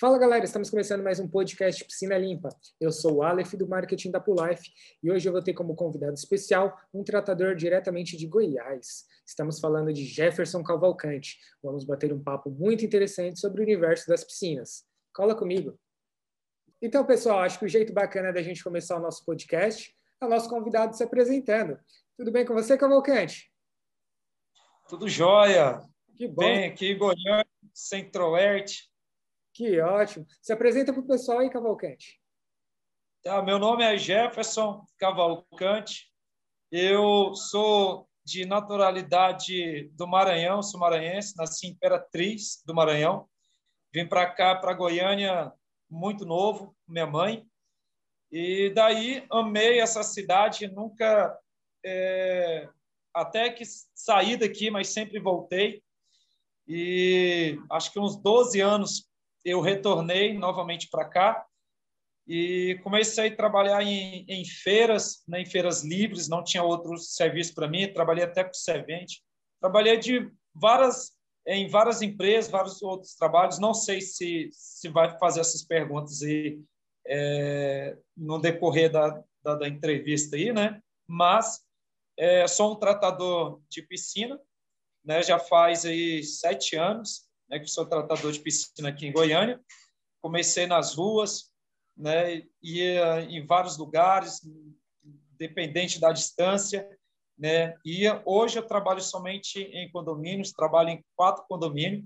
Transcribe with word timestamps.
Fala 0.00 0.16
galera, 0.16 0.44
estamos 0.44 0.70
começando 0.70 1.02
mais 1.02 1.18
um 1.18 1.26
podcast 1.26 1.84
Piscina 1.84 2.16
Limpa. 2.16 2.50
Eu 2.80 2.92
sou 2.92 3.16
o 3.16 3.22
Aleph 3.24 3.54
do 3.54 3.66
marketing 3.66 4.12
da 4.12 4.20
Pulife 4.20 4.70
e 5.02 5.10
hoje 5.10 5.28
eu 5.28 5.32
vou 5.32 5.42
ter 5.42 5.54
como 5.54 5.74
convidado 5.74 6.14
especial 6.14 6.80
um 6.94 7.02
tratador 7.02 7.56
diretamente 7.56 8.16
de 8.16 8.24
Goiás. 8.28 9.08
Estamos 9.26 9.58
falando 9.58 9.92
de 9.92 10.04
Jefferson 10.04 10.62
Cavalcante. 10.62 11.36
Vamos 11.60 11.84
bater 11.84 12.12
um 12.12 12.22
papo 12.22 12.48
muito 12.48 12.84
interessante 12.84 13.40
sobre 13.40 13.60
o 13.60 13.64
universo 13.64 14.06
das 14.06 14.22
piscinas. 14.22 14.84
Cola 15.12 15.34
comigo. 15.34 15.76
Então, 16.80 17.04
pessoal, 17.04 17.40
acho 17.40 17.58
que 17.58 17.64
o 17.64 17.68
jeito 17.68 17.92
bacana 17.92 18.32
da 18.32 18.40
gente 18.40 18.62
começar 18.62 18.98
o 18.98 19.02
nosso 19.02 19.24
podcast 19.24 19.92
é 20.22 20.24
o 20.24 20.28
nosso 20.28 20.48
convidado 20.48 20.96
se 20.96 21.02
apresentando. 21.02 21.76
Tudo 22.16 22.30
bem 22.30 22.46
com 22.46 22.54
você, 22.54 22.78
Cavalcante? 22.78 23.52
Tudo 24.88 25.08
jóia. 25.08 25.80
Que 26.16 26.28
bom. 26.28 26.44
Bem, 26.44 26.66
aqui 26.66 26.94
Goiânia, 26.94 27.44
Centro-Oeste 27.74 28.87
que 29.58 29.80
ótimo. 29.80 30.24
Se 30.40 30.52
apresenta 30.52 30.92
para 30.92 31.02
o 31.02 31.06
pessoal 31.06 31.40
aí, 31.40 31.50
Cavalcante. 31.50 32.20
Tá, 33.24 33.42
meu 33.42 33.58
nome 33.58 33.82
é 33.82 33.98
Jefferson 33.98 34.86
Cavalcante. 34.96 36.12
Eu 36.70 37.34
sou 37.34 38.08
de 38.24 38.46
naturalidade 38.46 39.88
do 39.94 40.06
Maranhão, 40.06 40.62
sou 40.62 40.78
maranhense, 40.78 41.36
nasci 41.36 41.66
em 41.66 41.70
Imperatriz 41.70 42.62
do 42.64 42.72
Maranhão. 42.72 43.28
Vim 43.92 44.06
para 44.06 44.30
cá, 44.30 44.54
para 44.54 44.74
Goiânia, 44.74 45.52
muito 45.90 46.24
novo, 46.24 46.76
minha 46.86 47.06
mãe. 47.06 47.44
E 48.30 48.70
daí 48.70 49.26
amei 49.28 49.80
essa 49.80 50.04
cidade, 50.04 50.68
nunca. 50.68 51.36
É, 51.84 52.68
até 53.12 53.50
que 53.50 53.64
saí 53.92 54.36
daqui, 54.36 54.70
mas 54.70 54.90
sempre 54.90 55.18
voltei. 55.18 55.82
E 56.68 57.58
acho 57.70 57.90
que 57.92 57.98
uns 57.98 58.14
12 58.14 58.60
anos 58.60 59.07
eu 59.44 59.60
retornei 59.60 60.36
novamente 60.36 60.88
para 60.90 61.08
cá 61.08 61.46
e 62.26 62.78
comecei 62.82 63.28
a 63.28 63.36
trabalhar 63.36 63.82
em, 63.82 64.24
em 64.28 64.44
feiras, 64.44 65.22
né, 65.26 65.40
em 65.40 65.46
feiras 65.46 65.82
livres, 65.82 66.28
não 66.28 66.44
tinha 66.44 66.62
outro 66.62 66.96
serviço 66.98 67.54
para 67.54 67.68
mim, 67.68 67.92
trabalhei 67.92 68.24
até 68.24 68.44
com 68.44 68.52
servente, 68.52 69.22
trabalhei 69.60 69.96
de 69.96 70.30
várias 70.54 71.16
em 71.46 71.66
várias 71.66 72.02
empresas, 72.02 72.50
vários 72.50 72.82
outros 72.82 73.14
trabalhos, 73.14 73.58
não 73.58 73.72
sei 73.72 74.02
se 74.02 74.50
se 74.52 74.88
vai 74.88 75.18
fazer 75.18 75.40
essas 75.40 75.64
perguntas 75.64 76.22
aí 76.22 76.60
é, 77.06 77.96
no 78.14 78.38
decorrer 78.38 78.92
da, 78.92 79.24
da, 79.42 79.54
da, 79.54 79.68
entrevista 79.68 80.36
aí, 80.36 80.52
né? 80.52 80.82
Mas 81.06 81.64
é, 82.18 82.46
sou 82.46 82.72
um 82.72 82.76
tratador 82.76 83.62
de 83.70 83.80
piscina, 83.80 84.38
né? 85.02 85.22
Já 85.22 85.38
faz 85.38 85.86
aí 85.86 86.22
sete 86.22 86.76
anos 86.76 87.27
né, 87.48 87.58
que 87.58 87.68
sou 87.68 87.86
tratador 87.86 88.30
de 88.30 88.40
piscina 88.40 88.90
aqui 88.90 89.06
em 89.06 89.12
Goiânia. 89.12 89.60
Comecei 90.20 90.66
nas 90.66 90.94
ruas, 90.94 91.50
né, 91.96 92.42
ia 92.62 93.22
em 93.22 93.44
vários 93.46 93.76
lugares, 93.76 94.40
dependente 95.38 96.00
da 96.00 96.12
distância, 96.12 96.88
né, 97.36 97.74
ia. 97.84 98.22
Hoje 98.26 98.58
eu 98.58 98.66
trabalho 98.66 99.00
somente 99.00 99.60
em 99.60 99.90
condomínios, 99.90 100.52
trabalho 100.52 100.90
em 100.90 101.04
quatro 101.16 101.44
condomínios, 101.48 102.04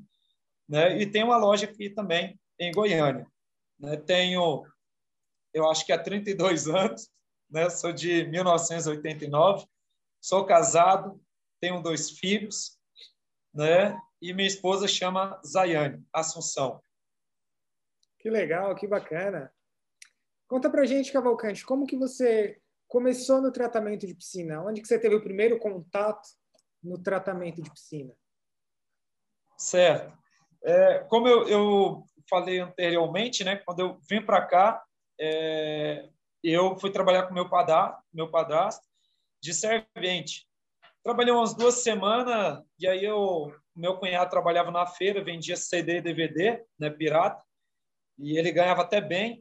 né, 0.68 1.00
e 1.00 1.06
tenho 1.06 1.26
uma 1.26 1.36
loja 1.36 1.66
aqui 1.66 1.90
também 1.90 2.38
em 2.58 2.72
Goiânia. 2.72 3.26
Né, 3.78 3.96
tenho, 3.96 4.64
eu 5.52 5.68
acho 5.68 5.84
que 5.84 5.92
há 5.92 5.98
32 5.98 6.68
anos, 6.68 7.10
né, 7.50 7.68
sou 7.68 7.92
de 7.92 8.24
1989, 8.26 9.66
sou 10.20 10.44
casado, 10.44 11.20
tenho 11.60 11.82
dois 11.82 12.10
filhos, 12.10 12.78
né, 13.52 13.98
e 14.22 14.32
minha 14.32 14.46
esposa 14.46 14.86
chama 14.86 15.40
Zayane 15.44 16.06
Assunção. 16.12 16.80
Que 18.20 18.30
legal, 18.30 18.72
que 18.76 18.86
bacana. 18.86 19.52
Conta 20.46 20.70
pra 20.70 20.86
gente, 20.86 21.12
Cavalcante, 21.12 21.66
como 21.66 21.86
que 21.86 21.96
você 21.96 22.60
começou 22.86 23.42
no 23.42 23.50
tratamento 23.50 24.06
de 24.06 24.14
piscina? 24.14 24.62
Onde 24.62 24.80
que 24.80 24.86
você 24.86 24.96
teve 24.96 25.16
o 25.16 25.22
primeiro 25.22 25.58
contato 25.58 26.28
no 26.80 27.02
tratamento 27.02 27.60
de 27.60 27.68
piscina? 27.68 28.14
Certo. 29.58 30.16
É, 30.62 31.00
como 31.08 31.26
eu, 31.26 31.48
eu, 31.48 32.04
falei 32.30 32.60
anteriormente, 32.60 33.42
né, 33.42 33.56
quando 33.56 33.80
eu 33.80 33.98
vim 34.08 34.24
para 34.24 34.46
cá, 34.46 34.84
é, 35.20 36.08
eu 36.44 36.78
fui 36.78 36.92
trabalhar 36.92 37.26
com 37.26 37.34
meu 37.34 37.48
padrasto, 37.48 38.00
meu 38.12 38.30
padrasto 38.30 38.86
de 39.42 39.52
servente. 39.52 40.46
Trabalhei 41.02 41.32
umas 41.32 41.54
duas 41.56 41.82
semanas 41.82 42.62
e 42.78 42.86
aí 42.86 43.04
eu 43.04 43.52
meu 43.74 43.96
cunhado 43.96 44.30
trabalhava 44.30 44.70
na 44.70 44.86
feira, 44.86 45.24
vendia 45.24 45.56
CD 45.56 45.98
e 45.98 46.02
DVD, 46.02 46.64
né, 46.78 46.90
pirata, 46.90 47.42
e 48.18 48.38
ele 48.38 48.52
ganhava 48.52 48.82
até 48.82 49.00
bem. 49.00 49.40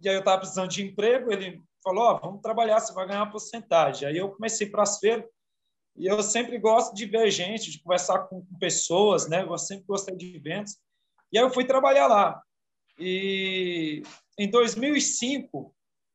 E 0.00 0.08
aí 0.08 0.14
eu 0.14 0.20
estava 0.20 0.38
precisando 0.38 0.70
de 0.70 0.82
emprego, 0.82 1.32
ele 1.32 1.62
falou: 1.82 2.10
oh, 2.10 2.18
vamos 2.18 2.42
trabalhar, 2.42 2.80
você 2.80 2.92
vai 2.92 3.06
ganhar 3.06 3.22
uma 3.22 3.30
porcentagem. 3.30 4.08
Aí 4.08 4.16
eu 4.16 4.30
comecei 4.30 4.68
para 4.68 4.82
as 4.82 4.98
feiras, 4.98 5.24
e 5.96 6.06
eu 6.06 6.22
sempre 6.22 6.58
gosto 6.58 6.94
de 6.94 7.06
ver 7.06 7.30
gente, 7.30 7.70
de 7.70 7.82
conversar 7.82 8.20
com, 8.28 8.40
com 8.44 8.58
pessoas, 8.58 9.28
né? 9.28 9.42
Eu 9.42 9.58
sempre 9.58 9.84
gostei 9.84 10.16
de 10.16 10.36
eventos. 10.36 10.76
E 11.32 11.38
aí 11.38 11.44
eu 11.44 11.50
fui 11.50 11.64
trabalhar 11.64 12.06
lá. 12.06 12.40
E 12.98 14.02
em 14.38 14.48
2005, 14.48 15.74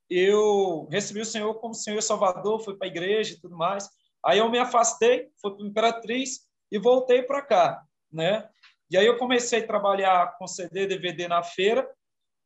eu 0.09 0.87
recebi 0.89 1.19
o 1.19 1.25
Senhor 1.25 1.53
como 1.55 1.73
Senhor 1.73 2.01
Salvador, 2.01 2.63
fui 2.63 2.75
para 2.75 2.87
a 2.87 2.89
igreja 2.89 3.33
e 3.33 3.39
tudo 3.39 3.57
mais. 3.57 3.89
Aí 4.25 4.39
eu 4.39 4.49
me 4.49 4.57
afastei, 4.57 5.29
fui 5.41 5.51
para 5.51 5.65
Imperatriz, 5.65 6.47
e 6.73 6.79
voltei 6.79 7.21
para 7.21 7.43
cá, 7.43 7.83
né? 8.11 8.49
E 8.89 8.97
aí 8.97 9.05
eu 9.05 9.15
comecei 9.17 9.59
a 9.59 9.67
trabalhar 9.67 10.35
com 10.39 10.47
CD, 10.47 10.87
DVD 10.87 11.27
na 11.27 11.43
feira, 11.43 11.87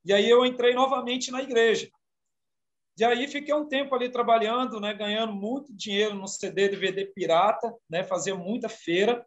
e 0.04 0.12
aí 0.12 0.30
eu 0.30 0.46
entrei 0.46 0.74
novamente 0.74 1.32
na 1.32 1.42
igreja. 1.42 1.90
E 3.00 3.06
aí 3.06 3.26
fiquei 3.30 3.54
um 3.54 3.68
tempo 3.70 3.96
ali 3.96 4.10
trabalhando, 4.10 4.82
né, 4.82 4.94
ganhando 4.94 5.32
muito 5.32 5.74
dinheiro 5.74 6.14
no 6.14 6.28
CD, 6.28 6.68
DVD 6.68 7.06
pirata, 7.06 7.74
né, 7.90 8.04
fazia 8.04 8.36
muita 8.36 8.68
feira. 8.68 9.26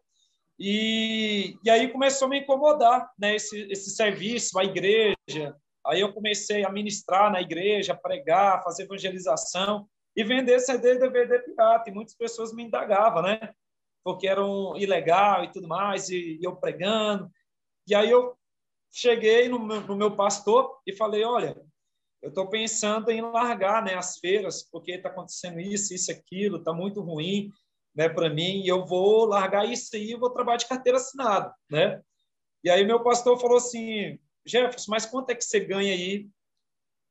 E, 0.59 1.57
e 1.63 1.69
aí 1.69 1.87
começou 1.91 2.27
a 2.27 2.29
me 2.29 2.39
incomodar, 2.41 3.11
né, 3.17 3.35
esse, 3.35 3.59
esse 3.71 3.89
serviço, 3.95 4.59
a 4.59 4.63
igreja. 4.63 5.55
Aí 5.83 5.99
eu 5.99 6.13
comecei 6.13 6.63
a 6.63 6.69
ministrar 6.69 7.31
na 7.31 7.41
igreja, 7.41 7.95
pregar, 7.95 8.61
fazer 8.63 8.83
evangelização 8.83 9.87
e 10.15 10.23
vender 10.23 10.59
CD, 10.59 10.99
DVD 10.99 11.39
pirata. 11.39 11.89
E 11.89 11.93
muitas 11.93 12.13
pessoas 12.13 12.53
me 12.53 12.63
indagavam, 12.63 13.23
né? 13.23 13.51
Porque 14.03 14.27
era 14.27 14.43
um 14.43 14.75
ilegal 14.77 15.43
e 15.43 15.51
tudo 15.51 15.67
mais, 15.67 16.09
e, 16.09 16.37
e 16.39 16.43
eu 16.43 16.55
pregando. 16.55 17.29
E 17.87 17.95
aí 17.95 18.09
eu 18.09 18.35
cheguei 18.91 19.47
no 19.47 19.59
meu, 19.59 19.81
no 19.81 19.95
meu 19.95 20.15
pastor 20.15 20.79
e 20.85 20.95
falei, 20.95 21.23
olha, 21.23 21.55
eu 22.21 22.29
estou 22.29 22.47
pensando 22.49 23.09
em 23.09 23.21
largar 23.21 23.83
né, 23.83 23.95
as 23.95 24.17
feiras, 24.19 24.63
porque 24.63 24.91
está 24.91 25.09
acontecendo 25.09 25.59
isso, 25.59 25.93
isso, 25.93 26.11
aquilo, 26.11 26.57
está 26.57 26.71
muito 26.71 27.01
ruim 27.01 27.49
né, 27.95 28.07
para 28.07 28.29
mim, 28.29 28.61
e 28.61 28.67
eu 28.67 28.85
vou 28.85 29.25
largar 29.25 29.67
isso 29.67 29.95
aí 29.95 30.11
e 30.11 30.15
vou 30.15 30.29
trabalhar 30.29 30.57
de 30.57 30.67
carteira 30.67 30.97
assinada. 30.97 31.53
Né? 31.69 32.01
E 32.63 32.69
aí 32.69 32.85
meu 32.85 33.01
pastor 33.01 33.39
falou 33.39 33.57
assim, 33.57 34.19
Jefferson, 34.45 34.91
mas 34.91 35.05
quanto 35.05 35.31
é 35.31 35.35
que 35.35 35.43
você 35.43 35.59
ganha 35.59 35.93
aí? 35.93 36.29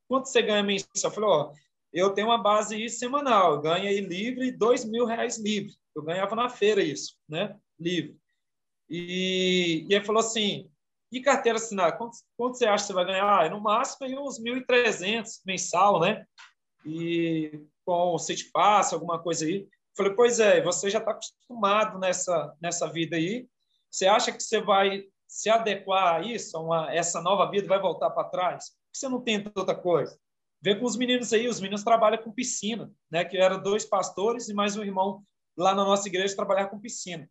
Quanto 0.09 0.29
você 0.29 0.43
ganha 0.43 0.63
mensal? 0.63 0.89
Eu 1.05 1.11
falei, 1.11 1.31
ó, 1.31 1.53
eu 1.93 2.15
tenho 2.15 2.29
uma 2.29 2.39
base 2.39 2.89
semanal, 2.89 3.55
eu 3.55 3.61
ganho 3.61 3.89
aí 3.89 4.01
livre 4.01 4.53
dois 4.53 4.85
mil 4.85 5.05
reais 5.05 5.39
livre. 5.39 5.75
Eu 5.95 6.03
ganhava 6.03 6.35
na 6.37 6.49
feira 6.49 6.83
isso, 6.83 7.17
né? 7.29 7.59
Livre. 7.79 8.17
E, 8.89 9.87
e 9.89 9.95
ele 9.95 10.05
falou 10.05 10.21
assim, 10.21 10.71
e 11.13 11.21
carteira 11.21 11.59
assinada? 11.59 11.97
Quanto, 11.97 12.17
quanto 12.37 12.57
você 12.57 12.67
acha 12.67 12.85
que 12.85 12.89
você 12.89 12.93
vai 12.93 13.05
ganhar? 13.05 13.41
Ah, 13.41 13.49
no 13.49 13.61
máximo 13.61 14.07
aí 14.07 14.17
uns 14.17 14.41
1.300 14.41 15.41
mensal, 15.45 16.01
né? 16.01 16.25
E 16.85 17.67
com 17.85 18.15
o 18.15 18.19
City 18.19 18.51
Pass, 18.53 18.93
alguma 18.93 19.19
coisa 19.21 19.45
aí. 19.45 19.67
falei, 19.97 20.15
pois 20.15 20.39
é, 20.39 20.63
você 20.63 20.89
já 20.89 20.99
está 20.99 21.11
acostumado 21.11 21.99
nessa, 21.99 22.55
nessa 22.61 22.89
vida 22.89 23.17
aí. 23.17 23.49
Você 23.91 24.07
acha 24.07 24.31
que 24.31 24.43
você 24.43 24.61
vai 24.61 25.05
se 25.27 25.51
adequar 25.51 26.17
a 26.17 26.21
isso, 26.21 26.57
a 26.57 26.61
uma, 26.61 26.95
essa 26.95 27.21
nova 27.21 27.51
vida, 27.51 27.67
vai 27.67 27.81
voltar 27.81 28.11
para 28.11 28.29
trás? 28.29 28.71
Por 28.71 28.93
que 28.93 28.99
você 28.99 29.09
não 29.09 29.21
tenta 29.21 29.51
outra 29.55 29.75
coisa? 29.75 30.17
Vê 30.63 30.77
com 30.77 30.85
os 30.85 30.97
meninos 30.97 31.33
aí, 31.33 31.49
os 31.49 31.61
meninos 31.61 31.83
trabalham 31.83 32.23
com 32.23 32.33
piscina, 32.33 32.93
né? 33.11 33.25
Que 33.25 33.37
eram 33.37 33.61
dois 33.61 33.85
pastores 33.85 34.49
e 34.49 34.55
mais 34.55 34.77
um 34.77 34.85
irmão 34.85 35.25
lá 35.57 35.75
na 35.75 35.85
nossa 35.85 36.09
igreja 36.09 36.37
trabalhar 36.37 36.69
com 36.69 36.81
piscina. 36.81 37.29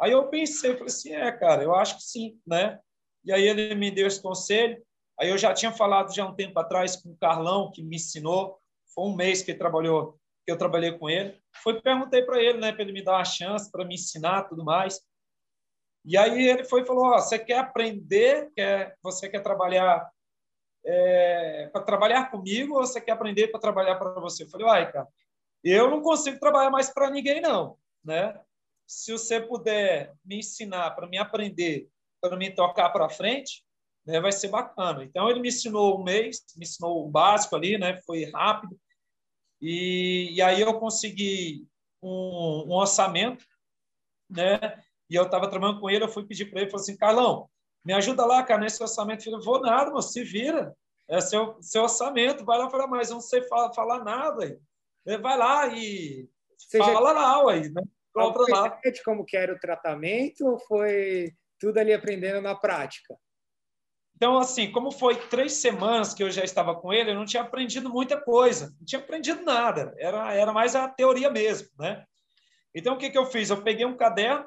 Aí 0.00 0.12
eu 0.12 0.28
pensei, 0.28 0.70
eu 0.70 0.74
falei 0.74 0.88
assim, 0.88 1.12
é, 1.12 1.30
cara, 1.32 1.62
eu 1.62 1.74
acho 1.74 1.96
que 1.96 2.02
sim, 2.02 2.40
né? 2.46 2.80
E 3.24 3.32
aí 3.32 3.42
ele 3.42 3.74
me 3.74 3.90
deu 3.90 4.06
esse 4.06 4.20
conselho. 4.20 4.82
Aí 5.18 5.28
eu 5.28 5.38
já 5.38 5.54
tinha 5.54 5.72
falado 5.72 6.14
já 6.14 6.26
um 6.26 6.34
tempo 6.34 6.58
atrás 6.58 6.96
com 6.96 7.10
o 7.10 7.16
Carlão, 7.16 7.70
que 7.70 7.82
me 7.82 7.96
ensinou. 7.96 8.58
Foi 8.94 9.04
um 9.04 9.14
mês 9.14 9.42
que 9.42 9.52
ele 9.52 9.58
trabalhou, 9.58 10.18
que 10.44 10.52
eu 10.52 10.58
trabalhei 10.58 10.98
com 10.98 11.08
ele. 11.08 11.40
Foi 11.62 11.80
perguntei 11.80 12.22
para 12.22 12.42
ele, 12.42 12.58
né, 12.58 12.72
para 12.72 12.82
ele 12.82 12.92
me 12.92 13.02
dar 13.02 13.14
uma 13.14 13.24
chance, 13.24 13.70
para 13.70 13.84
me 13.84 13.94
ensinar, 13.94 14.44
tudo 14.44 14.64
mais. 14.64 15.00
E 16.04 16.18
aí 16.18 16.48
ele 16.48 16.64
foi 16.64 16.82
e 16.82 16.86
falou: 16.86 17.14
oh, 17.14 17.18
você 17.18 17.38
quer 17.38 17.58
aprender? 17.58 18.50
Quer, 18.54 18.96
você 19.02 19.28
quer 19.28 19.40
trabalhar 19.40 20.10
é, 20.84 21.70
para 21.72 21.82
trabalhar 21.82 22.30
comigo 22.30 22.74
ou 22.74 22.86
você 22.86 23.00
quer 23.00 23.12
aprender 23.12 23.48
para 23.48 23.60
trabalhar 23.60 23.96
para 23.96 24.20
você? 24.20 24.44
Eu 24.44 24.48
falei: 24.48 24.66
uai, 24.66 24.92
cara, 24.92 25.08
eu 25.72 25.90
não 25.90 26.02
consigo 26.02 26.38
trabalhar 26.38 26.70
mais 26.70 26.92
para 26.92 27.10
ninguém, 27.10 27.40
não. 27.40 27.78
Né? 28.04 28.38
Se 28.86 29.12
você 29.12 29.40
puder 29.40 30.12
me 30.24 30.38
ensinar, 30.38 30.90
para 30.92 31.06
me 31.06 31.18
aprender, 31.18 31.88
para 32.20 32.36
me 32.36 32.50
tocar 32.50 32.90
para 32.90 33.08
frente, 33.08 33.64
né, 34.06 34.20
vai 34.20 34.32
ser 34.32 34.48
bacana. 34.48 35.04
Então, 35.04 35.30
ele 35.30 35.40
me 35.40 35.48
ensinou 35.48 35.98
um 35.98 36.04
mês, 36.04 36.44
me 36.56 36.64
ensinou 36.64 37.06
o 37.06 37.10
básico 37.10 37.56
ali, 37.56 37.78
né, 37.78 38.00
foi 38.02 38.30
rápido, 38.30 38.78
e, 39.60 40.30
e 40.32 40.42
aí 40.42 40.60
eu 40.60 40.78
consegui 40.78 41.66
um, 42.02 42.66
um 42.68 42.72
orçamento, 42.72 43.46
né, 44.28 44.58
e 45.08 45.14
eu 45.14 45.24
estava 45.24 45.48
trabalhando 45.48 45.80
com 45.80 45.88
ele, 45.88 46.04
eu 46.04 46.08
fui 46.08 46.26
pedir 46.26 46.50
para 46.50 46.60
ele, 46.60 46.70
falei 46.70 46.82
assim, 46.82 46.96
Carlão, 46.96 47.48
me 47.84 47.92
ajuda 47.92 48.24
lá, 48.24 48.42
cara, 48.42 48.62
nesse 48.62 48.82
orçamento. 48.82 49.28
Eu 49.28 49.40
vou 49.40 49.60
nada, 49.60 49.90
mas 49.90 50.12
se 50.12 50.24
vira. 50.24 50.74
É 51.06 51.20
seu, 51.20 51.58
seu 51.60 51.82
orçamento, 51.82 52.44
vai 52.44 52.58
lá 52.58 52.70
falar, 52.70 52.86
mas 52.86 53.10
eu 53.10 53.14
não 53.14 53.20
sei 53.20 53.42
falar, 53.42 53.74
falar 53.74 54.02
nada. 54.02 54.58
Vai 55.04 55.36
lá 55.36 55.66
e 55.68 56.28
Você 56.56 56.78
fala 56.78 57.12
lá, 57.12 57.44
ué, 57.44 57.68
né? 57.68 57.82
Compra 58.12 58.44
lá. 58.48 58.80
Como 59.04 59.24
que 59.24 59.36
era 59.36 59.52
o 59.52 59.58
tratamento 59.58 60.46
ou 60.46 60.58
foi 60.58 61.32
tudo 61.58 61.78
ali 61.78 61.92
aprendendo 61.92 62.40
na 62.40 62.54
prática? 62.54 63.14
Então, 64.16 64.38
assim, 64.38 64.70
como 64.70 64.92
foi 64.92 65.16
três 65.28 65.54
semanas 65.54 66.14
que 66.14 66.22
eu 66.22 66.30
já 66.30 66.44
estava 66.44 66.74
com 66.74 66.92
ele, 66.92 67.10
eu 67.10 67.14
não 67.14 67.24
tinha 67.24 67.42
aprendido 67.42 67.90
muita 67.90 68.20
coisa, 68.20 68.72
não 68.78 68.86
tinha 68.86 69.00
aprendido 69.00 69.42
nada, 69.42 69.92
era, 69.98 70.32
era 70.32 70.52
mais 70.52 70.76
a 70.76 70.88
teoria 70.88 71.28
mesmo, 71.28 71.68
né? 71.78 72.04
Então, 72.72 72.94
o 72.94 72.98
que, 72.98 73.10
que 73.10 73.18
eu 73.18 73.26
fiz? 73.26 73.50
Eu 73.50 73.62
peguei 73.62 73.84
um 73.84 73.96
caderno 73.96 74.46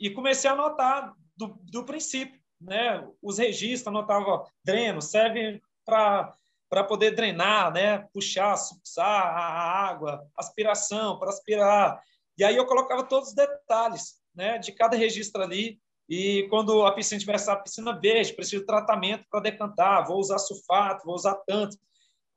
e 0.00 0.10
comecei 0.10 0.48
a 0.48 0.54
anotar 0.54 1.14
do, 1.36 1.58
do 1.70 1.84
princípio, 1.84 2.40
né? 2.60 3.06
Os 3.22 3.38
registros, 3.38 3.88
anotava 3.88 4.44
dreno, 4.64 5.02
serve 5.02 5.62
para 5.84 6.34
para 6.74 6.82
poder 6.82 7.12
drenar, 7.12 7.72
né? 7.72 7.98
Puxar, 8.12 8.56
suxar 8.56 9.06
a 9.06 9.88
água, 9.88 10.28
aspiração, 10.36 11.20
para 11.20 11.28
aspirar. 11.28 12.02
E 12.36 12.42
aí 12.42 12.56
eu 12.56 12.66
colocava 12.66 13.04
todos 13.04 13.28
os 13.28 13.34
detalhes, 13.36 14.16
né? 14.34 14.58
De 14.58 14.72
cada 14.72 14.96
registro 14.96 15.40
ali. 15.40 15.78
E 16.08 16.48
quando 16.50 16.84
a 16.84 16.90
piscina 16.90 17.20
tivesse 17.20 17.48
a 17.48 17.54
piscina 17.54 17.96
verde, 17.96 18.32
preciso 18.32 18.62
de 18.62 18.66
tratamento 18.66 19.24
para 19.30 19.38
decantar, 19.38 20.04
vou 20.04 20.18
usar 20.18 20.36
sulfato, 20.38 21.06
vou 21.06 21.14
usar 21.14 21.36
tanto. 21.46 21.78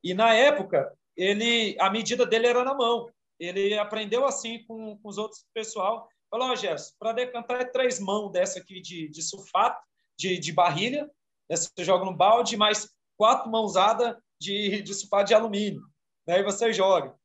E 0.04 0.14
na 0.14 0.36
época, 0.36 0.96
ele 1.16 1.76
a 1.80 1.90
medida 1.90 2.24
dele 2.24 2.46
era 2.46 2.64
na 2.64 2.76
mão. 2.76 3.10
Ele 3.40 3.76
aprendeu 3.76 4.24
assim 4.24 4.64
com, 4.66 5.00
com 5.00 5.10
os 5.10 5.18
outros 5.18 5.44
pessoal. 5.52 6.08
Falou, 6.30 6.52
oh, 6.52 6.56
Gerson, 6.56 6.94
para 7.00 7.14
decantar 7.14 7.62
é 7.62 7.66
três 7.66 8.00
mãos 8.00 8.32
dessa 8.32 8.60
aqui 8.60 8.80
de, 8.80 9.10
de 9.10 9.22
sulfato, 9.24 9.82
de, 10.16 10.38
de 10.38 10.54
barrilha, 10.54 11.10
né? 11.50 11.56
você 11.56 11.84
joga 11.84 12.06
no 12.06 12.16
balde, 12.16 12.56
mais 12.56 12.88
quatro 13.18 13.50
mãozadas 13.50 14.16
de, 14.40 14.82
de 14.82 14.94
sulfato 14.94 15.26
de 15.26 15.34
alumínio. 15.34 15.82
Né? 16.28 16.40
E 16.40 16.44
você 16.44 16.72
joga. 16.74 17.18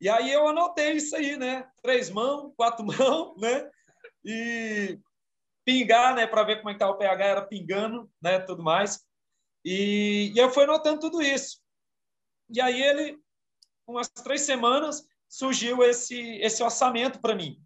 E 0.00 0.08
aí 0.08 0.32
eu 0.32 0.48
anotei 0.48 0.92
isso 0.92 1.14
aí, 1.14 1.36
né? 1.36 1.70
Três 1.82 2.08
mãos, 2.08 2.52
quatro 2.56 2.84
mãos, 2.86 3.38
né? 3.38 3.70
E 4.24 4.98
pingar, 5.64 6.14
né? 6.14 6.26
Para 6.26 6.42
ver 6.42 6.56
como 6.56 6.70
é 6.70 6.72
que 6.72 6.78
tá 6.78 6.88
o 6.88 6.96
pH, 6.96 7.24
era 7.24 7.46
pingando, 7.46 8.10
né? 8.22 8.38
Tudo 8.38 8.62
mais. 8.62 9.04
E, 9.64 10.32
e 10.34 10.38
eu 10.38 10.50
fui 10.50 10.64
anotando 10.64 11.00
tudo 11.00 11.20
isso. 11.20 11.60
E 12.48 12.60
aí 12.60 12.80
ele, 12.80 13.18
umas 13.86 14.08
três 14.08 14.40
semanas, 14.42 15.06
surgiu 15.28 15.82
esse, 15.84 16.38
esse 16.38 16.62
orçamento 16.62 17.20
para 17.20 17.34
mim. 17.34 17.62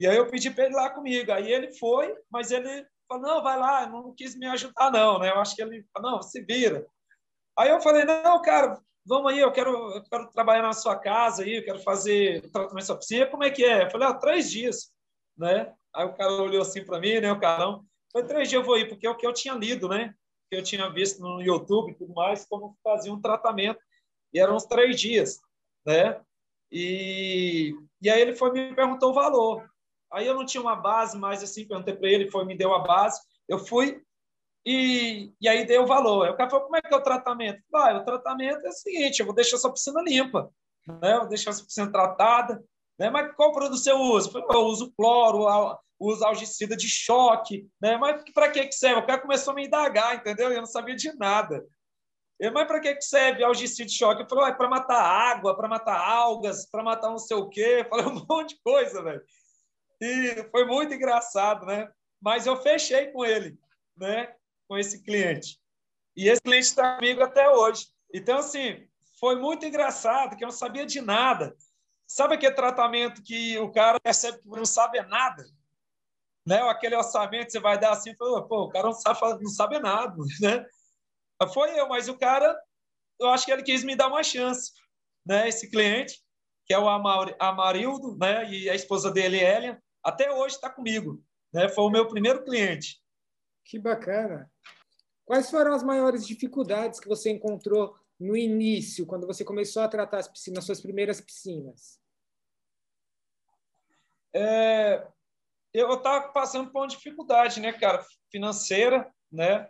E 0.00 0.06
aí 0.06 0.16
eu 0.16 0.28
pedi 0.28 0.50
para 0.50 0.64
ele 0.64 0.74
lá 0.74 0.90
comigo. 0.90 1.30
Aí 1.30 1.52
ele 1.52 1.72
foi, 1.78 2.14
mas 2.30 2.50
ele 2.50 2.86
falou, 3.08 3.22
não, 3.22 3.42
vai 3.42 3.58
lá, 3.58 3.86
não 3.86 4.14
quis 4.14 4.36
me 4.36 4.46
ajudar, 4.46 4.90
não, 4.90 5.18
né? 5.18 5.30
Eu 5.30 5.38
acho 5.38 5.54
que 5.54 5.62
ele 5.62 5.86
falou, 5.92 6.12
não, 6.12 6.22
se 6.22 6.42
vira. 6.42 6.86
Aí 7.58 7.70
eu 7.70 7.80
falei, 7.80 8.04
não, 8.04 8.40
cara, 8.42 8.80
vamos 9.04 9.32
aí, 9.32 9.38
eu 9.38 9.52
quero, 9.52 9.70
eu 9.94 10.02
quero 10.02 10.30
trabalhar 10.30 10.62
na 10.62 10.72
sua 10.72 10.96
casa 10.96 11.42
aí, 11.42 11.56
eu 11.56 11.64
quero 11.64 11.78
fazer 11.80 12.50
tratamento 12.50 12.86
sua 12.86 12.98
piscina, 12.98 13.26
como 13.26 13.44
é 13.44 13.50
que 13.50 13.64
é? 13.64 13.84
Eu 13.84 13.90
falei, 13.90 14.08
ah, 14.08 14.14
três 14.14 14.50
dias, 14.50 14.92
né? 15.36 15.72
Aí 15.94 16.04
o 16.04 16.14
cara 16.14 16.32
olhou 16.32 16.60
assim 16.60 16.84
para 16.84 17.00
mim, 17.00 17.20
né, 17.20 17.32
o 17.32 17.40
carão, 17.40 17.84
foi 18.12 18.24
três 18.24 18.48
dias 18.48 18.60
eu 18.60 18.66
vou 18.66 18.78
ir, 18.78 18.88
porque 18.88 19.06
é 19.06 19.10
o 19.10 19.16
que 19.16 19.26
eu 19.26 19.32
tinha 19.32 19.54
lido, 19.54 19.88
né? 19.88 20.14
Que 20.50 20.56
eu 20.56 20.62
tinha 20.62 20.88
visto 20.90 21.20
no 21.20 21.40
YouTube 21.40 21.92
e 21.92 21.94
tudo 21.94 22.12
mais, 22.12 22.46
como 22.46 22.76
fazer 22.82 23.10
um 23.10 23.20
tratamento, 23.20 23.80
e 24.32 24.38
eram 24.38 24.56
uns 24.56 24.64
três 24.64 25.00
dias, 25.00 25.40
né? 25.86 26.20
E, 26.70 27.74
e 28.02 28.10
aí 28.10 28.20
ele 28.20 28.34
foi 28.34 28.52
me 28.52 28.74
perguntou 28.74 29.10
o 29.10 29.14
valor. 29.14 29.68
Aí 30.12 30.26
eu 30.26 30.34
não 30.34 30.46
tinha 30.46 30.60
uma 30.60 30.76
base, 30.76 31.16
mas 31.18 31.42
assim, 31.42 31.66
perguntei 31.66 31.94
para 31.94 32.08
ele, 32.08 32.30
foi 32.30 32.44
me 32.44 32.56
deu 32.56 32.74
a 32.74 32.80
base. 32.80 33.20
Eu 33.48 33.58
fui 33.58 34.02
e, 34.66 35.32
e 35.40 35.48
aí 35.48 35.64
dei 35.64 35.78
o 35.78 35.86
valor. 35.86 36.26
Aí 36.26 36.32
o 36.32 36.36
cara 36.36 36.50
falou, 36.50 36.64
como 36.64 36.76
é 36.76 36.82
que 36.82 36.92
é 36.92 36.96
o 36.96 37.02
tratamento? 37.02 37.62
Vai, 37.70 37.96
o 37.96 38.04
tratamento 38.04 38.66
é 38.66 38.68
o 38.68 38.72
seguinte, 38.72 39.20
eu 39.20 39.26
vou 39.26 39.34
deixar 39.34 39.58
sua 39.58 39.72
piscina 39.72 40.02
limpa, 40.02 40.50
né? 40.88 41.14
Eu 41.14 41.20
vou 41.20 41.28
deixar 41.28 41.52
sua 41.52 41.64
piscina 41.64 41.92
tratada, 41.92 42.60
né? 42.98 43.08
Mas 43.08 43.32
qual 43.36 43.52
produto 43.52 43.78
você 43.78 43.92
usa? 43.92 44.28
Eu, 44.34 44.62
uso 44.62 44.92
cloro, 44.96 45.46
uso 46.00 46.24
algicida 46.24 46.76
de 46.76 46.88
choque, 46.88 47.70
né? 47.80 47.96
Mas 47.96 48.20
para 48.34 48.50
que 48.50 48.72
serve? 48.72 49.00
O 49.02 49.06
cara 49.06 49.20
começou 49.20 49.52
a 49.52 49.54
me 49.54 49.66
indagar, 49.66 50.16
entendeu? 50.16 50.50
Eu 50.50 50.58
não 50.58 50.66
sabia 50.66 50.96
de 50.96 51.16
nada. 51.16 51.64
Eu, 52.36 52.52
mas 52.52 52.66
para 52.66 52.80
que 52.80 53.00
serve 53.00 53.44
algicida 53.44 53.88
de 53.88 53.96
choque? 53.96 54.22
Eu 54.22 54.28
falei, 54.28 54.50
é 54.50 54.54
para 54.54 54.68
matar 54.68 55.00
água, 55.00 55.56
para 55.56 55.68
matar 55.68 55.96
algas, 55.96 56.68
para 56.68 56.82
matar 56.82 57.08
não 57.08 57.18
sei 57.18 57.36
o 57.36 57.48
quê. 57.48 57.84
Eu 57.84 57.88
falei 57.88 58.04
um 58.10 58.26
monte 58.28 58.56
de 58.56 58.60
coisa, 58.62 59.00
velho. 59.00 59.22
E 60.00 60.48
foi 60.50 60.66
muito 60.66 60.92
engraçado, 60.92 61.64
né? 61.64 61.88
Mas 62.20 62.46
eu 62.46 62.56
fechei 62.56 63.12
com 63.12 63.24
ele, 63.24 63.56
né? 63.96 64.34
Com 64.68 64.76
esse 64.76 65.02
cliente. 65.02 65.60
E 66.16 66.28
esse 66.28 66.40
cliente 66.40 66.66
está 66.66 66.96
comigo 66.96 67.22
até 67.22 67.48
hoje. 67.48 67.86
Então, 68.12 68.38
assim, 68.38 68.88
foi 69.20 69.36
muito 69.36 69.64
engraçado, 69.64 70.36
que 70.36 70.44
eu 70.44 70.48
não 70.48 70.54
sabia 70.54 70.86
de 70.86 71.00
nada. 71.00 71.56
Sabe 72.06 72.34
aquele 72.34 72.54
tratamento 72.54 73.22
que 73.22 73.58
o 73.58 73.70
cara 73.72 73.98
percebe 74.00 74.38
que 74.38 74.48
não 74.48 74.64
sabe 74.64 75.00
nada? 75.02 75.44
Né? 76.46 76.60
Aquele 76.62 76.94
orçamento 76.94 77.46
que 77.46 77.52
você 77.52 77.60
vai 77.60 77.78
dar 77.78 77.90
assim, 77.90 78.14
pô, 78.16 78.46
o 78.48 78.68
cara 78.68 78.86
não 78.86 78.92
sabe, 78.92 79.20
não 79.42 79.50
sabe 79.50 79.78
nada, 79.80 80.16
né? 80.40 80.64
Foi 81.52 81.78
eu, 81.78 81.88
mas 81.88 82.08
o 82.08 82.16
cara, 82.16 82.56
eu 83.20 83.28
acho 83.28 83.44
que 83.44 83.52
ele 83.52 83.62
quis 83.62 83.82
me 83.82 83.96
dar 83.96 84.08
uma 84.08 84.22
chance, 84.22 84.72
né? 85.26 85.48
Esse 85.48 85.68
cliente, 85.68 86.22
que 86.64 86.72
é 86.72 86.78
o 86.78 86.88
Amarildo, 86.88 88.16
né? 88.16 88.48
E 88.48 88.70
a 88.70 88.74
esposa 88.74 89.10
dele, 89.10 89.38
Elia, 89.38 89.82
até 90.02 90.30
hoje 90.32 90.54
está 90.54 90.70
comigo. 90.70 91.22
Né? 91.52 91.68
Foi 91.68 91.84
o 91.84 91.90
meu 91.90 92.06
primeiro 92.06 92.44
cliente. 92.44 93.00
Que 93.66 93.80
bacana. 93.80 94.50
Quais 95.24 95.50
foram 95.50 95.74
as 95.74 95.82
maiores 95.82 96.24
dificuldades 96.24 97.00
que 97.00 97.08
você 97.08 97.30
encontrou 97.30 97.96
no 98.18 98.36
início, 98.36 99.04
quando 99.04 99.26
você 99.26 99.44
começou 99.44 99.82
a 99.82 99.88
tratar 99.88 100.18
as 100.18 100.28
piscinas, 100.28 100.64
suas 100.64 100.80
primeiras 100.80 101.20
piscinas? 101.20 102.00
É, 104.32 105.04
eu 105.74 105.92
estava 105.92 106.28
passando 106.28 106.70
por 106.70 106.80
uma 106.80 106.86
dificuldade, 106.86 107.60
né, 107.60 107.72
cara, 107.72 108.06
financeira, 108.30 109.12
né, 109.32 109.68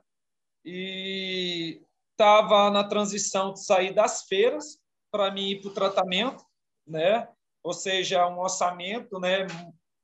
e 0.63 1.83
estava 2.11 2.71
na 2.71 2.85
transição 2.85 3.55
de 3.55 3.65
sair 3.65 3.95
das 3.95 4.25
feiras 4.25 4.79
para 5.11 5.31
mim 5.31 5.53
ir 5.53 5.61
para 5.63 5.71
o 5.71 5.75
tratamento, 5.75 6.45
né, 6.87 7.29
ou 7.63 7.73
seja, 7.73 8.29
um 8.29 8.39
orçamento, 8.41 9.19
né, 9.19 9.47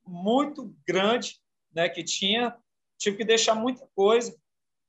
muito 0.06 0.74
grande 0.86 1.40
né, 1.72 1.88
que 1.88 2.02
tinha, 2.02 2.56
tive 3.02 3.16
que 3.18 3.24
deixar 3.24 3.54
muita 3.54 3.86
coisa. 3.94 4.34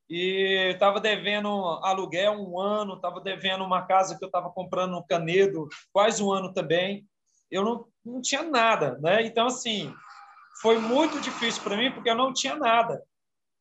E 0.09 0.71
estava 0.73 0.99
devendo 0.99 1.47
aluguel 1.81 2.33
um 2.33 2.59
ano, 2.59 2.95
estava 2.95 3.19
devendo 3.19 3.63
uma 3.63 3.85
casa 3.85 4.17
que 4.17 4.23
eu 4.23 4.27
estava 4.27 4.49
comprando 4.51 4.91
no 4.91 5.05
Canedo 5.05 5.67
quase 5.91 6.21
um 6.21 6.31
ano 6.31 6.53
também. 6.53 7.07
Eu 7.49 7.63
não, 7.63 7.87
não 8.05 8.21
tinha 8.21 8.43
nada, 8.43 8.97
né? 8.99 9.25
Então, 9.25 9.47
assim, 9.47 9.93
foi 10.61 10.77
muito 10.77 11.19
difícil 11.19 11.63
para 11.63 11.77
mim 11.77 11.91
porque 11.91 12.09
eu 12.09 12.15
não 12.15 12.33
tinha 12.33 12.55
nada, 12.55 13.03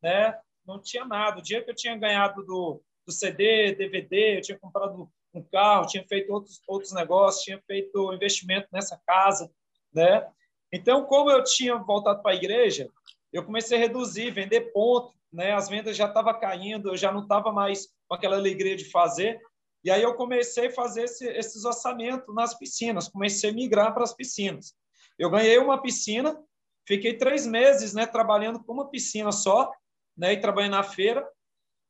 né? 0.02 0.38
Não 0.66 0.80
tinha 0.80 1.04
nada. 1.04 1.38
O 1.38 1.42
dia 1.42 1.62
que 1.62 1.70
eu 1.70 1.74
tinha 1.74 1.96
ganhado 1.96 2.44
do, 2.44 2.82
do 3.06 3.12
CD, 3.12 3.74
DVD, 3.74 4.38
eu 4.38 4.42
tinha 4.42 4.58
comprado 4.58 5.08
um 5.32 5.42
carro, 5.44 5.86
tinha 5.86 6.04
feito 6.06 6.32
outros, 6.32 6.60
outros 6.68 6.92
negócios, 6.92 7.44
tinha 7.44 7.62
feito 7.66 8.12
investimento 8.12 8.68
nessa 8.70 9.00
casa, 9.06 9.50
né? 9.94 10.26
Então, 10.70 11.04
como 11.04 11.30
eu 11.30 11.42
tinha 11.44 11.76
voltado 11.76 12.22
para 12.22 12.32
a 12.32 12.36
igreja, 12.36 12.90
eu 13.32 13.44
comecei 13.44 13.78
a 13.78 13.80
reduzir, 13.80 14.30
vender 14.30 14.72
ponto, 14.72 15.14
né? 15.32 15.52
As 15.52 15.68
vendas 15.68 15.96
já 15.96 16.06
estavam 16.06 16.38
caindo, 16.38 16.90
eu 16.90 16.96
já 16.96 17.10
não 17.10 17.22
estava 17.22 17.50
mais 17.50 17.86
com 18.06 18.14
aquela 18.14 18.36
alegria 18.36 18.76
de 18.76 18.84
fazer. 18.90 19.40
E 19.84 19.90
aí 19.90 20.02
eu 20.02 20.14
comecei 20.14 20.68
a 20.68 20.72
fazer 20.72 21.04
esse, 21.04 21.26
esses 21.26 21.64
orçamentos 21.64 22.32
nas 22.34 22.56
piscinas, 22.56 23.08
comecei 23.08 23.50
a 23.50 23.52
migrar 23.52 23.92
para 23.94 24.04
as 24.04 24.14
piscinas. 24.14 24.74
Eu 25.18 25.30
ganhei 25.30 25.58
uma 25.58 25.80
piscina, 25.80 26.38
fiquei 26.86 27.16
três 27.16 27.46
meses, 27.46 27.94
né, 27.94 28.06
trabalhando 28.06 28.62
com 28.62 28.72
uma 28.72 28.90
piscina 28.90 29.32
só, 29.32 29.72
né, 30.16 30.34
e 30.34 30.40
trabalhando 30.40 30.72
na 30.72 30.82
feira. 30.82 31.26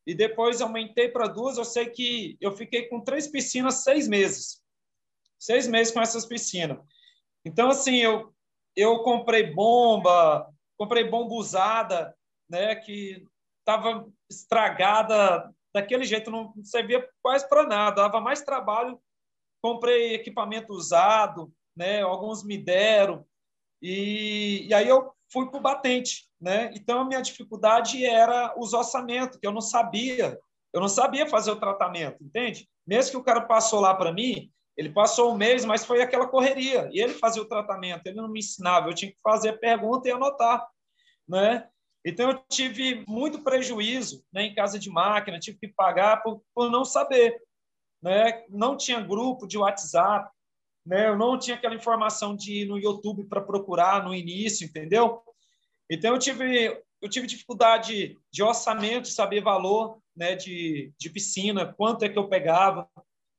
E 0.06 0.14
depois 0.14 0.60
aumentei 0.60 1.08
para 1.08 1.28
duas. 1.28 1.58
Eu 1.58 1.64
sei 1.64 1.86
que 1.86 2.36
eu 2.40 2.52
fiquei 2.52 2.88
com 2.88 3.00
três 3.00 3.26
piscinas 3.26 3.82
seis 3.82 4.08
meses, 4.08 4.60
seis 5.38 5.66
meses 5.66 5.92
com 5.92 6.00
essas 6.00 6.24
piscinas. 6.24 6.78
Então 7.44 7.68
assim, 7.68 7.96
eu 7.96 8.32
eu 8.74 9.02
comprei 9.02 9.52
bomba, 9.52 10.50
comprei 10.82 11.08
bomba 11.08 11.34
usada, 11.34 12.12
né, 12.50 12.74
que 12.74 13.24
estava 13.60 14.04
estragada 14.28 15.48
daquele 15.72 16.04
jeito, 16.04 16.28
não 16.28 16.52
servia 16.64 17.08
quase 17.22 17.48
para 17.48 17.62
nada, 17.62 18.02
dava 18.02 18.20
mais 18.20 18.42
trabalho. 18.42 19.00
Comprei 19.62 20.12
equipamento 20.12 20.72
usado, 20.72 21.52
né, 21.76 22.02
alguns 22.02 22.42
me 22.42 22.58
deram, 22.58 23.24
e, 23.80 24.66
e 24.66 24.74
aí 24.74 24.88
eu 24.88 25.12
fui 25.32 25.48
para 25.48 25.58
o 25.58 25.62
batente. 25.62 26.28
Né? 26.40 26.72
Então, 26.74 27.00
a 27.00 27.04
minha 27.04 27.22
dificuldade 27.22 28.04
era 28.04 28.52
os 28.58 28.72
orçamentos, 28.72 29.38
que 29.38 29.46
eu 29.46 29.52
não 29.52 29.60
sabia. 29.60 30.36
Eu 30.72 30.80
não 30.80 30.88
sabia 30.88 31.28
fazer 31.28 31.52
o 31.52 31.60
tratamento, 31.60 32.24
entende? 32.24 32.68
Mesmo 32.84 33.12
que 33.12 33.16
o 33.18 33.22
cara 33.22 33.42
passou 33.42 33.78
lá 33.78 33.94
para 33.94 34.12
mim, 34.12 34.50
ele 34.76 34.90
passou 34.90 35.32
um 35.32 35.36
mês, 35.36 35.64
mas 35.64 35.84
foi 35.84 36.00
aquela 36.00 36.26
correria. 36.26 36.88
E 36.92 37.00
ele 37.00 37.14
fazia 37.14 37.42
o 37.42 37.48
tratamento, 37.48 38.06
ele 38.06 38.16
não 38.16 38.28
me 38.28 38.40
ensinava. 38.40 38.88
Eu 38.88 38.94
tinha 38.94 39.10
que 39.10 39.18
fazer 39.22 39.58
pergunta 39.58 40.08
e 40.08 40.12
anotar. 40.12 40.66
Né? 41.28 41.68
Então, 42.04 42.30
eu 42.30 42.42
tive 42.50 43.04
muito 43.06 43.42
prejuízo 43.42 44.24
né, 44.32 44.44
em 44.44 44.54
casa 44.54 44.78
de 44.78 44.90
máquina, 44.90 45.38
tive 45.38 45.58
que 45.58 45.68
pagar 45.68 46.22
por, 46.22 46.42
por 46.54 46.70
não 46.70 46.84
saber. 46.84 47.40
Né? 48.02 48.44
Não 48.48 48.76
tinha 48.76 49.00
grupo 49.00 49.46
de 49.46 49.58
WhatsApp, 49.58 50.30
né? 50.84 51.08
eu 51.08 51.16
não 51.16 51.38
tinha 51.38 51.56
aquela 51.56 51.74
informação 51.74 52.34
de 52.34 52.62
ir 52.62 52.64
no 52.64 52.78
YouTube 52.78 53.24
para 53.24 53.40
procurar 53.40 54.02
no 54.04 54.14
início, 54.14 54.64
entendeu? 54.66 55.22
Então, 55.88 56.14
eu 56.14 56.18
tive, 56.18 56.82
eu 57.00 57.08
tive 57.08 57.26
dificuldade 57.26 58.18
de 58.32 58.42
orçamento, 58.42 59.08
saber 59.08 59.42
valor 59.42 59.98
né, 60.16 60.34
de, 60.34 60.92
de 60.98 61.10
piscina, 61.10 61.72
quanto 61.74 62.04
é 62.04 62.08
que 62.08 62.18
eu 62.18 62.28
pegava, 62.28 62.88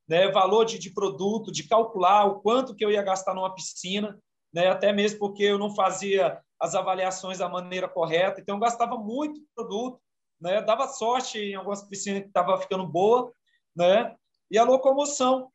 né, 0.08 0.30
valor 0.30 0.66
de, 0.66 0.78
de 0.78 0.92
produto, 0.92 1.52
de 1.52 1.68
calcular 1.68 2.26
o 2.26 2.42
quanto 2.42 2.76
que 2.76 2.84
eu 2.84 2.92
ia 2.92 3.02
gastar 3.02 3.34
numa 3.34 3.54
piscina, 3.54 4.20
né, 4.54 4.68
até 4.68 4.92
mesmo 4.92 5.20
porque 5.20 5.44
eu 5.44 5.58
não 5.58 5.74
fazia 5.74 6.40
as 6.60 6.76
avaliações 6.76 7.40
da 7.40 7.50
maneira 7.50 7.88
correta, 7.88 8.40
então 8.40 8.56
eu 8.56 8.62
gastava 8.62 8.98
muito 8.98 9.42
produto, 9.56 10.00
né, 10.40 10.62
dava 10.62 10.88
sorte 10.88 11.40
em 11.40 11.56
algumas 11.56 11.84
piscinas 11.84 12.22
que 12.22 12.28
estava 12.28 12.58
ficando 12.58 12.86
boa, 12.86 13.32
né, 13.76 14.16
e 14.52 14.58
a 14.58 14.64
locomoção, 14.64 15.50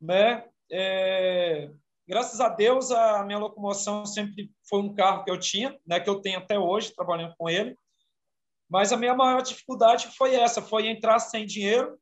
né, 0.00 0.48
é, 0.70 1.70
graças 2.06 2.40
a 2.40 2.48
Deus 2.48 2.90
a 2.90 3.24
minha 3.24 3.38
locomoção 3.38 4.06
sempre 4.06 4.50
foi 4.68 4.80
um 4.80 4.94
carro 4.94 5.24
que 5.24 5.30
eu 5.30 5.38
tinha, 5.38 5.78
né, 5.86 5.98
que 5.98 6.08
eu 6.08 6.20
tenho 6.20 6.38
até 6.38 6.58
hoje 6.58 6.94
trabalhando 6.94 7.34
com 7.36 7.48
ele, 7.48 7.76
mas 8.68 8.92
a 8.92 8.96
minha 8.96 9.14
maior 9.14 9.42
dificuldade 9.42 10.08
foi 10.16 10.34
essa, 10.34 10.62
foi 10.62 10.88
entrar 10.88 11.18
sem 11.18 11.46
dinheiro, 11.46 11.98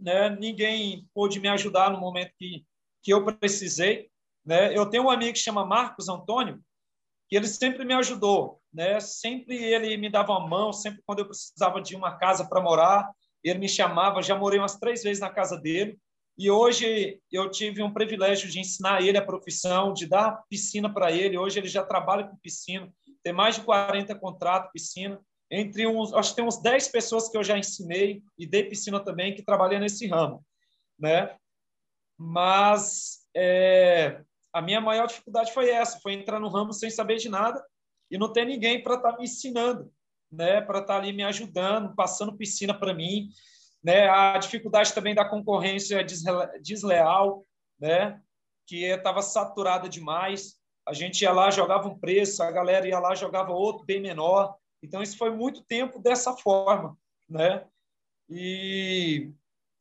né? 0.00 0.30
Ninguém 0.30 1.06
pôde 1.14 1.38
me 1.38 1.48
ajudar 1.48 1.90
no 1.90 2.00
momento 2.00 2.32
que 2.38 2.64
que 3.02 3.12
eu 3.12 3.24
precisei, 3.24 4.08
né? 4.44 4.76
Eu 4.76 4.86
tenho 4.86 5.04
um 5.04 5.10
amigo 5.10 5.32
que 5.32 5.38
chama 5.38 5.64
Marcos 5.64 6.08
Antônio, 6.08 6.60
que 7.28 7.36
ele 7.36 7.46
sempre 7.46 7.84
me 7.84 7.94
ajudou, 7.94 8.60
né? 8.72 9.00
Sempre 9.00 9.56
ele 9.56 9.96
me 9.96 10.10
dava 10.10 10.32
uma 10.32 10.46
mão, 10.46 10.72
sempre 10.72 11.02
quando 11.06 11.20
eu 11.20 11.26
precisava 11.26 11.80
de 11.80 11.96
uma 11.96 12.16
casa 12.16 12.44
para 12.48 12.60
morar, 12.60 13.10
ele 13.42 13.58
me 13.58 13.68
chamava. 13.68 14.22
Já 14.22 14.36
morei 14.36 14.58
umas 14.58 14.76
três 14.76 15.02
vezes 15.02 15.20
na 15.20 15.30
casa 15.30 15.56
dele. 15.56 15.98
E 16.36 16.50
hoje 16.50 17.20
eu 17.30 17.50
tive 17.50 17.82
um 17.82 17.92
privilégio 17.92 18.48
de 18.50 18.60
ensinar 18.60 19.02
ele 19.02 19.18
a 19.18 19.24
profissão, 19.24 19.92
de 19.92 20.06
dar 20.06 20.42
piscina 20.48 20.92
para 20.92 21.12
ele. 21.12 21.36
Hoje 21.36 21.58
ele 21.58 21.68
já 21.68 21.84
trabalha 21.84 22.26
com 22.26 22.36
piscina, 22.36 22.90
tem 23.22 23.32
mais 23.32 23.56
de 23.56 23.62
40 23.62 24.14
contratos 24.14 24.70
piscina 24.72 25.20
entre 25.50 25.86
uns, 25.86 26.14
acho 26.14 26.30
que 26.30 26.36
tem 26.36 26.44
uns 26.44 26.58
10 26.58 26.88
pessoas 26.88 27.28
que 27.28 27.36
eu 27.36 27.42
já 27.42 27.58
ensinei 27.58 28.22
e 28.38 28.46
dei 28.46 28.64
piscina 28.64 29.00
também 29.00 29.34
que 29.34 29.42
trabalham 29.42 29.80
nesse 29.80 30.06
ramo, 30.06 30.44
né? 30.98 31.36
Mas 32.16 33.26
é, 33.34 34.22
a 34.52 34.62
minha 34.62 34.80
maior 34.80 35.08
dificuldade 35.08 35.52
foi 35.52 35.68
essa, 35.70 35.98
foi 36.00 36.12
entrar 36.12 36.38
no 36.38 36.48
ramo 36.48 36.72
sem 36.72 36.88
saber 36.88 37.16
de 37.16 37.28
nada 37.28 37.64
e 38.08 38.16
não 38.16 38.32
ter 38.32 38.44
ninguém 38.44 38.80
para 38.82 38.94
estar 38.94 39.12
tá 39.12 39.18
me 39.18 39.24
ensinando, 39.24 39.92
né? 40.30 40.60
Para 40.60 40.80
estar 40.80 40.94
tá 40.94 41.00
ali 41.00 41.12
me 41.12 41.24
ajudando, 41.24 41.96
passando 41.96 42.36
piscina 42.36 42.72
para 42.72 42.94
mim, 42.94 43.30
né? 43.82 44.08
A 44.08 44.38
dificuldade 44.38 44.94
também 44.94 45.16
da 45.16 45.28
concorrência 45.28 46.04
desleal, 46.62 47.44
né? 47.78 48.20
Que 48.66 48.84
estava 48.84 49.20
saturada 49.20 49.88
demais. 49.88 50.60
A 50.86 50.92
gente 50.92 51.22
ia 51.22 51.32
lá 51.32 51.50
jogava 51.50 51.88
um 51.88 51.98
preço, 51.98 52.40
a 52.40 52.52
galera 52.52 52.86
ia 52.86 53.00
lá 53.00 53.16
jogava 53.16 53.52
outro 53.52 53.84
bem 53.84 54.00
menor 54.00 54.59
então, 54.82 55.02
isso 55.02 55.16
foi 55.16 55.30
muito 55.30 55.62
tempo 55.62 55.98
dessa 55.98 56.36
forma, 56.36 56.96
né? 57.28 57.64
E 58.28 59.30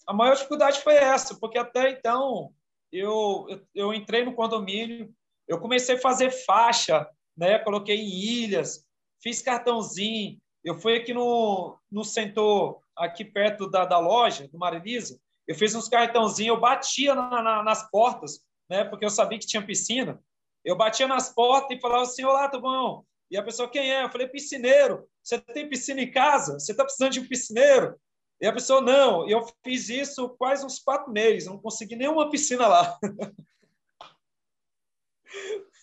a 0.07 0.13
maior 0.13 0.35
dificuldade 0.35 0.81
foi 0.81 0.95
essa, 0.95 1.35
porque 1.39 1.57
até 1.57 1.91
então 1.91 2.53
eu, 2.91 3.45
eu, 3.73 3.93
entrei 3.93 4.25
no 4.25 4.33
condomínio, 4.33 5.13
eu 5.47 5.59
comecei 5.59 5.95
a 5.95 6.01
fazer 6.01 6.31
faixa, 6.31 7.07
né? 7.37 7.59
Coloquei 7.59 7.97
em 7.97 8.09
ilhas, 8.09 8.85
fiz 9.21 9.41
cartãozinho. 9.41 10.39
Eu 10.63 10.75
fui 10.75 10.97
aqui 10.97 11.13
no, 11.13 11.77
no 11.89 12.03
centro, 12.03 12.81
aqui 12.95 13.23
perto 13.23 13.69
da, 13.69 13.85
da 13.85 13.99
loja, 13.99 14.47
do 14.49 14.57
Marilisa, 14.57 15.19
eu 15.49 15.55
fiz 15.55 15.73
uns 15.73 15.89
cartãozinhos, 15.89 16.55
eu 16.55 16.61
batia 16.61 17.15
na, 17.15 17.41
na, 17.41 17.63
nas 17.63 17.89
portas, 17.89 18.39
né? 18.69 18.83
Porque 18.83 19.03
eu 19.03 19.09
sabia 19.09 19.39
que 19.39 19.47
tinha 19.47 19.65
piscina. 19.65 20.21
Eu 20.63 20.75
batia 20.75 21.07
nas 21.07 21.33
portas 21.33 21.75
e 21.75 21.81
falava 21.81 22.03
assim: 22.03 22.23
Olá, 22.23 22.47
tudo 22.47 22.61
bom? 22.61 23.03
E 23.29 23.37
a 23.37 23.43
pessoa, 23.43 23.69
quem 23.69 23.91
é? 23.91 24.03
Eu 24.03 24.09
falei, 24.09 24.27
piscineiro. 24.27 25.07
Você 25.21 25.39
tem 25.39 25.69
piscina 25.69 26.01
em 26.01 26.09
casa? 26.11 26.59
Você 26.59 26.71
está 26.71 26.83
precisando 26.83 27.11
de 27.13 27.19
um 27.19 27.27
piscineiro? 27.27 27.99
E 28.41 28.47
a 28.47 28.53
pessoa, 28.53 28.81
não. 28.81 29.27
E 29.27 29.31
eu 29.31 29.45
fiz 29.63 29.89
isso 29.89 30.29
quase 30.29 30.65
uns 30.65 30.79
quatro 30.79 31.11
meses. 31.11 31.47
Não 31.47 31.59
consegui 31.59 31.95
nenhuma 31.95 32.29
piscina 32.31 32.67
lá. 32.67 32.97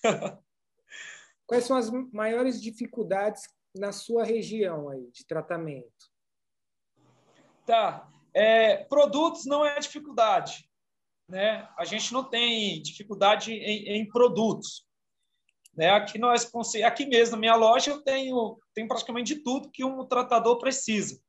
Quais 1.46 1.64
são 1.64 1.76
as 1.76 1.90
maiores 2.12 2.60
dificuldades 2.60 3.42
na 3.74 3.92
sua 3.92 4.24
região 4.24 4.88
aí 4.88 5.08
de 5.12 5.24
tratamento? 5.24 6.10
Tá. 7.64 8.10
É, 8.34 8.84
produtos 8.84 9.46
não 9.46 9.64
é 9.64 9.78
dificuldade. 9.78 10.68
Né? 11.28 11.68
A 11.76 11.84
gente 11.84 12.12
não 12.12 12.24
tem 12.24 12.80
dificuldade 12.82 13.52
em, 13.52 14.00
em 14.00 14.08
produtos. 14.08 14.85
Né? 15.76 15.90
Aqui 15.90 16.18
nós 16.18 16.50
aqui 16.84 17.04
mesmo 17.06 17.32
na 17.32 17.40
minha 17.40 17.54
loja 17.54 17.90
eu 17.90 18.02
tenho, 18.02 18.58
tenho 18.74 18.88
praticamente 18.88 19.34
de 19.34 19.42
tudo 19.42 19.70
que 19.70 19.84
um 19.84 20.06
tratador 20.06 20.58
precisa, 20.58 21.20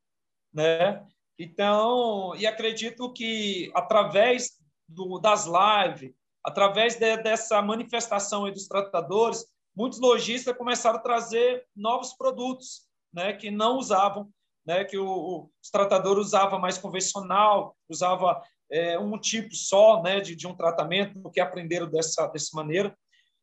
né? 0.53 1.05
Então, 1.37 2.33
e 2.35 2.47
acredito 2.47 3.11
que 3.13 3.69
através 3.75 4.57
do, 4.87 5.19
das 5.19 5.45
lives, 5.45 6.11
através 6.43 6.95
de, 6.95 7.17
dessa 7.17 7.61
manifestação 7.61 8.49
dos 8.49 8.67
tratadores, 8.67 9.45
muitos 9.75 9.99
lojistas 9.99 10.57
começaram 10.57 10.97
a 10.97 11.01
trazer 11.01 11.65
novos 11.75 12.13
produtos, 12.13 12.87
né, 13.13 13.33
que 13.33 13.51
não 13.51 13.77
usavam, 13.77 14.29
né, 14.65 14.83
que 14.83 14.97
o, 14.97 15.07
o, 15.07 15.51
os 15.61 15.69
tratadores 15.69 16.27
usavam 16.27 16.59
mais 16.59 16.77
convencional, 16.77 17.75
usava 17.87 18.41
é, 18.71 18.97
um 18.97 19.19
tipo 19.19 19.53
só, 19.53 20.01
né, 20.01 20.19
de, 20.19 20.35
de 20.35 20.47
um 20.47 20.55
tratamento, 20.55 21.19
porque 21.21 21.39
aprenderam 21.39 21.87
dessa 21.87 22.25
dessa 22.27 22.49
maneira. 22.55 22.97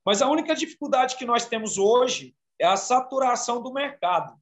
Mas 0.04 0.20
a 0.20 0.28
única 0.28 0.54
dificuldade 0.54 1.16
que 1.16 1.24
nós 1.24 1.46
temos 1.46 1.78
hoje 1.78 2.34
é 2.58 2.66
a 2.66 2.76
saturação 2.76 3.62
do 3.62 3.72
mercado, 3.72 4.34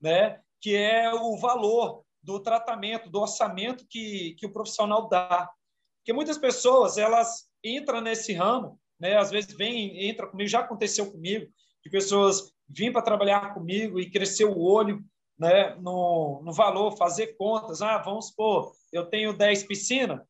né? 0.00 0.40
que 0.60 0.74
é 0.74 1.12
o 1.12 1.36
valor 1.36 2.04
do 2.22 2.40
tratamento, 2.40 3.10
do 3.10 3.20
orçamento 3.20 3.86
que, 3.88 4.34
que 4.34 4.46
o 4.46 4.52
profissional 4.52 5.08
dá. 5.08 5.50
Porque 5.98 6.12
muitas 6.12 6.38
pessoas 6.38 6.98
elas 6.98 7.48
entram 7.62 8.00
nesse 8.00 8.32
ramo, 8.32 8.78
né? 8.98 9.16
às 9.16 9.30
vezes 9.30 9.54
vem, 9.54 10.08
entra 10.08 10.26
comigo, 10.26 10.48
já 10.48 10.60
aconteceu 10.60 11.10
comigo, 11.10 11.50
de 11.84 11.90
pessoas 11.90 12.52
vêm 12.68 12.92
para 12.92 13.02
trabalhar 13.02 13.54
comigo 13.54 14.00
e 14.00 14.10
crescer 14.10 14.44
o 14.44 14.58
olho 14.58 15.04
né? 15.38 15.74
no, 15.76 16.40
no 16.42 16.52
valor, 16.52 16.96
fazer 16.96 17.36
contas. 17.36 17.82
Ah, 17.82 17.98
vamos 17.98 18.28
supor, 18.28 18.72
eu 18.92 19.06
tenho 19.06 19.36
10 19.36 19.64
piscinas, 19.64 20.20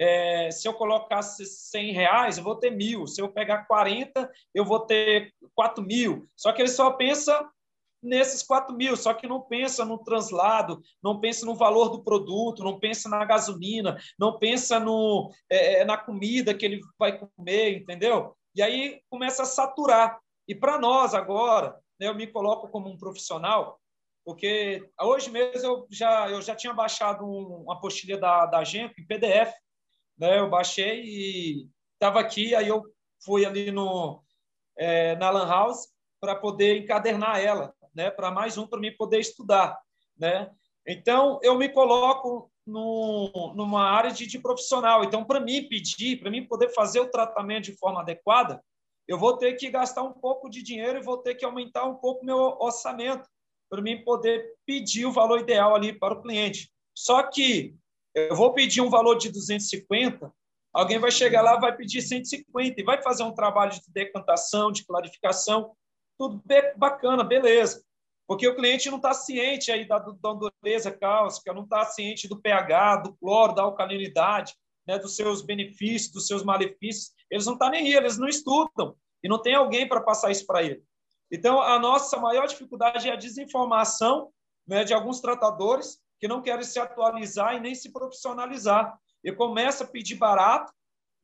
é, 0.00 0.50
se 0.50 0.66
eu 0.66 0.72
colocasse 0.72 1.44
100 1.44 1.92
reais, 1.92 2.38
eu 2.38 2.44
vou 2.44 2.56
ter 2.56 2.70
mil. 2.70 3.06
Se 3.06 3.20
eu 3.20 3.28
pegar 3.28 3.66
40, 3.66 4.30
eu 4.54 4.64
vou 4.64 4.80
ter 4.80 5.30
4 5.54 5.84
mil. 5.84 6.26
Só 6.34 6.52
que 6.52 6.62
ele 6.62 6.70
só 6.70 6.90
pensa 6.92 7.46
nesses 8.02 8.42
4 8.42 8.74
mil, 8.74 8.96
só 8.96 9.12
que 9.12 9.26
não 9.26 9.42
pensa 9.42 9.84
no 9.84 9.98
translado, 9.98 10.80
não 11.02 11.20
pensa 11.20 11.44
no 11.44 11.54
valor 11.54 11.90
do 11.90 12.02
produto, 12.02 12.64
não 12.64 12.80
pensa 12.80 13.10
na 13.10 13.22
gasolina, 13.26 13.98
não 14.18 14.38
pensa 14.38 14.80
no, 14.80 15.30
é, 15.50 15.80
é 15.80 15.84
na 15.84 15.98
comida 15.98 16.54
que 16.54 16.64
ele 16.64 16.80
vai 16.98 17.18
comer, 17.18 17.76
entendeu? 17.76 18.34
E 18.54 18.62
aí 18.62 19.02
começa 19.10 19.42
a 19.42 19.46
saturar. 19.46 20.18
E 20.48 20.54
para 20.54 20.78
nós 20.78 21.12
agora, 21.12 21.78
né, 22.00 22.08
eu 22.08 22.14
me 22.14 22.26
coloco 22.26 22.68
como 22.68 22.88
um 22.88 22.96
profissional, 22.96 23.78
porque 24.24 24.82
hoje 24.98 25.30
mesmo 25.30 25.68
eu 25.68 25.86
já, 25.90 26.30
eu 26.30 26.40
já 26.40 26.56
tinha 26.56 26.72
baixado 26.72 27.22
um, 27.22 27.64
uma 27.64 27.74
apostila 27.74 28.18
da, 28.18 28.46
da 28.46 28.64
Genco 28.64 28.98
em 28.98 29.06
PDF, 29.06 29.52
né? 30.20 30.38
Eu 30.38 30.50
baixei 30.50 31.02
e 31.02 31.68
estava 31.94 32.20
aqui, 32.20 32.54
aí 32.54 32.68
eu 32.68 32.84
fui 33.24 33.46
ali 33.46 33.72
no 33.72 34.22
é, 34.76 35.16
na 35.16 35.30
Lan 35.30 35.48
House 35.48 35.88
para 36.20 36.36
poder 36.36 36.76
encadernar 36.76 37.40
ela, 37.40 37.74
né? 37.94 38.10
Para 38.10 38.30
mais 38.30 38.58
um 38.58 38.66
para 38.66 38.78
mim 38.78 38.94
poder 38.94 39.18
estudar, 39.18 39.80
né? 40.16 40.50
Então 40.86 41.40
eu 41.42 41.56
me 41.56 41.68
coloco 41.70 42.52
no, 42.66 43.54
numa 43.56 43.82
área 43.82 44.10
de, 44.10 44.26
de 44.26 44.38
profissional. 44.38 45.02
Então 45.02 45.24
para 45.24 45.40
mim 45.40 45.66
pedir, 45.68 46.20
para 46.20 46.30
mim 46.30 46.46
poder 46.46 46.68
fazer 46.68 47.00
o 47.00 47.10
tratamento 47.10 47.64
de 47.64 47.78
forma 47.78 48.00
adequada, 48.00 48.62
eu 49.08 49.18
vou 49.18 49.36
ter 49.36 49.54
que 49.54 49.70
gastar 49.70 50.02
um 50.02 50.12
pouco 50.12 50.48
de 50.48 50.62
dinheiro 50.62 50.98
e 50.98 51.02
vou 51.02 51.18
ter 51.18 51.34
que 51.34 51.44
aumentar 51.44 51.84
um 51.84 51.96
pouco 51.96 52.24
meu 52.24 52.38
orçamento 52.60 53.28
para 53.68 53.80
mim 53.80 54.04
poder 54.04 54.54
pedir 54.66 55.06
o 55.06 55.12
valor 55.12 55.40
ideal 55.40 55.74
ali 55.74 55.98
para 55.98 56.14
o 56.14 56.22
cliente. 56.22 56.70
Só 56.94 57.22
que 57.22 57.74
eu 58.14 58.34
vou 58.34 58.52
pedir 58.52 58.80
um 58.80 58.90
valor 58.90 59.16
de 59.16 59.30
250, 59.30 60.32
alguém 60.72 60.98
vai 60.98 61.10
chegar 61.10 61.42
lá 61.42 61.58
vai 61.58 61.76
pedir 61.76 62.02
150 62.02 62.80
e 62.80 62.84
vai 62.84 63.02
fazer 63.02 63.22
um 63.22 63.34
trabalho 63.34 63.72
de 63.72 63.82
decantação, 63.88 64.72
de 64.72 64.84
clarificação, 64.84 65.74
tudo 66.18 66.42
bacana, 66.76 67.24
beleza. 67.24 67.82
Porque 68.26 68.46
o 68.46 68.54
cliente 68.54 68.90
não 68.90 68.98
está 68.98 69.12
ciente 69.12 69.72
aí 69.72 69.88
da, 69.88 69.98
da 69.98 70.32
dureza 70.32 70.90
cáustica, 70.92 71.52
não 71.52 71.64
está 71.64 71.84
ciente 71.84 72.28
do 72.28 72.40
pH, 72.40 72.96
do 72.96 73.14
cloro, 73.14 73.54
da 73.54 73.62
alcalinidade, 73.62 74.54
né, 74.86 74.98
dos 74.98 75.16
seus 75.16 75.42
benefícios, 75.42 76.12
dos 76.12 76.26
seus 76.26 76.44
malefícios. 76.44 77.12
Eles 77.30 77.46
não 77.46 77.54
estão 77.54 77.68
tá 77.68 77.72
nem 77.72 77.86
aí, 77.86 77.94
eles 77.94 78.18
não 78.18 78.28
estudam. 78.28 78.94
E 79.22 79.28
não 79.28 79.40
tem 79.42 79.54
alguém 79.54 79.88
para 79.88 80.00
passar 80.00 80.30
isso 80.30 80.46
para 80.46 80.62
ele. 80.62 80.82
Então, 81.30 81.60
a 81.60 81.78
nossa 81.78 82.18
maior 82.18 82.46
dificuldade 82.46 83.08
é 83.08 83.12
a 83.12 83.16
desinformação 83.16 84.30
né, 84.66 84.84
de 84.84 84.94
alguns 84.94 85.20
tratadores 85.20 85.98
que 86.20 86.28
não 86.28 86.42
querem 86.42 86.62
se 86.62 86.78
atualizar 86.78 87.56
e 87.56 87.60
nem 87.60 87.74
se 87.74 87.90
profissionalizar. 87.90 88.96
E 89.24 89.32
começa 89.32 89.84
a 89.84 89.86
pedir 89.86 90.16
barato 90.16 90.72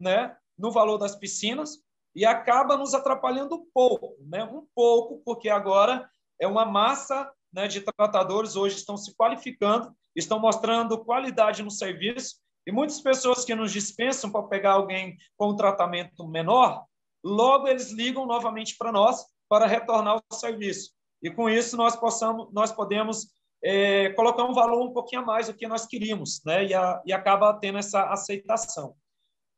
né, 0.00 0.34
no 0.58 0.70
valor 0.72 0.96
das 0.96 1.14
piscinas 1.14 1.78
e 2.14 2.24
acaba 2.24 2.76
nos 2.76 2.94
atrapalhando 2.94 3.56
um 3.56 3.66
pouco, 3.72 4.16
né, 4.20 4.42
um 4.44 4.66
pouco, 4.74 5.22
porque 5.24 5.50
agora 5.50 6.08
é 6.40 6.46
uma 6.46 6.64
massa 6.64 7.30
né, 7.52 7.68
de 7.68 7.82
tratadores 7.82 8.56
hoje 8.56 8.76
estão 8.76 8.96
se 8.96 9.14
qualificando, 9.14 9.94
estão 10.14 10.38
mostrando 10.38 11.04
qualidade 11.04 11.62
no 11.62 11.70
serviço 11.70 12.36
e 12.66 12.72
muitas 12.72 13.00
pessoas 13.00 13.44
que 13.44 13.54
nos 13.54 13.70
dispensam 13.70 14.30
para 14.30 14.42
pegar 14.48 14.72
alguém 14.72 15.16
com 15.36 15.50
um 15.50 15.56
tratamento 15.56 16.26
menor, 16.26 16.84
logo 17.22 17.68
eles 17.68 17.92
ligam 17.92 18.26
novamente 18.26 18.76
para 18.76 18.90
nós 18.90 19.24
para 19.48 19.66
retornar 19.66 20.16
o 20.16 20.34
serviço. 20.34 20.90
E 21.22 21.30
com 21.30 21.48
isso 21.48 21.76
nós 21.76 21.96
possamos, 21.96 22.52
nós 22.52 22.72
podemos 22.72 23.28
é, 23.68 24.10
colocar 24.10 24.44
um 24.44 24.52
valor 24.52 24.80
um 24.80 24.92
pouquinho 24.92 25.22
a 25.22 25.24
mais 25.24 25.48
do 25.48 25.54
que 25.54 25.66
nós 25.66 25.86
queríamos, 25.86 26.40
né? 26.44 26.66
E, 26.66 26.72
a, 26.72 27.02
e 27.04 27.12
acaba 27.12 27.52
tendo 27.54 27.78
essa 27.78 28.04
aceitação. 28.10 28.94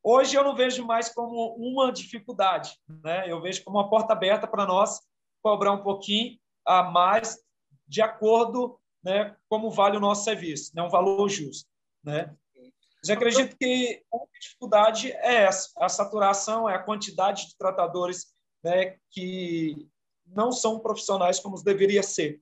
Hoje 0.02 0.34
eu 0.34 0.42
não 0.42 0.56
vejo 0.56 0.82
mais 0.86 1.10
como 1.10 1.54
uma 1.56 1.92
dificuldade, 1.92 2.74
né? 2.88 3.30
Eu 3.30 3.38
vejo 3.42 3.62
como 3.62 3.76
uma 3.76 3.90
porta 3.90 4.14
aberta 4.14 4.46
para 4.46 4.64
nós 4.64 4.98
cobrar 5.42 5.72
um 5.72 5.82
pouquinho 5.82 6.38
a 6.66 6.82
mais 6.84 7.38
de 7.86 8.00
acordo, 8.00 8.80
né? 9.04 9.36
Como 9.46 9.70
vale 9.70 9.98
o 9.98 10.00
nosso 10.00 10.24
serviço, 10.24 10.72
né? 10.74 10.82
Um 10.82 10.88
valor 10.88 11.28
justo, 11.28 11.68
né? 12.02 12.34
Mas 13.02 13.10
acredito 13.10 13.58
que 13.58 14.02
a 14.10 14.18
dificuldade 14.40 15.12
é 15.12 15.42
essa, 15.42 15.70
a 15.76 15.88
saturação, 15.88 16.66
é 16.66 16.74
a 16.74 16.82
quantidade 16.82 17.46
de 17.46 17.58
tratadores 17.58 18.26
né, 18.64 18.96
que 19.10 19.86
não 20.26 20.50
são 20.50 20.80
profissionais 20.80 21.38
como 21.38 21.62
deveria 21.62 22.02
ser. 22.02 22.40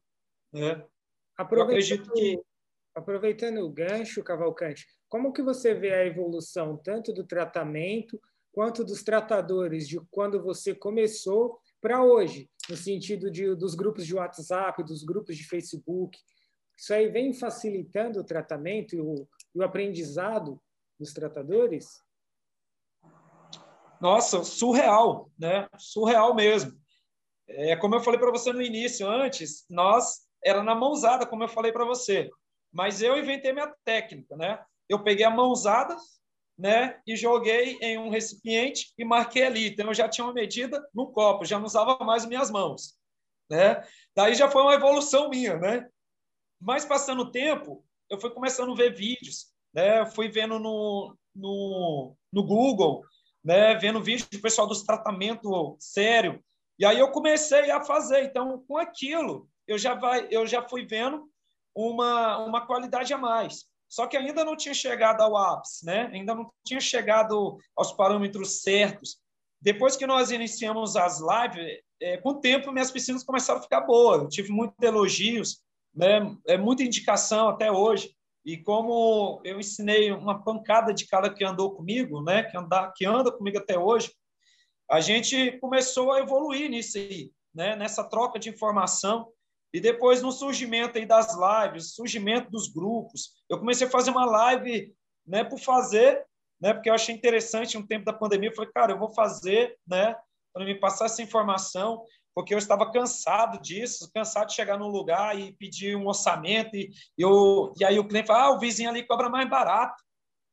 Né? 0.52 0.82
Aproveitando, 1.36 2.12
que... 2.12 2.40
aproveitando 2.94 3.58
o 3.58 3.70
gancho, 3.70 4.24
Cavalcante, 4.24 4.86
como 5.08 5.32
que 5.32 5.42
você 5.42 5.74
vê 5.74 5.92
a 5.92 6.06
evolução 6.06 6.76
tanto 6.76 7.12
do 7.12 7.26
tratamento 7.26 8.20
quanto 8.52 8.82
dos 8.82 9.02
tratadores 9.02 9.86
de 9.86 10.00
quando 10.10 10.42
você 10.42 10.74
começou 10.74 11.58
para 11.80 12.02
hoje, 12.02 12.50
no 12.70 12.76
sentido 12.76 13.30
de, 13.30 13.54
dos 13.54 13.74
grupos 13.74 14.06
de 14.06 14.14
WhatsApp, 14.14 14.82
dos 14.82 15.04
grupos 15.04 15.36
de 15.36 15.46
Facebook? 15.46 16.18
Isso 16.76 16.92
aí 16.92 17.08
vem 17.08 17.32
facilitando 17.32 18.20
o 18.20 18.24
tratamento 18.24 18.94
e 18.94 19.00
o, 19.00 19.28
e 19.54 19.58
o 19.58 19.62
aprendizado 19.62 20.60
dos 20.98 21.12
tratadores? 21.12 22.02
Nossa, 24.00 24.42
surreal, 24.42 25.30
né? 25.38 25.68
Surreal 25.78 26.34
mesmo. 26.34 26.72
É 27.48 27.76
como 27.76 27.94
eu 27.94 28.00
falei 28.00 28.18
para 28.18 28.30
você 28.30 28.52
no 28.52 28.60
início, 28.60 29.08
antes 29.08 29.64
nós 29.70 30.25
era 30.44 30.62
na 30.62 30.74
mãozada, 30.74 31.26
como 31.26 31.44
eu 31.44 31.48
falei 31.48 31.72
para 31.72 31.84
você. 31.84 32.30
Mas 32.72 33.02
eu 33.02 33.16
inventei 33.16 33.52
minha 33.52 33.72
técnica, 33.84 34.36
né? 34.36 34.62
Eu 34.88 35.02
peguei 35.02 35.24
a 35.24 35.30
mãozada, 35.30 35.96
né, 36.58 37.00
e 37.06 37.14
joguei 37.16 37.76
em 37.82 37.98
um 37.98 38.08
recipiente 38.08 38.92
e 38.96 39.04
marquei 39.04 39.44
ali. 39.44 39.68
Então 39.68 39.86
eu 39.86 39.94
já 39.94 40.08
tinha 40.08 40.24
uma 40.24 40.32
medida 40.32 40.86
no 40.94 41.12
copo, 41.12 41.44
já 41.44 41.58
não 41.58 41.66
usava 41.66 41.98
mais 42.04 42.24
minhas 42.24 42.50
mãos, 42.50 42.94
né? 43.50 43.82
Daí 44.14 44.34
já 44.34 44.48
foi 44.48 44.62
uma 44.62 44.74
evolução 44.74 45.28
minha, 45.28 45.58
né? 45.58 45.88
Mas 46.60 46.84
passando 46.84 47.22
o 47.22 47.30
tempo, 47.30 47.84
eu 48.08 48.18
fui 48.18 48.30
começando 48.30 48.72
a 48.72 48.76
ver 48.76 48.94
vídeos, 48.94 49.52
né? 49.74 50.06
Fui 50.06 50.28
vendo 50.28 50.58
no, 50.58 51.14
no, 51.34 52.16
no 52.32 52.42
Google, 52.42 53.04
né? 53.44 53.74
Vendo 53.74 54.02
vídeos 54.02 54.28
do 54.28 54.40
pessoal 54.40 54.66
dos 54.66 54.82
tratamento 54.82 55.76
sério. 55.78 56.42
E 56.78 56.86
aí 56.86 56.98
eu 56.98 57.10
comecei 57.10 57.70
a 57.70 57.84
fazer. 57.84 58.24
Então, 58.24 58.64
com 58.66 58.78
aquilo, 58.78 59.48
eu 59.66 59.78
já 59.78 59.94
vai, 59.94 60.28
eu 60.30 60.46
já 60.46 60.62
fui 60.62 60.86
vendo 60.86 61.28
uma 61.74 62.38
uma 62.38 62.66
qualidade 62.66 63.12
a 63.12 63.18
mais. 63.18 63.66
Só 63.88 64.06
que 64.06 64.16
ainda 64.16 64.44
não 64.44 64.56
tinha 64.56 64.74
chegado 64.74 65.20
ao 65.22 65.36
ápice, 65.36 65.84
né? 65.86 66.10
Ainda 66.12 66.34
não 66.34 66.50
tinha 66.64 66.80
chegado 66.80 67.58
aos 67.76 67.92
parâmetros 67.92 68.62
certos. 68.62 69.18
Depois 69.60 69.96
que 69.96 70.06
nós 70.06 70.30
iniciamos 70.30 70.96
as 70.96 71.20
lives, 71.20 71.80
é, 72.00 72.16
com 72.18 72.30
o 72.30 72.40
tempo 72.40 72.72
minhas 72.72 72.90
piscinas 72.90 73.24
começaram 73.24 73.60
a 73.60 73.62
ficar 73.62 73.82
boas. 73.82 74.22
Eu 74.22 74.28
tive 74.28 74.50
muitos 74.50 74.76
elogios, 74.82 75.62
né? 75.94 76.36
É 76.46 76.56
muita 76.58 76.82
indicação 76.82 77.48
até 77.48 77.70
hoje. 77.70 78.14
E 78.44 78.56
como 78.56 79.40
eu 79.44 79.58
ensinei 79.58 80.12
uma 80.12 80.42
pancada 80.42 80.92
de 80.92 81.06
cara 81.06 81.32
que 81.32 81.44
andou 81.44 81.74
comigo, 81.74 82.22
né? 82.22 82.42
Que 82.44 82.56
anda, 82.56 82.92
que 82.94 83.06
anda 83.06 83.32
comigo 83.32 83.58
até 83.58 83.78
hoje, 83.78 84.12
a 84.90 85.00
gente 85.00 85.58
começou 85.58 86.12
a 86.12 86.20
evoluir 86.20 86.70
nisso 86.70 86.98
aí, 86.98 87.30
né? 87.54 87.74
Nessa 87.76 88.04
troca 88.04 88.38
de 88.38 88.48
informação 88.48 89.28
e 89.72 89.80
depois 89.80 90.22
no 90.22 90.32
surgimento 90.32 90.98
aí 90.98 91.06
das 91.06 91.34
lives, 91.34 91.94
surgimento 91.94 92.50
dos 92.50 92.68
grupos, 92.68 93.32
eu 93.48 93.58
comecei 93.58 93.86
a 93.86 93.90
fazer 93.90 94.10
uma 94.10 94.24
live, 94.24 94.94
né? 95.26 95.44
Por 95.44 95.58
fazer, 95.58 96.24
né? 96.60 96.72
Porque 96.72 96.88
eu 96.88 96.94
achei 96.94 97.14
interessante 97.14 97.76
um 97.76 97.86
tempo 97.86 98.04
da 98.04 98.12
pandemia, 98.12 98.50
eu 98.50 98.54
falei, 98.54 98.70
cara, 98.72 98.92
eu 98.92 98.98
vou 98.98 99.10
fazer, 99.10 99.76
né? 99.86 100.16
Para 100.52 100.64
me 100.64 100.74
passar 100.74 101.06
essa 101.06 101.22
informação 101.22 102.02
porque 102.36 102.52
eu 102.52 102.58
estava 102.58 102.92
cansado 102.92 103.58
disso, 103.62 104.10
cansado 104.12 104.48
de 104.48 104.54
chegar 104.54 104.78
num 104.78 104.88
lugar 104.88 105.40
e 105.40 105.54
pedir 105.54 105.96
um 105.96 106.06
orçamento 106.06 106.76
e, 106.76 106.92
eu, 107.16 107.72
e 107.80 107.82
aí 107.82 107.98
o 107.98 108.06
cliente 108.06 108.26
fala, 108.26 108.44
ah, 108.44 108.50
o 108.50 108.58
vizinho 108.58 108.90
ali 108.90 109.06
cobra 109.06 109.30
mais 109.30 109.48
barato, 109.48 110.04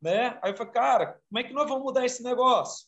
né? 0.01 0.39
Aí 0.41 0.53
eu 0.53 0.55
falei, 0.55 0.71
cara, 0.71 1.19
como 1.27 1.39
é 1.39 1.43
que 1.43 1.51
nós 1.51 1.67
vamos 1.67 1.83
mudar 1.83 2.05
esse 2.05 2.23
negócio? 2.23 2.87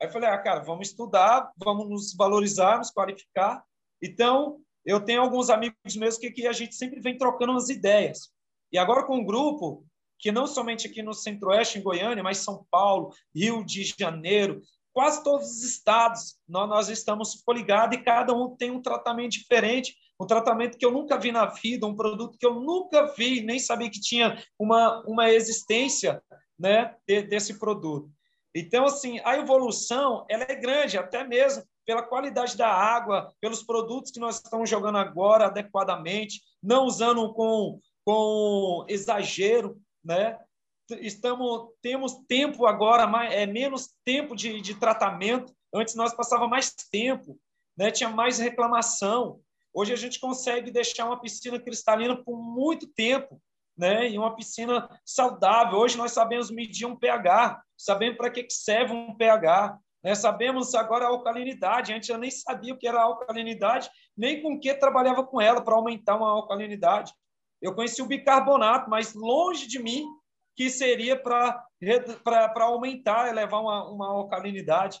Aí 0.00 0.08
eu 0.08 0.12
falei, 0.12 0.30
ah, 0.30 0.38
cara, 0.38 0.60
vamos 0.60 0.88
estudar, 0.88 1.52
vamos 1.58 1.86
nos 1.90 2.14
valorizar, 2.14 2.78
nos 2.78 2.90
qualificar. 2.90 3.62
Então, 4.02 4.62
eu 4.84 5.00
tenho 5.00 5.20
alguns 5.20 5.50
amigos 5.50 5.96
meus 5.96 6.18
que, 6.18 6.30
que 6.30 6.46
a 6.46 6.52
gente 6.52 6.74
sempre 6.74 7.00
vem 7.00 7.16
trocando 7.16 7.52
umas 7.52 7.68
ideias. 7.68 8.30
E 8.72 8.78
agora 8.78 9.04
com 9.04 9.18
um 9.18 9.24
grupo 9.24 9.84
que 10.18 10.32
não 10.32 10.46
somente 10.46 10.86
aqui 10.86 11.02
no 11.02 11.12
Centro-Oeste, 11.12 11.78
em 11.78 11.82
Goiânia, 11.82 12.22
mas 12.22 12.38
São 12.38 12.64
Paulo, 12.70 13.12
Rio 13.34 13.64
de 13.64 13.82
Janeiro, 13.98 14.62
quase 14.92 15.22
todos 15.24 15.48
os 15.48 15.64
estados 15.64 16.36
nós, 16.48 16.68
nós 16.68 16.88
estamos 16.88 17.42
coligados 17.44 17.98
e 17.98 18.02
cada 18.02 18.32
um 18.32 18.54
tem 18.56 18.70
um 18.70 18.80
tratamento 18.80 19.32
diferente, 19.32 19.96
um 20.20 20.26
tratamento 20.26 20.78
que 20.78 20.86
eu 20.86 20.92
nunca 20.92 21.18
vi 21.18 21.32
na 21.32 21.46
vida, 21.46 21.86
um 21.86 21.96
produto 21.96 22.38
que 22.38 22.46
eu 22.46 22.54
nunca 22.54 23.12
vi, 23.14 23.40
nem 23.40 23.58
sabia 23.58 23.90
que 23.90 24.00
tinha 24.00 24.40
uma, 24.58 25.02
uma 25.06 25.30
existência 25.30 26.22
né, 26.58 26.94
de, 27.06 27.22
desse 27.22 27.58
produto. 27.58 28.08
Então, 28.54 28.84
assim, 28.84 29.18
a 29.24 29.36
evolução 29.38 30.24
ela 30.28 30.44
é 30.48 30.54
grande, 30.54 30.98
até 30.98 31.24
mesmo 31.24 31.64
pela 31.84 32.02
qualidade 32.02 32.56
da 32.56 32.68
água, 32.68 33.32
pelos 33.40 33.62
produtos 33.62 34.10
que 34.10 34.20
nós 34.20 34.36
estamos 34.36 34.68
jogando 34.68 34.98
agora 34.98 35.46
adequadamente, 35.46 36.40
não 36.62 36.84
usando 36.84 37.32
com, 37.34 37.80
com 38.04 38.84
exagero, 38.88 39.80
né? 40.04 40.38
estamos 41.00 41.70
temos 41.80 42.14
tempo 42.28 42.66
agora 42.66 43.06
mais, 43.06 43.32
é 43.32 43.46
menos 43.46 43.90
tempo 44.04 44.36
de, 44.36 44.60
de 44.60 44.74
tratamento. 44.74 45.54
Antes 45.72 45.94
nós 45.94 46.14
passava 46.14 46.46
mais 46.46 46.72
tempo 46.90 47.38
né? 47.76 47.90
Tinha 47.90 48.08
mais 48.08 48.38
reclamação. 48.38 49.40
Hoje 49.72 49.92
a 49.92 49.96
gente 49.96 50.20
consegue 50.20 50.70
deixar 50.70 51.06
uma 51.06 51.20
piscina 51.20 51.58
cristalina 51.58 52.16
por 52.16 52.36
muito 52.36 52.86
tempo 52.86 53.40
né? 53.76 54.08
E 54.08 54.18
uma 54.18 54.36
piscina 54.36 54.88
saudável. 55.04 55.78
Hoje 55.78 55.96
nós 55.96 56.12
sabemos 56.12 56.50
medir 56.50 56.86
um 56.86 56.96
pH 56.96 57.62
sabemos 57.76 58.16
para 58.16 58.30
que 58.30 58.46
serve 58.50 58.92
um 58.92 59.16
pH 59.16 59.78
né? 60.02 60.14
sabemos 60.14 60.74
agora 60.74 61.04
a 61.04 61.08
alcalinidade 61.08 61.92
antes 61.92 62.08
eu 62.08 62.18
nem 62.18 62.30
sabia 62.30 62.74
o 62.74 62.78
que 62.78 62.88
era 62.88 63.02
alcalinidade 63.02 63.90
nem 64.16 64.42
com 64.42 64.58
que 64.58 64.74
trabalhava 64.74 65.24
com 65.24 65.40
ela 65.40 65.60
para 65.60 65.74
aumentar 65.74 66.16
uma 66.16 66.30
alcalinidade 66.30 67.12
eu 67.60 67.74
conheci 67.74 68.02
o 68.02 68.06
bicarbonato 68.06 68.90
mas 68.90 69.14
longe 69.14 69.66
de 69.66 69.78
mim 69.78 70.06
que 70.54 70.70
seria 70.70 71.16
para 71.16 71.64
aumentar, 72.60 73.28
elevar 73.28 73.60
uma, 73.60 73.88
uma 73.90 74.08
alcalinidade. 74.08 75.00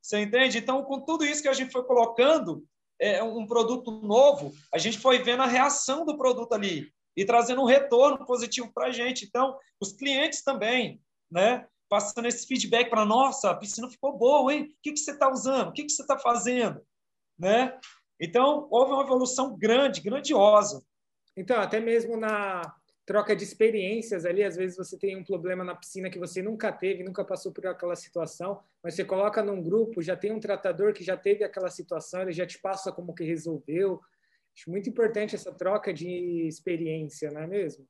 Você 0.00 0.20
entende? 0.20 0.58
Então, 0.58 0.82
com 0.84 1.00
tudo 1.00 1.24
isso 1.24 1.42
que 1.42 1.48
a 1.48 1.52
gente 1.52 1.72
foi 1.72 1.84
colocando, 1.84 2.64
é, 2.98 3.22
um 3.22 3.46
produto 3.46 3.90
novo, 4.02 4.52
a 4.72 4.78
gente 4.78 4.98
foi 4.98 5.18
vendo 5.18 5.42
a 5.42 5.46
reação 5.46 6.04
do 6.04 6.16
produto 6.16 6.52
ali 6.52 6.92
e 7.16 7.24
trazendo 7.24 7.62
um 7.62 7.66
retorno 7.66 8.24
positivo 8.26 8.70
para 8.72 8.86
a 8.86 8.90
gente. 8.90 9.24
Então, 9.24 9.58
os 9.80 9.92
clientes 9.92 10.42
também, 10.42 11.00
né? 11.30 11.66
Passando 11.90 12.26
esse 12.26 12.46
feedback 12.46 12.88
para 12.88 13.04
nossa, 13.04 13.50
a 13.50 13.54
piscina 13.54 13.90
ficou 13.90 14.16
boa, 14.16 14.54
hein? 14.54 14.62
O 14.62 14.76
que, 14.82 14.92
que 14.92 15.00
você 15.00 15.10
está 15.10 15.30
usando? 15.30 15.68
O 15.68 15.72
que, 15.72 15.84
que 15.84 15.92
você 15.92 16.02
está 16.02 16.18
fazendo? 16.18 16.80
Né? 17.38 17.78
Então, 18.18 18.66
houve 18.70 18.92
uma 18.92 19.02
evolução 19.02 19.56
grande, 19.58 20.00
grandiosa. 20.00 20.82
Então, 21.36 21.60
até 21.60 21.80
mesmo 21.80 22.16
na 22.16 22.62
troca 23.10 23.34
de 23.34 23.42
experiências 23.42 24.24
ali. 24.24 24.44
Às 24.44 24.54
vezes 24.54 24.76
você 24.76 24.96
tem 24.96 25.16
um 25.16 25.24
problema 25.24 25.64
na 25.64 25.74
piscina 25.74 26.08
que 26.08 26.18
você 26.18 26.40
nunca 26.40 26.70
teve, 26.70 27.02
nunca 27.02 27.24
passou 27.24 27.50
por 27.50 27.66
aquela 27.66 27.96
situação, 27.96 28.62
mas 28.80 28.94
você 28.94 29.04
coloca 29.04 29.42
num 29.42 29.60
grupo, 29.60 30.00
já 30.00 30.16
tem 30.16 30.30
um 30.30 30.38
tratador 30.38 30.92
que 30.92 31.02
já 31.02 31.16
teve 31.16 31.42
aquela 31.42 31.70
situação, 31.70 32.22
ele 32.22 32.30
já 32.30 32.46
te 32.46 32.60
passa 32.60 32.92
como 32.92 33.12
que 33.12 33.24
resolveu. 33.24 34.00
Acho 34.56 34.70
muito 34.70 34.88
importante 34.88 35.34
essa 35.34 35.52
troca 35.52 35.92
de 35.92 36.46
experiência, 36.46 37.32
não 37.32 37.40
é 37.40 37.48
mesmo? 37.48 37.84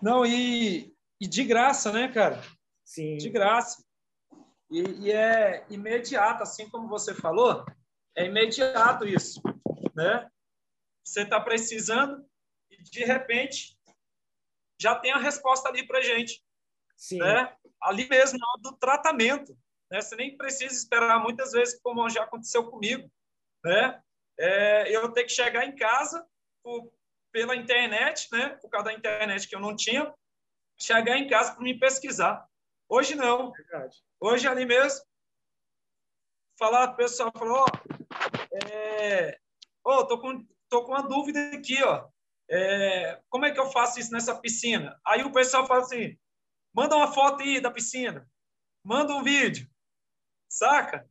Não, 0.00 0.24
e, 0.24 0.94
e 1.20 1.26
de 1.26 1.44
graça, 1.44 1.92
né, 1.92 2.08
cara? 2.08 2.40
Sim. 2.84 3.16
De 3.16 3.28
graça. 3.28 3.84
E, 4.70 4.80
e 5.06 5.12
é 5.12 5.66
imediato, 5.68 6.42
assim 6.42 6.68
como 6.70 6.88
você 6.88 7.14
falou, 7.14 7.64
é 8.16 8.24
imediato 8.24 9.06
isso, 9.06 9.40
né? 9.94 10.30
Você 11.04 11.22
está 11.22 11.40
precisando 11.40 12.24
e, 12.70 12.82
de 12.82 13.04
repente, 13.04 13.76
já 14.80 14.94
tem 14.94 15.12
a 15.12 15.18
resposta 15.18 15.68
ali 15.68 15.86
para 15.86 16.00
gente. 16.00 16.42
Sim. 16.96 17.18
Né? 17.18 17.54
Ali 17.82 18.08
mesmo, 18.08 18.38
do 18.60 18.72
tratamento. 18.76 19.56
Né? 19.90 20.00
Você 20.00 20.14
nem 20.16 20.36
precisa 20.36 20.74
esperar, 20.74 21.20
muitas 21.20 21.52
vezes, 21.52 21.80
como 21.80 22.08
já 22.08 22.22
aconteceu 22.22 22.70
comigo. 22.70 23.10
Né? 23.64 24.02
É, 24.38 24.94
eu 24.94 25.12
ter 25.12 25.24
que 25.24 25.32
chegar 25.32 25.66
em 25.66 25.74
casa 25.74 26.26
por, 26.62 26.92
pela 27.32 27.56
internet, 27.56 28.28
né? 28.32 28.50
por 28.60 28.70
causa 28.70 28.86
da 28.86 28.94
internet 28.94 29.48
que 29.48 29.54
eu 29.54 29.60
não 29.60 29.74
tinha, 29.74 30.14
chegar 30.80 31.16
em 31.18 31.28
casa 31.28 31.52
para 31.52 31.62
me 31.62 31.78
pesquisar. 31.78 32.46
Hoje 32.88 33.14
não. 33.14 33.52
Verdade. 33.52 33.96
Hoje 34.20 34.48
ali 34.48 34.64
mesmo, 34.64 35.04
falar 36.58 36.88
para 36.88 36.94
o 36.94 36.96
pessoal, 36.96 37.32
falou, 37.32 37.64
ó, 37.64 37.66
é, 38.66 39.38
oh, 39.84 40.04
tô 40.04 40.20
com, 40.20 40.46
tô 40.68 40.84
com 40.84 40.92
uma 40.92 41.06
dúvida 41.06 41.52
aqui, 41.52 41.82
ó. 41.82 42.08
É, 42.50 43.22
como 43.28 43.46
é 43.46 43.52
que 43.52 43.60
eu 43.60 43.70
faço 43.70 44.00
isso 44.00 44.10
nessa 44.10 44.38
piscina? 44.38 45.00
Aí 45.06 45.22
o 45.22 45.32
pessoal 45.32 45.66
fala 45.66 45.82
assim, 45.82 46.18
manda 46.74 46.96
uma 46.96 47.12
foto 47.12 47.42
aí 47.42 47.60
da 47.60 47.70
piscina, 47.70 48.28
manda 48.84 49.14
um 49.14 49.22
vídeo, 49.22 49.70
saca? 50.48 51.08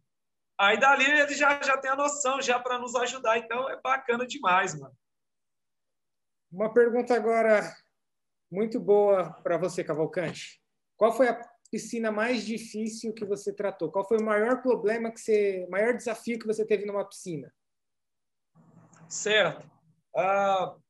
Aí 0.59 0.77
dali 0.77 1.05
ele 1.05 1.33
já, 1.33 1.61
já 1.61 1.77
tem 1.77 1.89
a 1.89 1.95
noção 1.95 2.41
já 2.41 2.59
para 2.59 2.77
nos 2.77 2.93
ajudar, 2.93 3.37
então 3.37 3.69
é 3.69 3.79
bacana 3.79 4.27
demais, 4.27 4.77
mano. 4.77 4.93
Uma 6.51 6.73
pergunta 6.73 7.15
agora 7.15 7.73
muito 8.51 8.79
boa 8.79 9.33
para 9.43 9.57
você, 9.57 9.83
Cavalcante. 9.83 10.61
Qual 10.97 11.11
foi 11.11 11.29
a 11.29 11.41
piscina 11.71 12.11
mais 12.11 12.45
difícil 12.45 13.13
que 13.13 13.25
você 13.25 13.53
tratou? 13.53 13.91
Qual 13.91 14.07
foi 14.07 14.17
o 14.17 14.25
maior 14.25 14.61
problema 14.61 15.11
que 15.11 15.19
você, 15.19 15.67
maior 15.69 15.95
desafio 15.95 16.39
que 16.39 16.47
você 16.47 16.65
teve 16.65 16.85
numa 16.85 17.07
piscina? 17.07 17.53
Certo. 19.07 19.65
Uh, 20.15 20.81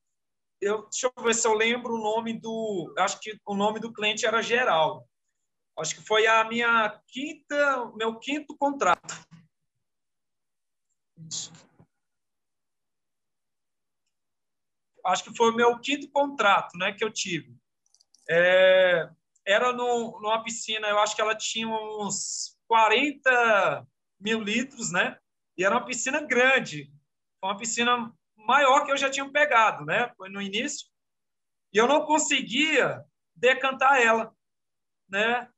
eu, 0.61 0.83
deixa 0.83 1.11
eu 1.15 1.23
ver 1.23 1.35
se 1.35 1.47
eu 1.47 1.53
lembro 1.53 1.95
o 1.95 2.01
nome 2.01 2.39
do. 2.39 2.93
Acho 2.97 3.19
que 3.19 3.37
o 3.45 3.55
nome 3.55 3.79
do 3.79 3.93
cliente 3.93 4.25
era 4.25 4.41
Geral. 4.41 5.07
Acho 5.77 5.95
que 5.95 6.05
foi 6.05 6.27
a 6.27 6.43
minha 6.43 7.01
quinta, 7.07 7.91
meu 7.95 8.17
quinto 8.19 8.55
contrato. 8.57 9.15
Isso. 11.29 11.51
Acho 15.05 15.23
que 15.23 15.35
foi 15.35 15.51
o 15.51 15.55
meu 15.55 15.79
quinto 15.79 16.09
contrato, 16.11 16.77
né, 16.77 16.91
que 16.91 17.03
eu 17.03 17.11
tive. 17.11 17.55
É, 18.29 19.09
era 19.45 19.73
no, 19.73 20.19
numa 20.21 20.43
piscina, 20.43 20.87
eu 20.87 20.99
acho 20.99 21.15
que 21.15 21.21
ela 21.21 21.35
tinha 21.35 21.67
uns 21.67 22.57
40 22.67 23.87
mil 24.19 24.41
litros, 24.41 24.91
né? 24.91 25.17
E 25.57 25.65
era 25.65 25.75
uma 25.75 25.85
piscina 25.85 26.21
grande, 26.21 26.91
uma 27.43 27.57
piscina 27.57 28.13
maior 28.37 28.85
que 28.85 28.91
eu 28.91 28.97
já 28.97 29.09
tinha 29.09 29.29
pegado, 29.29 29.85
né? 29.85 30.13
Foi 30.15 30.29
no 30.29 30.41
início. 30.41 30.87
E 31.73 31.77
eu 31.77 31.87
não 31.87 32.05
conseguia 32.05 33.03
decantar 33.35 34.01
ela, 34.01 34.33
né? 35.09 35.49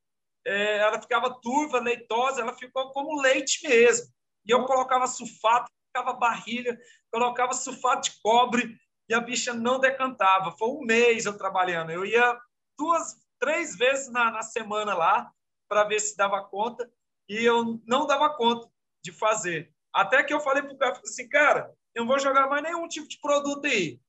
É, 0.45 0.77
ela 0.77 1.01
ficava 1.01 1.39
turva, 1.41 1.79
leitosa, 1.79 2.41
ela 2.41 2.53
ficou 2.53 2.91
como 2.91 3.21
leite 3.21 3.67
mesmo. 3.67 4.07
E 4.45 4.51
eu 4.51 4.65
colocava 4.65 5.05
sulfato, 5.05 5.71
colocava 5.93 6.17
barrilha, 6.17 6.79
colocava 7.11 7.53
sulfato 7.53 8.09
de 8.09 8.21
cobre 8.21 8.75
e 9.11 9.13
a 9.13 9.19
bicha 9.19 9.53
não 9.53 9.77
decantava. 9.77 10.53
Foi 10.53 10.69
um 10.69 10.85
mês 10.85 11.25
eu 11.25 11.37
trabalhando. 11.37 11.91
Eu 11.91 12.05
ia 12.05 12.39
duas, 12.77 13.21
três 13.37 13.75
vezes 13.75 14.09
na, 14.09 14.31
na 14.31 14.41
semana 14.41 14.93
lá 14.93 15.29
para 15.67 15.83
ver 15.83 15.99
se 15.99 16.15
dava 16.15 16.41
conta 16.45 16.89
e 17.27 17.43
eu 17.43 17.81
não 17.85 18.07
dava 18.07 18.33
conta 18.37 18.71
de 19.03 19.11
fazer. 19.11 19.69
Até 19.91 20.23
que 20.23 20.33
eu 20.33 20.39
falei 20.39 20.63
para 20.63 20.73
o 20.73 20.77
cara 20.77 21.01
assim, 21.03 21.27
cara, 21.27 21.75
eu 21.93 22.03
não 22.03 22.07
vou 22.07 22.19
jogar 22.19 22.47
mais 22.47 22.63
nenhum 22.63 22.87
tipo 22.87 23.05
de 23.05 23.19
produto 23.19 23.65
aí. 23.65 23.99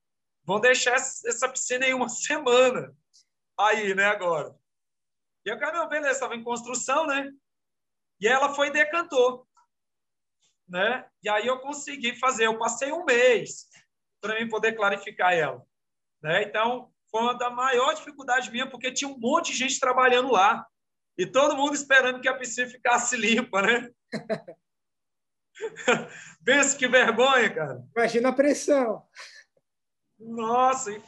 Vão 0.44 0.60
deixar 0.60 0.94
essa 0.94 1.48
piscina 1.48 1.84
aí 1.84 1.92
uma 1.92 2.06
semana. 2.08 2.96
Aí, 3.58 3.96
né, 3.96 4.06
agora. 4.06 4.54
E 5.44 5.52
o 5.52 5.58
cara, 5.58 5.80
não, 5.80 5.88
beleza, 5.88 6.12
estava 6.12 6.36
em 6.36 6.44
construção, 6.44 7.08
né? 7.08 7.28
E 8.20 8.28
ela 8.28 8.54
foi 8.54 8.68
e 8.68 8.72
decantou. 8.72 9.48
Né? 10.68 11.04
E 11.24 11.28
aí 11.28 11.48
eu 11.48 11.58
consegui 11.58 12.14
fazer. 12.20 12.46
Eu 12.46 12.56
passei 12.56 12.92
um 12.92 13.04
mês 13.04 13.68
para 14.22 14.40
mim 14.40 14.48
poder 14.48 14.72
clarificar 14.72 15.34
ela. 15.34 15.62
Né? 16.22 16.44
Então, 16.44 16.90
foi 17.10 17.20
uma 17.20 17.36
da 17.36 17.50
maior 17.50 17.92
dificuldade 17.92 18.50
minha, 18.50 18.70
porque 18.70 18.92
tinha 18.92 19.10
um 19.10 19.18
monte 19.18 19.52
de 19.52 19.58
gente 19.58 19.78
trabalhando 19.78 20.32
lá. 20.32 20.66
E 21.18 21.26
todo 21.26 21.56
mundo 21.56 21.74
esperando 21.74 22.22
que 22.22 22.28
a 22.28 22.38
piscina 22.38 22.70
ficasse 22.70 23.14
limpa, 23.16 23.60
né? 23.60 23.90
Pensa 26.42 26.78
que 26.78 26.88
vergonha, 26.88 27.54
cara. 27.54 27.84
Imagina 27.94 28.30
a 28.30 28.32
pressão. 28.32 29.06
Nossa, 30.18 30.90
e, 30.90 31.02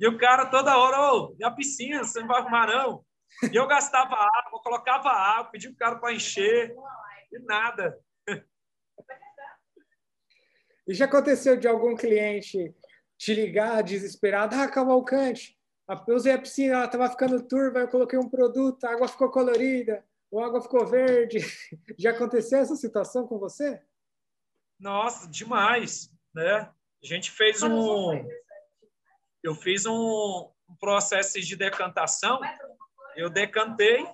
e 0.00 0.08
o 0.08 0.18
cara 0.18 0.46
toda 0.46 0.76
hora, 0.76 1.12
ô, 1.12 1.36
piscina, 1.54 2.02
você 2.02 2.18
não 2.20 2.26
vai 2.26 2.40
arrumar, 2.40 2.66
não? 2.66 3.04
E 3.52 3.54
eu 3.54 3.68
gastava 3.68 4.14
água, 4.14 4.62
colocava 4.62 5.10
água, 5.10 5.52
pedia 5.52 5.70
o 5.70 5.76
cara 5.76 5.96
para 5.96 6.12
encher, 6.12 6.74
e 7.32 7.38
nada. 7.40 7.96
E 10.86 10.94
já 10.94 11.06
aconteceu 11.06 11.56
de 11.56 11.66
algum 11.66 11.96
cliente 11.96 12.74
te 13.16 13.34
ligar 13.34 13.82
desesperado, 13.82 14.54
ah, 14.56 14.68
Cavalcante, 14.68 15.58
eu 16.08 16.14
usei 16.14 16.32
a 16.32 16.38
piscina, 16.38 16.74
ela 16.74 16.84
estava 16.86 17.10
ficando 17.10 17.46
turva, 17.46 17.80
eu 17.80 17.88
coloquei 17.88 18.18
um 18.18 18.28
produto, 18.28 18.84
a 18.84 18.92
água 18.92 19.08
ficou 19.08 19.30
colorida, 19.30 20.04
ou 20.30 20.40
a 20.42 20.46
água 20.46 20.62
ficou 20.62 20.86
verde. 20.86 21.38
Já 21.98 22.10
aconteceu 22.10 22.58
essa 22.58 22.74
situação 22.74 23.26
com 23.26 23.38
você? 23.38 23.82
Nossa, 24.78 25.28
demais, 25.28 26.10
né? 26.34 26.70
A 27.02 27.06
gente 27.06 27.30
fez 27.30 27.62
um... 27.62 28.26
Eu 29.42 29.54
fiz 29.54 29.84
um, 29.84 30.50
um 30.68 30.76
processo 30.80 31.38
de 31.38 31.54
decantação, 31.54 32.40
eu 33.14 33.28
decantei, 33.28 34.06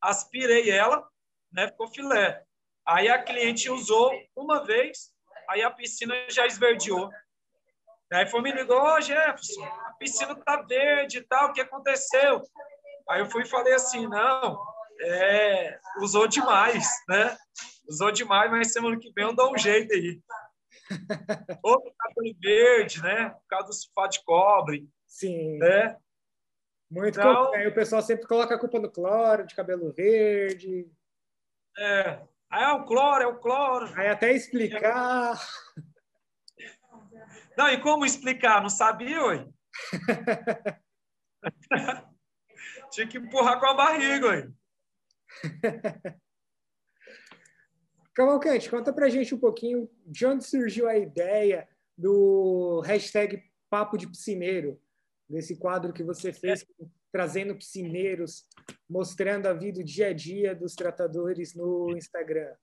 aspirei 0.00 0.70
ela, 0.70 1.08
né? 1.50 1.68
Ficou 1.68 1.88
filé. 1.88 2.44
Aí 2.86 3.08
a 3.08 3.22
cliente 3.22 3.70
usou 3.70 4.12
uma 4.36 4.64
vez, 4.64 5.10
aí 5.48 5.62
a 5.62 5.70
piscina 5.70 6.14
já 6.28 6.46
esverdeou. 6.46 7.10
Aí 8.12 8.26
foi 8.26 8.40
me 8.40 8.52
ligou, 8.52 8.78
ô 8.78 8.94
oh, 8.94 9.00
Jefferson, 9.00 9.64
a 9.64 9.92
piscina 9.98 10.34
tá 10.34 10.62
verde 10.62 11.18
e 11.18 11.22
tal, 11.22 11.48
o 11.48 11.52
que 11.52 11.60
aconteceu? 11.60 12.42
Aí 13.08 13.20
eu 13.20 13.26
fui 13.26 13.42
e 13.42 13.48
falei 13.48 13.74
assim, 13.74 14.06
não, 14.06 14.58
é, 15.02 15.78
usou 16.00 16.26
demais, 16.26 16.86
né? 17.08 17.36
Usou 17.88 18.10
demais, 18.10 18.50
mas 18.50 18.72
semana 18.72 18.98
que 18.98 19.12
vem 19.12 19.24
eu 19.24 19.34
dou 19.34 19.52
um 19.52 19.58
jeito 19.58 19.92
aí. 19.92 20.20
Outro 21.62 21.92
cabelo 21.98 22.36
verde, 22.40 23.02
né? 23.02 23.30
Por 23.30 23.46
causa 23.48 23.66
do 23.68 23.72
sulfato 23.74 24.18
de 24.18 24.24
cobre. 24.24 24.88
Sim. 25.06 25.58
Né? 25.58 25.96
Muito 26.90 27.18
então, 27.18 27.52
Aí 27.54 27.66
o 27.66 27.74
pessoal 27.74 28.00
sempre 28.00 28.26
coloca 28.26 28.54
a 28.54 28.58
culpa 28.58 28.78
no 28.78 28.90
cloro, 28.90 29.46
de 29.46 29.54
cabelo 29.54 29.92
verde. 29.92 30.90
É. 31.76 32.20
Aí 32.50 32.64
é 32.64 32.72
o 32.72 32.84
cloro, 32.84 33.22
é 33.22 33.26
o 33.26 33.38
cloro. 33.38 33.92
Aí 33.96 34.08
até 34.08 34.32
explicar. 34.32 35.38
Não, 37.56 37.68
e 37.68 37.80
como 37.80 38.06
explicar? 38.06 38.62
Não 38.62 38.70
sabia, 38.70 39.22
oi? 39.22 39.48
Tinha 42.90 43.06
que 43.06 43.18
empurrar 43.18 43.60
com 43.60 43.66
a 43.66 43.74
barriga, 43.74 44.26
oi. 44.26 44.50
Cavalcante, 48.14 48.70
conta 48.70 48.92
pra 48.92 49.08
gente 49.08 49.34
um 49.34 49.38
pouquinho 49.38 49.88
de 50.04 50.26
onde 50.26 50.44
surgiu 50.44 50.88
a 50.88 50.96
ideia 50.96 51.68
do 51.96 52.80
hashtag 52.84 53.42
Papo 53.70 53.98
de 53.98 54.08
Piscineiro, 54.08 54.80
desse 55.28 55.56
quadro 55.56 55.92
que 55.92 56.02
você 56.02 56.32
fez, 56.32 56.62
é. 56.62 56.66
Trazendo 57.12 57.54
piscineiros, 57.54 58.46
mostrando 58.88 59.46
a 59.46 59.52
vida, 59.52 59.80
o 59.80 59.84
dia 59.84 60.08
a 60.08 60.12
dia 60.12 60.54
dos 60.54 60.74
tratadores 60.74 61.54
no 61.54 61.96
Instagram. 61.96 62.54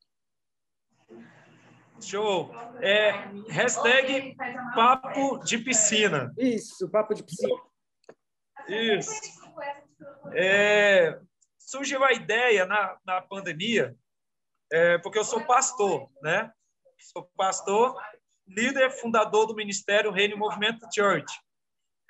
Show. 2.02 2.52
É, 2.82 3.12
hashtag 3.50 4.36
papo 4.76 5.40
de 5.40 5.58
piscina. 5.58 6.34
Isso, 6.38 6.90
papo 6.90 7.14
de 7.14 7.24
piscina. 7.24 7.56
Isso. 8.68 9.12
É, 10.34 11.20
surgiu 11.58 12.04
a 12.04 12.14
ideia 12.14 12.66
na, 12.66 12.98
na 13.06 13.22
pandemia, 13.22 13.96
é, 14.72 14.98
porque 15.00 15.18
eu 15.18 15.24
sou 15.24 15.46
pastor, 15.46 16.10
né? 16.22 16.52
Sou 17.00 17.30
pastor, 17.38 17.96
líder 18.48 18.90
fundador 18.92 19.48
do 19.48 19.56
Ministério 19.56 20.12
Reino 20.12 20.38
Movimento 20.38 20.88
Church. 20.94 21.32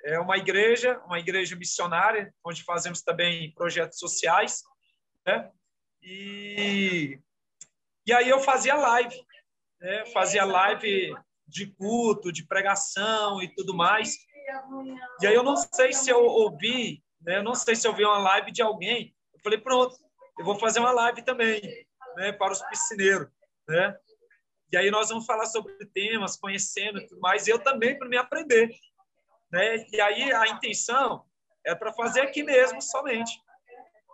É 0.04 0.18
uma 0.20 0.36
igreja, 0.36 1.00
uma 1.06 1.18
igreja 1.18 1.56
missionária, 1.56 2.32
onde 2.44 2.62
fazemos 2.62 3.02
também 3.02 3.52
projetos 3.54 3.98
sociais, 3.98 4.62
né? 5.26 5.50
E, 6.02 7.18
e 8.06 8.12
aí 8.12 8.28
eu 8.28 8.40
fazia 8.40 8.76
live, 8.76 9.16
né? 9.80 10.06
fazia 10.06 10.44
live 10.44 11.14
de 11.46 11.66
culto, 11.74 12.32
de 12.32 12.46
pregação 12.46 13.42
e 13.42 13.52
tudo 13.54 13.74
mais. 13.74 14.16
E 15.20 15.26
aí 15.26 15.34
eu 15.34 15.42
não 15.42 15.56
sei 15.56 15.92
se 15.92 16.10
eu 16.10 16.24
ouvi, 16.24 17.02
né? 17.20 17.38
Eu 17.38 17.42
não 17.42 17.54
sei 17.54 17.74
se 17.74 17.86
eu 17.86 17.94
vi 17.94 18.04
uma 18.04 18.18
live 18.18 18.52
de 18.52 18.62
alguém. 18.62 19.14
Eu 19.34 19.40
falei, 19.42 19.58
pronto, 19.58 19.96
eu 20.38 20.44
vou 20.44 20.58
fazer 20.58 20.78
uma 20.78 20.92
live 20.92 21.22
também, 21.22 21.60
né? 22.16 22.32
Para 22.32 22.52
os 22.52 22.62
piscineiros, 22.62 23.28
né? 23.68 23.96
E 24.72 24.76
aí 24.76 24.90
nós 24.90 25.08
vamos 25.08 25.26
falar 25.26 25.46
sobre 25.46 25.74
temas, 25.86 26.36
conhecendo 26.36 26.98
e 26.98 27.06
tudo 27.06 27.20
mais. 27.20 27.46
E 27.46 27.50
eu 27.50 27.58
também 27.58 27.98
para 27.98 28.08
me 28.08 28.16
aprender, 28.16 28.70
né? 29.56 29.86
E 29.90 29.98
aí 30.02 30.30
a 30.32 30.46
intenção 30.48 31.24
é 31.64 31.74
para 31.74 31.90
fazer 31.94 32.20
aqui 32.20 32.42
mesmo 32.42 32.82
somente, 32.82 33.40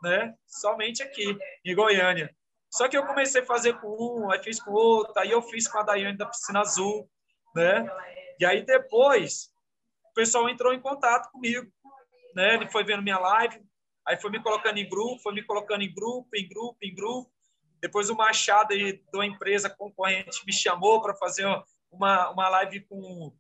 né? 0.01 0.33
Somente 0.47 1.03
aqui 1.03 1.37
em 1.65 1.75
Goiânia. 1.75 2.33
Só 2.71 2.89
que 2.89 2.97
eu 2.97 3.05
comecei 3.05 3.43
a 3.43 3.47
fazer 3.47 3.79
com 3.81 3.89
um, 3.89 4.31
aí 4.31 4.41
fiz 4.41 4.63
com 4.63 4.71
outro, 4.71 5.13
aí 5.19 5.33
eu 5.33 5.43
fiz 5.43 5.67
com 5.67 5.79
a 5.79 5.83
Daiane 5.83 6.17
da 6.17 6.27
Piscina 6.27 6.61
Azul, 6.61 7.11
né? 7.57 7.85
E 8.39 8.47
aí 8.47 8.63
depois 8.63 9.51
o 10.11 10.15
pessoal 10.15 10.49
entrou 10.49 10.73
em 10.73 10.81
contato 10.81 11.29
comigo, 11.33 11.69
né? 12.37 12.55
Ele 12.55 12.71
foi 12.71 12.85
vendo 12.85 13.03
minha 13.03 13.19
live, 13.19 13.61
aí 14.07 14.17
foi 14.21 14.31
me 14.31 14.41
colocando 14.41 14.79
em 14.79 14.89
grupo, 14.89 15.23
foi 15.25 15.35
me 15.35 15.43
colocando 15.43 15.83
em 15.83 15.93
grupo, 15.93 16.29
em 16.37 16.49
grupo, 16.49 16.79
em 16.81 16.95
grupo. 16.95 17.33
Depois 17.81 18.09
o 18.09 18.15
Machado 18.15 18.73
aí, 18.73 18.93
de 18.93 19.03
uma 19.13 19.27
empresa 19.27 19.69
concorrente 19.69 20.47
me 20.47 20.53
chamou 20.53 21.03
para 21.03 21.17
fazer 21.17 21.45
uma, 21.91 22.31
uma 22.31 22.49
live 22.49 22.83
com, 22.83 23.37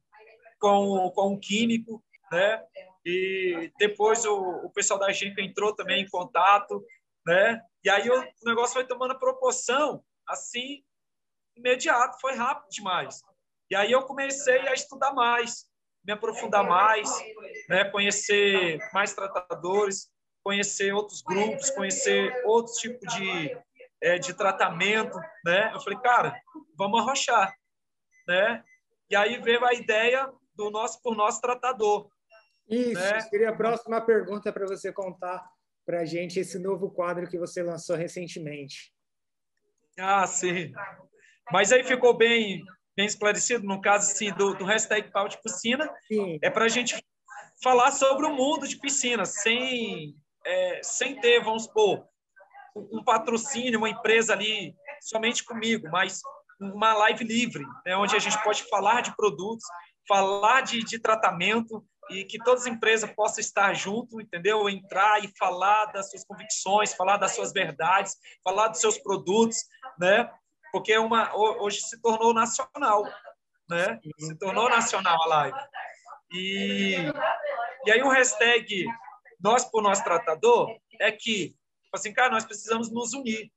com, 0.62 1.10
com 1.10 1.32
um 1.32 1.40
químico, 1.40 2.02
né? 2.30 2.64
E 3.04 3.72
depois 3.76 4.24
o, 4.24 4.64
o 4.64 4.70
pessoal 4.70 5.00
da 5.00 5.10
Genca 5.10 5.42
entrou 5.42 5.74
também 5.74 6.04
em 6.04 6.08
contato, 6.08 6.86
né? 7.26 7.60
E 7.84 7.90
aí 7.90 8.08
o, 8.08 8.20
o 8.20 8.48
negócio 8.48 8.74
foi 8.74 8.86
tomando 8.86 9.18
proporção 9.18 10.04
assim 10.26 10.84
imediato, 11.56 12.20
foi 12.20 12.34
rápido 12.34 12.70
demais. 12.70 13.20
E 13.68 13.74
aí 13.74 13.90
eu 13.90 14.02
comecei 14.02 14.68
a 14.68 14.72
estudar 14.72 15.12
mais, 15.12 15.66
me 16.04 16.12
aprofundar 16.12 16.64
mais, 16.64 17.10
né, 17.68 17.84
conhecer 17.84 18.78
mais 18.92 19.12
tratadores, 19.14 20.08
conhecer 20.44 20.92
outros 20.92 21.22
grupos, 21.22 21.70
conhecer 21.70 22.40
outros 22.44 22.76
tipos 22.76 23.12
de, 23.14 23.56
é, 24.00 24.18
de 24.18 24.32
tratamento, 24.34 25.18
né? 25.44 25.72
Eu 25.74 25.80
falei, 25.80 25.98
cara, 25.98 26.40
vamos 26.76 27.00
arrochar, 27.00 27.52
né? 28.28 28.64
E 29.10 29.16
aí 29.16 29.38
veio 29.38 29.64
a 29.64 29.74
ideia 29.74 30.32
do 30.54 30.70
nosso 30.70 31.00
por 31.02 31.16
nosso 31.16 31.40
tratador. 31.40 32.08
Isso, 32.68 33.00
né? 33.00 33.20
seria 33.22 33.50
a 33.50 33.56
próxima 33.56 34.00
pergunta 34.00 34.52
para 34.52 34.66
você 34.66 34.92
contar 34.92 35.44
para 35.84 36.00
a 36.00 36.04
gente 36.04 36.38
esse 36.38 36.58
novo 36.58 36.90
quadro 36.90 37.28
que 37.28 37.38
você 37.38 37.62
lançou 37.62 37.96
recentemente. 37.96 38.92
Ah, 39.98 40.26
sim. 40.26 40.72
Mas 41.50 41.72
aí 41.72 41.82
ficou 41.82 42.16
bem 42.16 42.64
bem 42.96 43.06
esclarecido, 43.06 43.66
no 43.66 43.80
caso 43.80 44.10
assim, 44.10 44.32
do, 44.32 44.54
do 44.54 44.64
hashtag 44.64 45.10
pau 45.10 45.28
de 45.28 45.40
piscina, 45.40 45.90
Sim. 46.06 46.38
é 46.42 46.50
para 46.50 46.66
a 46.66 46.68
gente 46.68 47.02
falar 47.62 47.90
sobre 47.90 48.26
o 48.26 48.34
mundo 48.34 48.66
de 48.68 48.78
piscina, 48.78 49.24
sem, 49.24 50.14
é, 50.44 50.80
sem 50.82 51.20
ter, 51.20 51.42
vamos 51.42 51.64
supor, 51.64 52.06
um 52.76 53.02
patrocínio, 53.04 53.78
uma 53.78 53.88
empresa 53.88 54.32
ali 54.32 54.74
somente 55.00 55.44
comigo, 55.44 55.88
mas 55.90 56.20
uma 56.60 56.94
live 56.94 57.24
livre, 57.24 57.64
né, 57.84 57.96
onde 57.96 58.14
a 58.14 58.18
gente 58.18 58.40
pode 58.42 58.62
falar 58.64 59.00
de 59.00 59.14
produtos, 59.16 59.64
falar 60.06 60.62
de, 60.62 60.84
de 60.84 60.98
tratamento 60.98 61.84
e 62.10 62.24
que 62.24 62.38
todas 62.38 62.62
as 62.62 62.66
empresas 62.66 63.10
possam 63.12 63.40
estar 63.40 63.72
junto, 63.74 64.20
entendeu? 64.20 64.68
Entrar 64.68 65.24
e 65.24 65.32
falar 65.38 65.86
das 65.86 66.10
suas 66.10 66.24
convicções, 66.24 66.94
falar 66.94 67.16
das 67.16 67.32
suas 67.32 67.52
verdades, 67.52 68.16
falar 68.44 68.68
dos 68.68 68.80
seus 68.80 68.98
produtos, 68.98 69.58
né? 69.98 70.28
porque 70.72 70.96
uma, 70.96 71.36
hoje 71.36 71.82
se 71.82 72.00
tornou 72.00 72.32
nacional, 72.32 73.04
né? 73.68 74.00
Se 74.18 74.34
tornou 74.38 74.70
nacional 74.70 75.22
a 75.22 75.26
live. 75.26 75.58
E, 76.32 76.96
e 77.84 77.90
aí 77.92 78.02
o 78.02 78.08
hashtag 78.08 78.86
Nós 79.38 79.66
por 79.66 79.82
Nosso 79.82 80.02
Tratador 80.02 80.74
é 80.98 81.12
que, 81.12 81.48
tipo 81.48 81.94
assim, 81.94 82.12
cara, 82.12 82.30
nós 82.30 82.46
precisamos 82.46 82.90
nos 82.90 83.12
unir, 83.12 83.52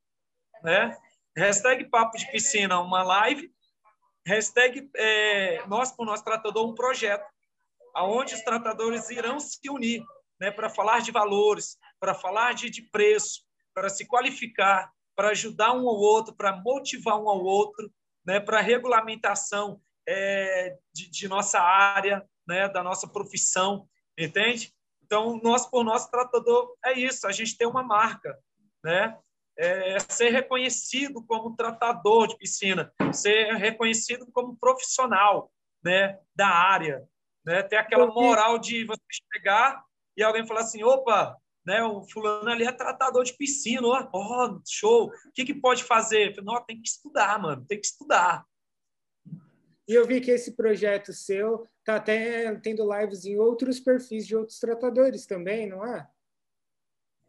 né? 0.61 0.95
Hashtag 1.37 1.89
Papo 1.89 2.17
de 2.17 2.29
Piscina, 2.31 2.81
uma 2.81 3.01
live. 3.01 3.49
Hashtag 4.25 4.89
é, 4.95 5.65
Nós 5.67 5.91
por 5.91 6.05
Nosso 6.05 6.23
Tratador, 6.23 6.67
um 6.67 6.75
projeto, 6.75 7.25
aonde 7.93 8.33
os 8.33 8.41
tratadores 8.41 9.09
irão 9.09 9.39
se 9.39 9.69
unir, 9.69 10.03
né? 10.39 10.51
Para 10.51 10.69
falar 10.69 11.01
de 11.01 11.11
valores, 11.11 11.77
para 11.99 12.13
falar 12.13 12.53
de, 12.53 12.69
de 12.69 12.81
preço, 12.81 13.41
para 13.73 13.89
se 13.89 14.05
qualificar, 14.05 14.91
para 15.15 15.29
ajudar 15.29 15.73
um 15.73 15.87
ao 15.87 15.95
outro, 15.95 16.35
para 16.35 16.55
motivar 16.55 17.17
um 17.19 17.29
ao 17.29 17.43
outro, 17.43 17.91
né, 18.25 18.39
para 18.39 18.59
regulamentação 18.59 19.79
é, 20.07 20.77
de, 20.93 21.09
de, 21.09 21.27
nossa 21.27 21.59
área, 21.59 22.27
né, 22.47 22.67
da 22.67 22.83
nossa 22.83 23.07
profissão, 23.07 23.87
entende? 24.17 24.73
Então, 25.03 25.39
nós, 25.41 25.65
por 25.65 25.83
nosso 25.83 26.09
tratador, 26.09 26.75
é 26.83 26.93
isso, 26.93 27.27
a 27.27 27.31
gente 27.31 27.57
tem 27.57 27.67
uma 27.67 27.83
marca, 27.83 28.37
né? 28.83 29.17
É 29.57 29.99
ser 29.99 30.29
reconhecido 30.29 31.23
como 31.23 31.55
tratador 31.55 32.27
de 32.27 32.37
piscina, 32.37 32.93
ser 33.13 33.53
reconhecido 33.53 34.27
como 34.31 34.57
profissional 34.57 35.51
né, 35.83 36.19
da 36.35 36.47
área, 36.47 37.07
né? 37.45 37.63
ter 37.63 37.77
aquela 37.77 38.07
moral 38.07 38.59
de 38.59 38.83
você 38.85 39.01
chegar 39.33 39.81
e 40.17 40.23
alguém 40.23 40.45
falar 40.45 40.61
assim, 40.61 40.83
opa, 40.83 41.37
né? 41.65 41.83
O 41.83 42.03
fulano 42.03 42.49
ali 42.49 42.63
é 42.63 42.71
tratador 42.71 43.23
de 43.23 43.33
piscina, 43.33 43.87
ó, 43.87 44.09
oh, 44.13 44.61
show. 44.67 45.07
O 45.07 45.31
que, 45.33 45.43
que 45.43 45.53
pode 45.53 45.83
fazer? 45.83 46.35
não, 46.43 46.63
tem 46.63 46.81
que 46.81 46.87
estudar, 46.87 47.39
mano, 47.41 47.65
tem 47.65 47.79
que 47.79 47.87
estudar. 47.87 48.45
E 49.87 49.93
eu 49.93 50.05
vi 50.05 50.21
que 50.21 50.31
esse 50.31 50.55
projeto 50.55 51.13
seu 51.13 51.67
tá 51.83 51.97
até 51.97 52.53
tendo 52.55 52.91
lives 52.91 53.25
em 53.25 53.37
outros 53.37 53.79
perfis 53.79 54.25
de 54.25 54.35
outros 54.35 54.59
tratadores 54.59 55.25
também, 55.25 55.67
não 55.67 55.85
é? 55.85 56.07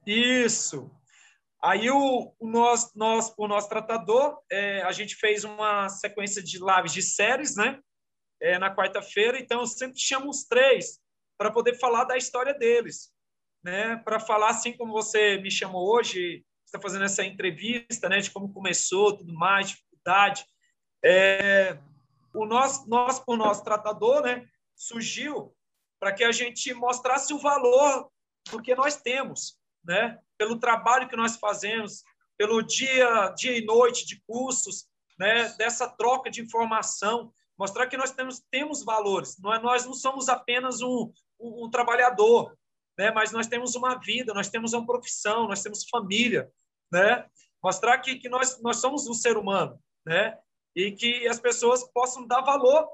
Isso. 0.07 0.91
Aí 1.63 1.91
o, 1.91 2.35
o 2.39 2.49
nós, 2.49 2.93
nós, 2.95 3.33
o 3.37 3.49
nosso 3.49 3.69
tratador, 3.69 4.39
é, 4.51 4.83
a 4.83 4.93
gente 4.93 5.17
fez 5.17 5.45
uma 5.45 5.89
sequência 5.89 6.43
de 6.43 6.59
lives 6.59 6.93
de 6.93 7.03
séries, 7.03 7.57
né? 7.57 7.81
É, 8.41 8.59
na 8.59 8.75
quarta-feira, 8.75 9.41
então 9.41 9.61
eu 9.61 9.67
sempre 9.67 9.99
chamo 9.99 10.29
os 10.29 10.45
três 10.45 11.01
para 11.39 11.51
poder 11.51 11.79
falar 11.79 12.05
da 12.05 12.19
história 12.19 12.53
deles 12.53 13.11
né, 13.67 13.97
para 13.97 14.21
falar 14.21 14.51
assim 14.51 14.73
como 14.77 14.93
você 14.93 15.39
me 15.39 15.51
chamou 15.51 15.93
hoje, 15.93 16.45
está 16.65 16.81
fazendo 16.81 17.05
essa 17.05 17.25
entrevista, 17.25 18.09
né, 18.09 18.19
de 18.19 18.31
como 18.31 18.53
começou, 18.53 19.17
tudo 19.17 19.35
mais, 19.35 19.71
dificuldade. 19.71 20.47
É, 21.05 21.77
o 22.33 22.47
nosso, 22.47 22.89
nós 22.89 23.19
por 23.19 23.37
nosso 23.37 23.65
tratador, 23.65 24.23
né, 24.23 24.47
surgiu 24.77 25.53
para 25.99 26.13
que 26.13 26.23
a 26.23 26.31
gente 26.31 26.73
mostrasse 26.75 27.35
o 27.35 27.41
valor 27.41 28.09
do 28.49 28.63
que 28.63 28.73
nós 28.77 29.03
temos, 29.03 29.59
né, 29.85 30.17
pelo 30.39 30.59
trabalho 30.59 31.09
que 31.09 31.17
nós 31.17 31.37
fazemos, 31.37 32.03
pelo 32.37 32.63
dia, 32.63 33.29
dia 33.37 33.57
e 33.57 33.65
noite 33.65 34.07
de 34.07 34.21
cursos, 34.27 34.87
né, 35.19 35.49
dessa 35.57 35.89
troca 35.89 36.31
de 36.31 36.43
informação, 36.43 37.33
mostrar 37.59 37.87
que 37.87 37.97
nós 37.97 38.13
temos, 38.13 38.43
temos 38.51 38.85
valores. 38.85 39.39
Nós, 39.41 39.63
nós 39.63 39.87
não 39.87 39.95
somos 39.95 40.29
apenas 40.29 40.83
um, 40.83 41.11
um, 41.41 41.65
um 41.65 41.71
trabalhador, 41.71 42.57
né? 42.99 43.11
mas 43.11 43.33
nós 43.33 43.47
temos 43.47 43.75
uma 43.75 43.99
vida, 43.99 44.35
nós 44.35 44.49
temos 44.49 44.73
uma 44.73 44.85
profissão, 44.87 45.49
nós 45.49 45.63
temos 45.63 45.89
família, 45.89 46.51
né? 46.93 47.27
Mostrar 47.63 47.99
que, 47.99 48.17
que 48.17 48.29
nós, 48.29 48.61
nós 48.63 48.77
somos 48.77 49.07
um 49.09 49.15
ser 49.15 49.37
humano, 49.37 49.79
né? 50.05 50.39
E 50.75 50.93
que 50.93 51.27
as 51.27 51.41
pessoas 51.41 51.83
possam 51.93 52.27
dar 52.27 52.43
valor 52.43 52.89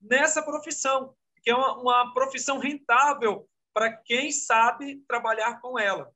nessa 0.00 0.42
profissão, 0.42 1.14
que 1.42 1.50
é 1.50 1.54
uma, 1.54 1.78
uma 1.78 2.12
profissão 2.12 2.58
rentável 2.58 3.48
para 3.72 3.92
quem 3.92 4.30
sabe 4.30 5.02
trabalhar 5.06 5.60
com 5.60 5.78
ela, 5.78 6.12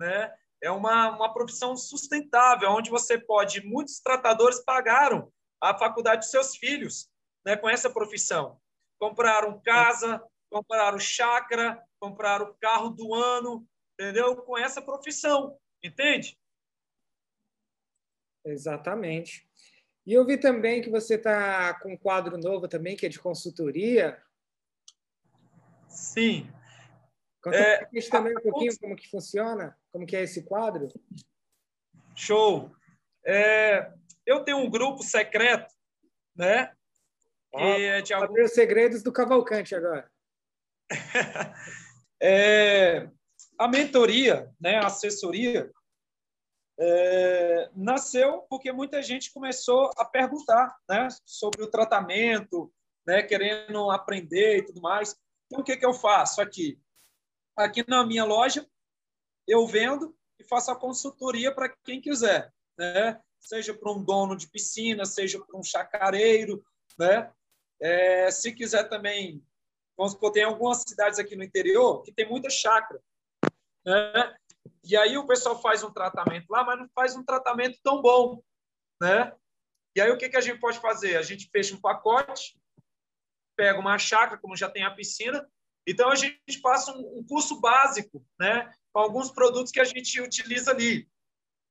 né? 0.00 0.34
É 0.62 0.70
uma, 0.70 1.10
uma 1.10 1.32
profissão 1.32 1.76
sustentável, 1.76 2.70
onde 2.70 2.90
você 2.90 3.18
pode, 3.18 3.64
muitos 3.64 4.00
tratadores 4.00 4.60
pagaram 4.64 5.32
a 5.60 5.78
faculdade 5.78 6.22
dos 6.22 6.30
seus 6.30 6.56
filhos, 6.56 7.08
né, 7.44 7.56
com 7.56 7.68
essa 7.68 7.90
profissão. 7.90 8.58
Compraram 8.98 9.60
casa, 9.60 10.22
compraram 10.50 10.98
chácara, 10.98 11.82
comprar 12.00 12.42
o 12.42 12.54
carro 12.54 12.90
do 12.90 13.14
ano, 13.14 13.66
entendeu? 13.98 14.36
Com 14.36 14.58
essa 14.58 14.82
profissão, 14.82 15.58
entende? 15.82 16.38
Exatamente. 18.44 19.48
E 20.06 20.14
eu 20.14 20.26
vi 20.26 20.38
também 20.38 20.82
que 20.82 20.90
você 20.90 21.14
está 21.14 21.78
com 21.80 21.92
um 21.92 21.96
quadro 21.96 22.36
novo 22.38 22.66
também, 22.66 22.96
que 22.96 23.06
é 23.06 23.08
de 23.08 23.20
consultoria. 23.20 24.20
Sim. 25.88 26.50
Conta 27.42 27.56
é, 27.56 27.86
também 28.10 28.36
um 28.36 28.42
pouquinho 28.42 28.78
como 28.78 28.96
que 28.96 29.08
funciona, 29.08 29.78
como 29.92 30.06
que 30.06 30.16
é 30.16 30.22
esse 30.22 30.44
quadro. 30.44 30.88
Show. 32.14 32.70
É, 33.24 33.92
eu 34.26 34.44
tenho 34.44 34.58
um 34.58 34.70
grupo 34.70 35.02
secreto, 35.02 35.72
né? 36.34 36.72
Que 37.52 37.62
é 37.62 38.02
de 38.02 38.14
alguns... 38.14 38.52
segredos 38.52 39.02
do 39.02 39.12
Cavalcante 39.12 39.74
agora. 39.74 40.10
é, 42.20 43.08
a 43.58 43.68
mentoria, 43.68 44.50
né, 44.60 44.76
a 44.76 44.86
assessoria, 44.86 45.70
é, 46.78 47.70
nasceu 47.74 48.46
porque 48.48 48.72
muita 48.72 49.02
gente 49.02 49.32
começou 49.32 49.90
a 49.98 50.04
perguntar 50.04 50.74
né, 50.88 51.08
sobre 51.26 51.62
o 51.62 51.70
tratamento, 51.70 52.72
né, 53.06 53.22
querendo 53.22 53.90
aprender 53.90 54.58
e 54.58 54.64
tudo 54.64 54.80
mais. 54.80 55.14
Então, 55.46 55.60
o 55.60 55.64
que, 55.64 55.76
que 55.76 55.84
eu 55.84 55.92
faço 55.92 56.40
aqui? 56.40 56.80
Aqui 57.56 57.84
na 57.86 58.06
minha 58.06 58.24
loja, 58.24 58.66
eu 59.50 59.66
vendo 59.66 60.16
e 60.38 60.44
faço 60.44 60.70
a 60.70 60.76
consultoria 60.76 61.52
para 61.54 61.68
quem 61.84 62.00
quiser, 62.00 62.52
né? 62.78 63.20
seja 63.40 63.74
para 63.74 63.90
um 63.90 64.02
dono 64.02 64.36
de 64.36 64.48
piscina, 64.48 65.04
seja 65.04 65.44
para 65.44 65.58
um 65.58 65.62
chacareiro. 65.62 66.64
Né? 66.98 67.32
É, 67.80 68.30
se 68.30 68.52
quiser 68.52 68.88
também, 68.88 69.44
vamos 69.96 70.12
supor, 70.12 70.32
tem 70.32 70.44
algumas 70.44 70.82
cidades 70.86 71.18
aqui 71.18 71.34
no 71.34 71.42
interior 71.42 72.02
que 72.02 72.12
tem 72.12 72.28
muita 72.28 72.50
chácara. 72.50 73.02
Né? 73.84 74.36
E 74.84 74.96
aí 74.96 75.16
o 75.16 75.26
pessoal 75.26 75.60
faz 75.60 75.82
um 75.82 75.92
tratamento 75.92 76.50
lá, 76.50 76.62
mas 76.64 76.78
não 76.78 76.88
faz 76.94 77.16
um 77.16 77.24
tratamento 77.24 77.78
tão 77.82 78.00
bom, 78.00 78.42
né? 79.00 79.34
E 79.96 80.00
aí 80.00 80.10
o 80.10 80.16
que, 80.16 80.28
que 80.28 80.36
a 80.36 80.40
gente 80.40 80.60
pode 80.60 80.78
fazer? 80.78 81.16
A 81.16 81.22
gente 81.22 81.48
fecha 81.50 81.74
um 81.74 81.80
pacote, 81.80 82.58
pega 83.56 83.78
uma 83.78 83.98
chácara, 83.98 84.40
como 84.40 84.56
já 84.56 84.70
tem 84.70 84.84
a 84.84 84.90
piscina, 84.90 85.46
então 85.86 86.10
a 86.10 86.14
gente 86.14 86.60
passa 86.62 86.92
um, 86.92 87.24
curso 87.26 87.60
básico, 87.60 88.24
né? 88.38 88.72
Com 88.92 89.00
alguns 89.00 89.30
produtos 89.30 89.72
que 89.72 89.80
a 89.80 89.84
gente 89.84 90.20
utiliza 90.20 90.70
ali. 90.70 91.08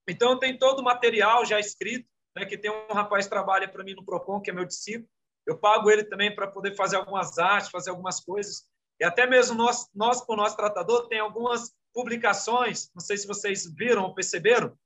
Então 0.08 0.40
tem 0.40 0.58
todo 0.58 0.80
o 0.80 0.84
material 0.84 1.46
já 1.46 1.60
escrito, 1.60 2.08
né? 2.36 2.46
Que 2.46 2.58
tem 2.58 2.72
um 2.72 2.94
rapaz 2.94 3.26
que 3.26 3.30
trabalha 3.30 3.68
para 3.68 3.84
mim 3.84 3.94
no 3.94 4.06
Procon, 4.06 4.42
que 4.42 4.50
é 4.50 4.54
meu 4.54 4.66
discípulo. 4.66 5.10
Eu 5.46 5.58
pago 5.58 5.90
ele 5.90 6.04
também 6.04 6.34
para 6.34 6.48
poder 6.48 6.76
fazer 6.76 6.98
algumas 6.98 7.38
artes, 7.38 7.72
fazer 7.72 7.90
algumas 7.90 8.20
coisas. 8.20 8.68
E 9.00 9.06
até 9.06 9.26
mesmo 9.26 9.56
nós, 9.56 9.88
nós 9.94 10.22
com 10.22 10.34
o 10.34 10.38
nosso 10.38 10.56
tratador, 10.56 11.08
tem 11.08 11.20
algumas 11.20 11.74
publicações, 11.94 12.92
não 12.94 13.02
sei 13.02 13.18
se 13.18 13.28
vocês 13.28 13.66
viram 13.74 14.04
ou 14.04 14.14
perceberam, 14.14 14.78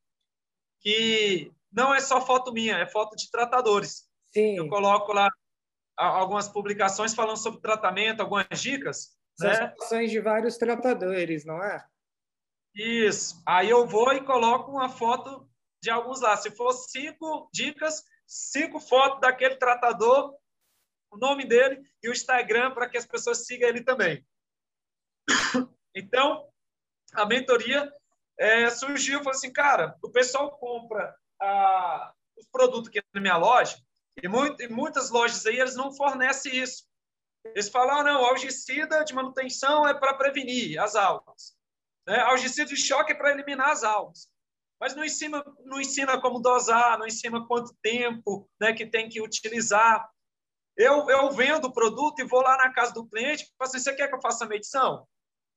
que 0.80 1.52
não 1.72 1.94
é 1.94 2.00
só 2.00 2.22
foto 2.22 2.54
minha, 2.54 2.78
é 2.78 2.88
foto 2.88 3.16
de 3.16 3.30
tratadores. 3.30 4.08
Sim. 4.32 4.58
Eu 4.58 4.70
coloco 4.70 5.12
lá 5.12 5.30
algumas 5.98 6.48
publicações 6.50 7.14
falando 7.14 7.38
sobre 7.38 7.62
tratamento, 7.62 8.22
algumas 8.22 8.48
dicas. 8.60 9.16
São 9.36 10.00
né? 10.00 10.06
de 10.06 10.20
vários 10.20 10.58
tratadores, 10.58 11.46
não 11.46 11.64
é? 11.64 11.86
Isso. 12.76 13.42
Aí 13.48 13.70
eu 13.70 13.86
vou 13.88 14.14
e 14.14 14.24
coloco 14.24 14.72
uma 14.72 14.90
foto 14.90 15.48
de 15.82 15.90
alguns 15.90 16.22
lá. 16.22 16.36
Se 16.38 16.52
for 16.52 16.72
cinco 16.74 17.50
dicas, 17.54 18.04
cinco 18.26 18.80
fotos 18.80 19.22
daquele 19.22 19.56
tratador, 19.56 20.36
o 21.12 21.18
nome 21.18 21.46
dele 21.46 21.84
e 22.02 22.10
o 22.10 22.12
Instagram 22.12 22.74
para 22.74 22.90
que 22.90 22.98
as 22.98 23.06
pessoas 23.06 23.46
sigam 23.46 23.70
ele 23.70 23.84
também. 23.84 24.26
Então, 25.96 26.50
a 27.14 27.24
mentoria 27.24 27.88
é, 28.40 28.68
surgiu, 28.72 29.20
falou 29.20 29.34
assim, 29.34 29.54
cara, 29.54 29.96
o 30.02 30.10
pessoal 30.10 30.58
compra 30.58 31.16
ah, 31.40 32.12
os 32.36 32.48
produtos 32.48 32.90
aqui 32.90 33.00
na 33.14 33.22
minha 33.22 33.38
loja 33.38 33.78
e, 34.22 34.28
muito, 34.28 34.62
e, 34.62 34.68
muitas 34.68 35.10
lojas 35.10 35.46
aí 35.46 35.60
eles 35.60 35.76
não 35.76 35.94
fornecem 35.94 36.56
isso. 36.56 36.86
Eles 37.46 37.70
falam, 37.70 38.00
ah, 38.00 38.04
não, 38.04 38.26
algicida 38.26 39.04
de 39.04 39.14
manutenção 39.14 39.88
é 39.88 39.94
para 39.94 40.14
prevenir 40.14 40.80
as 40.80 40.96
algas. 40.96 41.58
Né? 42.08 42.20
Algicida 42.20 42.66
de 42.66 42.78
choque 42.78 43.12
é 43.12 43.16
para 43.16 43.32
eliminar 43.32 43.70
as 43.70 43.84
algas. 43.84 44.30
Mas 44.80 44.96
não 44.96 45.04
ensina, 45.04 45.44
não 45.66 45.80
ensina 45.80 46.20
como 46.20 46.42
dosar, 46.42 46.98
não 46.98 47.08
ensina 47.08 47.46
quanto 47.48 47.76
tempo 47.82 48.50
né, 48.60 48.74
que 48.74 48.86
tem 48.86 49.10
que 49.10 49.22
utilizar. 49.22 50.10
Eu, 50.76 51.10
eu 51.10 51.32
vendo 51.32 51.66
o 51.66 51.74
produto 51.74 52.20
e 52.20 52.26
vou 52.26 52.42
lá 52.42 52.58
na 52.58 52.74
casa 52.74 52.94
do 52.94 53.08
cliente 53.08 53.44
e 53.44 53.48
falo 53.58 53.70
assim, 53.70 53.80
você 53.80 53.96
quer 53.96 54.08
que 54.08 54.16
eu 54.16 54.22
faça 54.22 54.46
a 54.46 54.48
medição? 54.48 55.08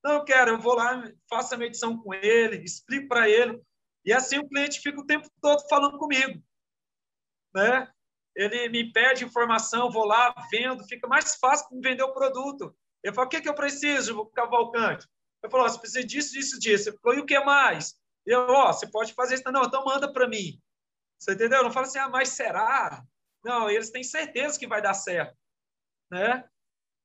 Não, 0.05 0.25
quero, 0.25 0.53
eu 0.53 0.59
vou 0.61 0.75
lá, 0.75 1.03
faço 1.29 1.55
a 1.55 1.59
medição 1.59 1.97
com 1.99 2.15
ele, 2.15 2.63
explico 2.63 3.09
para 3.09 3.29
ele. 3.29 3.61
E 4.05 4.13
assim 4.13 4.39
o 4.39 4.49
cliente 4.49 4.81
fica 4.81 5.01
o 5.01 5.07
tempo 5.07 5.29
todo 5.41 5.67
falando 5.69 5.99
comigo. 5.99 6.41
Né? 7.55 7.91
Ele 8.37 8.69
me 8.69 8.93
pede 8.93 9.25
informação, 9.25 9.91
vou 9.91 10.05
lá, 10.05 10.35
vendo, 10.51 10.87
fica 10.87 11.09
mais 11.09 11.37
fácil 11.37 11.69
para 11.69 11.91
vender 11.91 12.03
o 12.03 12.13
produto. 12.13 12.77
Eu 13.03 13.15
falo, 13.15 13.27
o 13.27 13.31
que, 13.31 13.41
que 13.41 13.49
eu 13.49 13.55
preciso, 13.55 14.27
Cavalcante? 14.27 15.09
Eu 15.43 15.51
falo, 15.51 15.63
você 15.63 15.79
precisa 15.79 16.07
disso, 16.07 16.33
disso, 16.33 16.59
disso. 16.59 16.89
Ele 16.91 16.99
falou, 16.99 17.19
e 17.19 17.21
o 17.23 17.27
que 17.27 17.39
mais? 17.41 17.95
Eu, 18.27 18.41
ó, 18.49 18.73
você 18.73 18.87
pode 18.87 19.15
fazer 19.15 19.37
isso. 19.37 19.51
Não, 19.51 19.65
então 19.65 19.85
manda 19.85 20.13
para 20.13 20.29
mim. 20.29 20.61
Você 21.19 21.33
entendeu? 21.33 21.63
Não 21.63 21.71
fala 21.71 21.87
assim, 21.87 21.99
ah, 21.99 22.09
mas 22.09 22.31
será? 22.31 23.03
Não, 23.43 23.71
eles 23.71 23.91
têm 23.91 24.05
certeza 24.05 24.59
que 24.59 24.67
vai 24.67 24.83
dar 24.83 24.93
certo. 24.93 25.37
Né? 26.11 26.45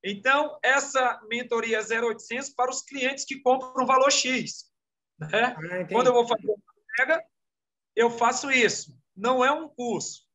Então, 0.04 0.60
essa 0.64 1.22
mentoria 1.30 1.80
0800 1.80 2.50
para 2.50 2.72
os 2.72 2.82
clientes 2.82 3.24
que 3.24 3.40
compram 3.40 3.86
valor 3.86 4.12
X. 4.12 4.70
Né? 5.18 5.30
Ah, 5.32 5.88
Quando 5.92 6.08
eu 6.08 6.14
vou 6.14 6.28
fazer 6.28 6.48
uma 6.48 6.58
entrega, 6.84 7.24
eu 7.96 8.10
faço 8.10 8.52
isso. 8.52 9.00
Não 9.16 9.46
é 9.46 9.52
um 9.52 9.70
curso. 9.70 10.28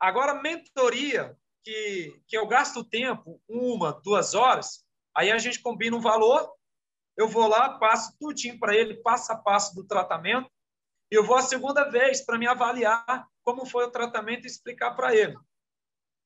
Agora, 0.00 0.34
mentoria, 0.34 1.36
que, 1.64 2.20
que 2.28 2.36
eu 2.36 2.46
gasto 2.46 2.84
tempo, 2.84 3.40
uma, 3.48 3.92
duas 4.04 4.34
horas, 4.34 4.84
aí 5.16 5.30
a 5.30 5.38
gente 5.38 5.60
combina 5.60 5.96
um 5.96 6.00
valor, 6.00 6.52
eu 7.16 7.28
vou 7.28 7.48
lá, 7.48 7.78
passo 7.78 8.16
tudinho 8.18 8.58
para 8.58 8.74
ele, 8.74 9.02
passo 9.02 9.32
a 9.32 9.36
passo 9.36 9.74
do 9.74 9.86
tratamento, 9.86 10.50
e 11.10 11.14
eu 11.14 11.24
vou 11.24 11.36
a 11.36 11.42
segunda 11.42 11.88
vez 11.88 12.24
para 12.24 12.38
me 12.38 12.46
avaliar 12.46 13.26
como 13.42 13.64
foi 13.64 13.84
o 13.84 13.90
tratamento 13.90 14.44
e 14.44 14.46
explicar 14.48 14.94
para 14.94 15.14
ele. 15.14 15.36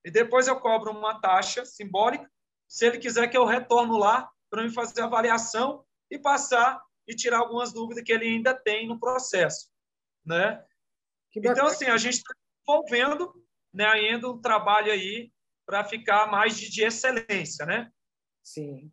E 0.03 0.11
depois 0.11 0.47
eu 0.47 0.59
cobro 0.59 0.91
uma 0.91 1.19
taxa 1.21 1.65
simbólica 1.65 2.29
se 2.67 2.85
ele 2.85 2.97
quiser 2.97 3.27
que 3.27 3.37
eu 3.37 3.45
retorno 3.45 3.97
lá 3.97 4.29
para 4.49 4.63
me 4.63 4.71
fazer 4.71 5.01
a 5.01 5.05
avaliação 5.05 5.85
e 6.09 6.17
passar 6.17 6.81
e 7.07 7.15
tirar 7.15 7.39
algumas 7.39 7.71
dúvidas 7.71 8.03
que 8.03 8.11
ele 8.11 8.25
ainda 8.25 8.53
tem 8.53 8.87
no 8.87 8.99
processo, 8.99 9.69
né? 10.25 10.63
Então, 11.35 11.67
assim, 11.67 11.85
a 11.85 11.97
gente 11.97 12.15
está 12.15 12.33
envolvendo 12.63 13.33
né, 13.73 13.85
ainda 13.85 14.29
um 14.29 14.39
trabalho 14.39 14.91
aí 14.91 15.31
para 15.65 15.83
ficar 15.83 16.29
mais 16.29 16.57
de, 16.57 16.69
de, 16.69 16.83
excelência, 16.83 17.65
né? 17.65 17.89
Sim. 18.43 18.91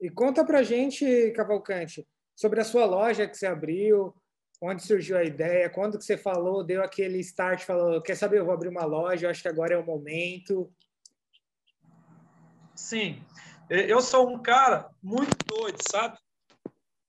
E 0.00 0.10
conta 0.10 0.44
para 0.44 0.62
gente, 0.62 1.30
Cavalcante, 1.32 2.06
sobre 2.36 2.60
a 2.60 2.64
sua 2.64 2.84
loja 2.84 3.26
que 3.26 3.36
você 3.36 3.46
abriu, 3.46 4.14
onde 4.60 4.82
surgiu 4.82 5.16
a 5.16 5.24
ideia, 5.24 5.70
quando 5.70 5.98
que 5.98 6.04
você 6.04 6.16
falou, 6.16 6.64
deu 6.64 6.82
aquele 6.82 7.18
start, 7.20 7.64
falou, 7.64 8.02
quer 8.02 8.16
saber, 8.16 8.38
eu 8.38 8.44
vou 8.44 8.54
abrir 8.54 8.68
uma 8.68 8.84
loja, 8.84 9.26
eu 9.26 9.30
acho 9.30 9.42
que 9.42 9.48
agora 9.48 9.74
é 9.74 9.78
o 9.78 9.86
momento. 9.86 10.70
Sim. 12.74 13.22
Eu 13.70 14.02
sou 14.02 14.28
um 14.28 14.42
cara 14.42 14.90
muito 15.02 15.36
doido, 15.46 15.78
sabe? 15.90 16.18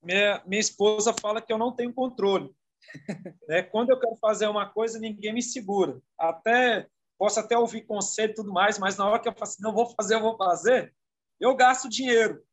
Minha, 0.02 0.42
minha 0.46 0.60
esposa 0.60 1.12
fala 1.20 1.42
que 1.42 1.52
eu 1.52 1.58
não 1.58 1.74
tenho 1.74 1.92
controle. 1.92 2.54
né? 3.48 3.62
Quando 3.62 3.90
eu 3.90 4.00
quero 4.00 4.16
fazer 4.16 4.46
uma 4.46 4.68
coisa, 4.68 4.98
ninguém 4.98 5.32
me 5.32 5.42
segura. 5.42 6.00
Até 6.18 6.88
posso 7.18 7.40
até 7.40 7.56
ouvir 7.56 7.82
conselho 7.82 8.32
e 8.32 8.34
tudo 8.34 8.52
mais, 8.52 8.78
mas 8.78 8.96
na 8.96 9.08
hora 9.08 9.20
que 9.20 9.28
eu 9.28 9.32
faço, 9.32 9.54
assim, 9.54 9.62
não 9.62 9.72
vou 9.72 9.86
fazer, 9.94 10.14
eu 10.14 10.20
vou 10.20 10.36
fazer, 10.36 10.94
eu 11.40 11.54
gasto 11.56 11.88
dinheiro. 11.88 12.44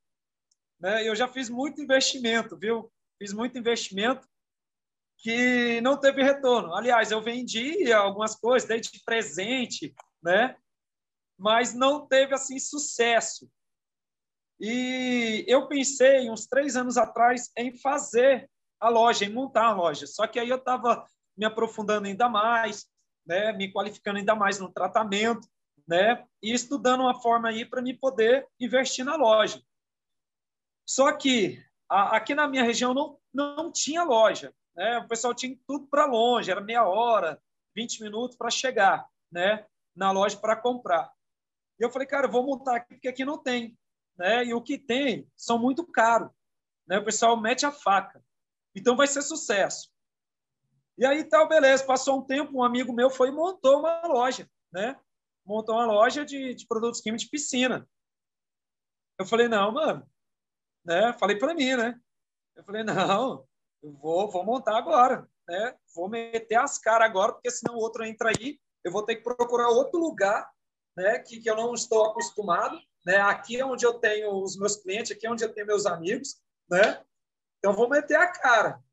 Né? 0.80 1.08
Eu 1.08 1.16
já 1.16 1.28
fiz 1.28 1.50
muito 1.50 1.82
investimento, 1.82 2.58
viu? 2.58 2.92
Fiz 3.22 3.34
muito 3.34 3.58
investimento 3.58 4.28
que 5.18 5.82
não 5.82 5.98
teve 5.98 6.24
retorno. 6.24 6.74
Aliás, 6.74 7.12
eu 7.12 7.22
vendi 7.22 7.92
algumas 7.92 8.36
coisas, 8.36 8.68
dei 8.68 8.80
de 8.80 9.02
presente, 9.06 9.94
né? 10.22 10.56
mas 11.38 11.74
não 11.74 12.08
teve 12.08 12.34
assim 12.34 12.60
sucesso. 12.60 13.50
E 14.60 15.44
eu 15.48 15.68
pensei, 15.68 16.30
uns 16.30 16.46
três 16.46 16.76
anos 16.76 16.98
atrás, 16.98 17.52
em 17.58 17.78
fazer 17.78 18.50
a 18.84 18.90
loja, 18.90 19.26
em 19.26 19.34
montar 19.34 19.68
a 19.68 19.74
loja. 19.74 20.06
Só 20.06 20.28
que 20.28 20.40
aí 20.40 20.50
eu 20.50 20.58
estava 20.58 21.06
me 21.38 21.46
aprofundando 21.46 22.08
ainda 22.08 22.30
mais, 22.30 22.86
né, 23.26 23.52
me 23.54 23.72
qualificando 23.72 24.20
ainda 24.20 24.36
mais 24.36 24.60
no 24.60 24.72
tratamento, 24.72 25.48
né, 25.88 26.26
e 26.42 26.54
estudando 26.54 27.02
uma 27.02 27.22
forma 27.22 27.50
aí 27.50 27.66
para 27.66 27.82
me 27.82 27.94
poder 27.94 28.48
investir 28.60 29.04
na 29.04 29.16
loja. 29.16 29.62
Só 30.86 31.12
que 31.14 31.64
a, 31.90 32.18
aqui 32.18 32.36
na 32.36 32.48
minha 32.48 32.64
região 32.64 32.94
não, 32.94 33.18
não 33.34 33.72
tinha 33.72 34.04
loja, 34.04 34.54
né, 34.76 35.00
o 35.00 35.08
pessoal 35.08 35.34
tinha 35.34 35.58
tudo 35.66 35.88
para 35.88 36.06
longe, 36.06 36.52
era 36.52 36.62
meia 36.62 36.86
hora, 36.86 37.42
20 37.76 38.04
minutos 38.04 38.38
para 38.38 38.50
chegar, 38.50 39.08
né, 39.32 39.66
na 39.96 40.12
loja 40.12 40.38
para 40.38 40.56
comprar. 40.56 41.12
E 41.80 41.84
eu 41.84 41.90
falei, 41.90 42.08
cara, 42.08 42.28
eu 42.28 42.32
vou 42.32 42.44
montar 42.44 42.76
aqui, 42.76 42.96
porque 42.96 43.08
aqui 43.08 43.26
não 43.26 43.38
tem. 43.38 43.78
Né? 44.18 44.46
E 44.46 44.54
o 44.54 44.62
que 44.62 44.78
tem 44.78 45.28
são 45.36 45.58
muito 45.58 45.86
caros. 45.86 46.30
Né? 46.88 46.98
O 47.00 47.06
pessoal 47.06 47.36
mete 47.40 47.66
a 47.66 47.72
faca. 47.72 48.24
Então 48.76 48.96
vai 48.96 49.08
ser 49.08 49.22
sucesso. 49.22 49.92
E 50.98 51.06
aí 51.06 51.24
tal, 51.24 51.48
beleza. 51.48 51.86
Passou 51.86 52.20
um 52.20 52.26
tempo, 52.26 52.58
um 52.58 52.64
amigo 52.64 52.94
meu 52.94 53.10
foi 53.10 53.30
e 53.30 53.32
montou 53.32 53.80
uma 53.80 54.06
loja. 54.08 54.50
Né? 54.72 54.96
Montou 55.46 55.76
uma 55.76 55.86
loja 55.86 56.26
de, 56.26 56.54
de 56.54 56.68
produtos 56.68 57.02
químicos 57.02 57.26
de 57.26 57.30
piscina. 57.30 57.88
Eu 59.20 59.26
falei, 59.26 59.48
não, 59.48 59.72
mano. 59.72 60.08
Né? 60.86 61.14
Falei 61.14 61.38
para 61.38 61.54
mim, 61.54 61.76
né? 61.76 62.00
Eu 62.56 62.64
falei, 62.64 62.84
não, 62.84 63.48
eu 63.82 63.92
vou, 63.94 64.30
vou 64.30 64.44
montar 64.44 64.78
agora. 64.78 65.28
Né? 65.48 65.76
Vou 65.96 66.10
meter 66.10 66.56
as 66.56 66.78
caras 66.78 67.08
agora, 67.08 67.34
porque 67.34 67.52
senão 67.52 67.76
o 67.76 67.80
outro 67.80 68.04
entra 68.06 68.30
aí, 68.30 68.60
eu 68.84 68.92
vou 68.92 69.04
ter 69.06 69.16
que 69.16 69.24
procurar 69.24 69.70
outro 69.70 70.00
lugar 70.00 70.50
né, 70.96 71.20
que, 71.20 71.40
que 71.40 71.50
eu 71.50 71.56
não 71.56 71.74
estou 71.74 72.06
acostumado, 72.06 72.80
né? 73.06 73.18
Aqui 73.18 73.60
é 73.60 73.66
onde 73.66 73.86
eu 73.86 73.96
tenho 73.96 74.32
os 74.44 74.58
meus 74.58 74.76
clientes, 74.78 75.12
aqui 75.12 75.26
é 75.26 75.32
onde 75.32 75.44
eu 75.44 75.54
tenho 75.54 75.68
meus 75.68 75.86
amigos, 75.86 76.42
né? 76.70 77.04
Então 77.64 77.74
vou 77.74 77.88
meter 77.88 78.18
a 78.18 78.28
cara. 78.28 78.84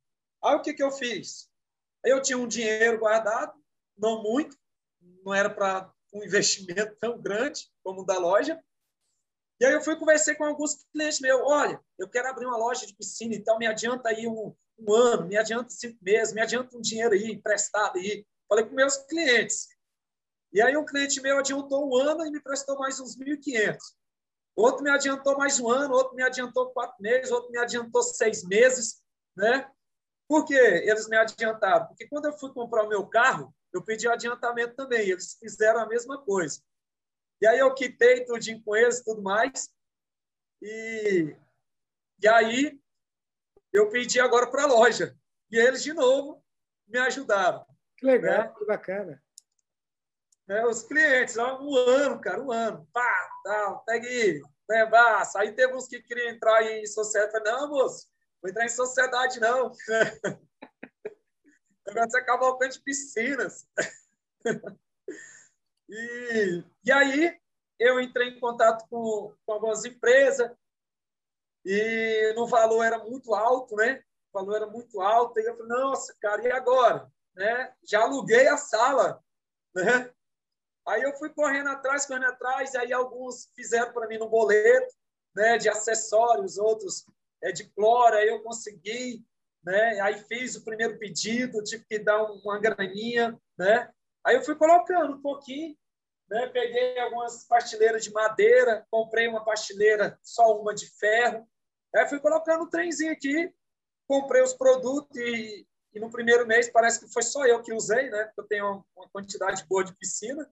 Aí 0.45 0.55
o 0.55 0.63
que 0.63 0.73
que 0.73 0.83
eu 0.83 0.93
fiz? 0.93 1.51
Eu 2.05 2.23
tinha 2.23 2.39
um 2.39 2.47
dinheiro 2.47 3.01
guardado, 3.01 3.53
não 3.99 4.23
muito, 4.23 4.57
não 5.25 5.35
era 5.35 5.51
para 5.51 5.93
um 6.15 6.23
investimento 6.23 6.95
tão 7.01 7.21
grande 7.21 7.69
como 7.83 8.03
o 8.03 8.07
da 8.07 8.17
loja. 8.17 8.63
E 9.61 9.67
aí 9.67 9.73
eu 9.73 9.83
fui 9.83 9.97
conversar 9.97 10.37
com 10.37 10.45
alguns 10.45 10.85
clientes 10.93 11.19
meus. 11.19 11.41
Olha, 11.43 11.81
eu 11.99 12.09
quero 12.09 12.29
abrir 12.29 12.47
uma 12.47 12.57
loja 12.57 12.87
de 12.87 12.95
piscina, 12.95 13.35
então 13.35 13.59
me 13.59 13.67
adianta 13.67 14.09
aí 14.09 14.29
um, 14.29 14.55
um 14.79 14.95
ano, 14.95 15.27
me 15.27 15.37
adianta 15.37 15.69
cinco 15.71 15.99
meses, 16.01 16.33
me 16.33 16.41
adianta 16.41 16.77
um 16.77 16.81
dinheiro 16.81 17.13
aí 17.13 17.33
emprestado 17.33 17.99
aí. 17.99 18.25
Falei 18.49 18.65
com 18.65 18.75
meus 18.77 18.99
clientes. 18.99 19.67
E 20.53 20.63
aí 20.63 20.77
um 20.77 20.85
cliente 20.85 21.21
meu 21.21 21.39
adiantou 21.39 21.89
um 21.89 21.97
ano 21.97 22.25
e 22.25 22.31
me 22.31 22.41
prestou 22.41 22.79
mais 22.79 23.01
uns 23.01 23.17
1.500. 23.17 23.79
Outro 24.61 24.83
me 24.83 24.91
adiantou 24.91 25.39
mais 25.39 25.59
um 25.59 25.71
ano, 25.71 25.95
outro 25.95 26.15
me 26.15 26.23
adiantou 26.23 26.71
quatro 26.71 27.03
meses, 27.03 27.31
outro 27.31 27.51
me 27.51 27.59
adiantou 27.59 28.03
seis 28.03 28.45
meses, 28.45 29.03
né? 29.37 29.71
Por 30.29 30.45
que 30.45 30.55
eles 30.55 31.09
me 31.09 31.17
adiantaram? 31.17 31.87
Porque 31.87 32.07
quando 32.07 32.27
eu 32.27 32.39
fui 32.39 32.53
comprar 32.53 32.85
o 32.85 32.89
meu 32.89 33.07
carro, 33.07 33.55
eu 33.73 33.83
pedi 33.83 34.07
adiantamento 34.07 34.75
também. 34.75 35.09
Eles 35.09 35.37
fizeram 35.41 35.81
a 35.81 35.87
mesma 35.87 36.19
coisa. 36.19 36.61
E 37.41 37.47
aí 37.47 37.59
eu 37.59 37.75
quitei 37.75 38.25
tudinho 38.25 38.63
com 38.63 38.77
eles 38.77 39.03
tudo 39.03 39.23
mais. 39.23 39.71
E, 40.61 41.35
e 42.23 42.29
aí 42.29 42.79
eu 43.73 43.89
pedi 43.89 44.21
agora 44.21 44.51
para 44.51 44.65
a 44.65 44.67
loja. 44.67 45.17
E 45.51 45.57
eles, 45.57 45.83
de 45.83 45.93
novo, 45.93 46.45
me 46.87 46.99
ajudaram. 46.99 47.65
Que 47.97 48.07
legal, 48.07 48.45
né? 48.45 48.55
que 48.57 48.65
bacana. 48.67 49.23
É, 50.51 50.67
os 50.67 50.83
clientes, 50.83 51.39
ó, 51.39 51.63
um 51.63 51.77
ano, 51.77 52.21
cara, 52.21 52.43
um 52.43 52.51
ano. 52.51 52.85
Pá, 52.93 53.31
tá, 53.45 53.83
pega 53.87 54.05
aí, 54.05 54.43
né, 54.69 54.91
Aí 55.37 55.53
teve 55.53 55.73
uns 55.75 55.87
que 55.87 56.03
queriam 56.03 56.29
entrar 56.29 56.61
em 56.65 56.85
sociedade. 56.87 57.45
Não, 57.45 57.69
moço, 57.69 58.09
vou 58.43 58.51
entrar 58.51 58.65
em 58.65 58.69
sociedade, 58.69 59.39
não. 59.39 59.71
Agora 61.87 62.11
você 62.11 62.19
acabou 62.19 62.59
de 62.59 62.81
piscinas. 62.81 63.65
E, 65.93 66.63
e 66.85 66.93
aí 66.93 67.37
eu 67.77 68.01
entrei 68.01 68.29
em 68.29 68.39
contato 68.39 68.87
com, 68.89 69.35
com 69.45 69.53
algumas 69.53 69.85
empresas 69.85 70.49
e 71.65 72.33
no 72.37 72.47
valor 72.47 72.85
era 72.85 72.99
muito 72.99 73.35
alto, 73.35 73.75
né? 73.75 74.01
O 74.33 74.39
valor 74.39 74.55
era 74.55 74.67
muito 74.69 75.01
alto. 75.01 75.41
E 75.41 75.45
eu 75.45 75.57
falei, 75.57 75.69
nossa, 75.69 76.17
cara, 76.21 76.47
e 76.47 76.53
agora? 76.53 77.11
Né? 77.35 77.75
Já 77.83 78.03
aluguei 78.03 78.47
a 78.47 78.57
sala, 78.57 79.21
né? 79.75 80.15
Aí 80.87 81.03
eu 81.03 81.15
fui 81.17 81.31
correndo 81.31 81.69
atrás, 81.69 82.07
correndo 82.07 82.27
atrás, 82.27 82.75
aí 82.75 82.93
alguns 82.93 83.51
fizeram 83.55 83.93
para 83.93 84.09
mim 84.09 84.19
no 84.19 84.29
boleto, 84.29 84.95
né, 85.35 85.59
de 85.59 85.69
acessórios, 85.69 86.59
outros 86.59 87.05
é, 87.43 87.53
de 87.53 87.65
cloro, 87.71 88.17
aí 88.17 88.29
eu 88.29 88.43
consegui, 88.43 89.25
né? 89.65 90.01
Aí 90.01 90.19
fiz 90.25 90.57
o 90.57 90.65
primeiro 90.65 90.99
pedido, 90.99 91.63
tive 91.63 91.85
que 91.85 91.99
dar 91.99 92.23
uma 92.23 92.59
graninha, 92.59 93.39
né? 93.59 93.91
Aí 94.25 94.37
eu 94.37 94.43
fui 94.43 94.55
colocando 94.55 95.15
um 95.15 95.23
pouquinho, 95.23 95.77
né? 96.29 96.47
Peguei 96.49 96.99
algumas 96.99 97.45
pastilheiras 97.45 98.05
de 98.05 98.13
madeira, 98.13 98.87
comprei 98.91 99.29
uma 99.29 99.45
pastilheira, 99.45 100.19
só 100.23 100.61
uma 100.61 100.75
de 100.75 100.87
ferro. 100.99 101.47
Aí 101.95 102.09
fui 102.09 102.21
colocando 102.21 102.65
o 102.65 102.71
trenzinho 102.71 103.13
aqui, 103.13 103.53
comprei 104.07 104.43
os 104.43 104.55
produtos 104.55 105.17
e, 105.17 105.67
e, 105.95 106.01
no 106.01 106.11
primeiro 106.11 106.47
mês 106.47 106.71
parece 106.71 107.01
que 107.01 107.13
foi 107.13 107.23
só 107.23 107.47
eu 107.47 107.63
que 107.63 107.73
usei, 107.73 108.09
né? 108.11 108.25
Porque 108.25 108.41
eu 108.41 108.47
tenho 108.47 108.85
uma 108.97 109.09
quantidade 109.11 109.65
boa 109.67 109.85
de 109.85 109.95
piscina. 109.97 110.49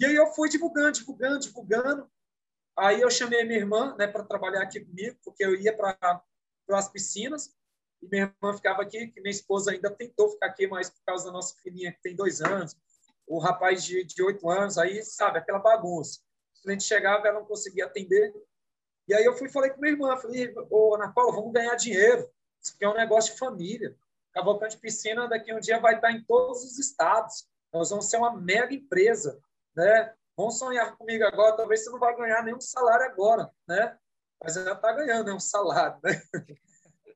E 0.00 0.06
aí 0.06 0.16
eu 0.16 0.26
fui 0.28 0.48
divulgando, 0.48 0.92
divulgando, 0.92 1.40
divulgando. 1.40 2.10
Aí 2.74 3.02
eu 3.02 3.10
chamei 3.10 3.44
minha 3.44 3.58
irmã, 3.58 3.94
né, 3.98 4.06
para 4.06 4.24
trabalhar 4.24 4.62
aqui 4.62 4.80
comigo, 4.80 5.18
porque 5.22 5.44
eu 5.44 5.54
ia 5.54 5.76
para 5.76 6.24
as 6.70 6.88
piscinas 6.88 7.54
e 8.00 8.08
minha 8.08 8.34
irmã 8.34 8.56
ficava 8.56 8.80
aqui, 8.80 9.08
que 9.08 9.20
minha 9.20 9.30
esposa 9.30 9.72
ainda 9.72 9.90
tentou 9.90 10.30
ficar 10.30 10.46
aqui, 10.46 10.66
mas 10.66 10.88
por 10.88 11.02
causa 11.04 11.26
da 11.26 11.32
nossa 11.32 11.54
filhinha 11.62 11.92
que 11.92 12.00
tem 12.00 12.16
dois 12.16 12.40
anos, 12.40 12.74
o 13.26 13.38
rapaz 13.38 13.84
de, 13.84 14.22
8 14.22 14.48
anos, 14.48 14.78
aí, 14.78 15.04
sabe, 15.04 15.38
aquela 15.38 15.58
bagunça. 15.58 16.20
O 16.58 16.62
cliente 16.62 16.84
chegava, 16.84 17.28
ela 17.28 17.40
não 17.40 17.46
conseguia 17.46 17.84
atender. 17.84 18.34
E 19.06 19.14
aí 19.14 19.24
eu 19.24 19.34
fui 19.34 19.50
falei 19.50 19.70
com 19.70 19.80
minha 19.80 19.92
irmã, 19.92 20.16
falei, 20.16 20.52
ô, 20.70 20.94
Ana 20.94 21.12
Paula, 21.12 21.36
vamos 21.36 21.52
ganhar 21.52 21.74
dinheiro. 21.76 22.28
Isso 22.60 22.74
aqui 22.74 22.84
é 22.84 22.88
um 22.88 22.94
negócio 22.94 23.34
de 23.34 23.38
família. 23.38 23.94
Cavalcante 24.32 24.78
Piscina 24.78 25.28
daqui 25.28 25.52
um 25.52 25.60
dia 25.60 25.78
vai 25.78 25.96
estar 25.96 26.10
em 26.10 26.24
todos 26.24 26.64
os 26.64 26.78
estados. 26.78 27.46
Nós 27.72 27.90
vamos 27.90 28.06
ser 28.06 28.16
uma 28.16 28.34
mega 28.34 28.74
empresa, 28.74 29.40
né? 29.76 30.14
Vamos 30.36 30.58
sonhar 30.58 30.96
comigo 30.96 31.24
agora, 31.24 31.56
talvez 31.56 31.84
você 31.84 31.90
não 31.90 31.98
vai 31.98 32.16
ganhar 32.16 32.42
nenhum 32.42 32.60
salário 32.60 33.06
agora, 33.06 33.50
né? 33.68 33.98
Mas 34.42 34.54
já 34.54 34.72
está 34.72 34.92
ganhando 34.92 35.26
né, 35.26 35.32
um 35.34 35.40
salário, 35.40 36.00
né? 36.02 36.22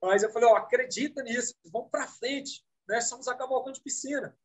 Mas 0.03 0.23
eu 0.23 0.31
falei, 0.31 0.49
ó, 0.49 0.57
acredita 0.57 1.23
nisso, 1.23 1.55
vamos 1.73 1.91
para 1.91 2.07
frente, 2.07 2.63
né? 2.87 3.01
Somos 3.01 3.27
a 3.29 3.35
Cavalcante 3.35 3.81
Piscina. 3.81 4.37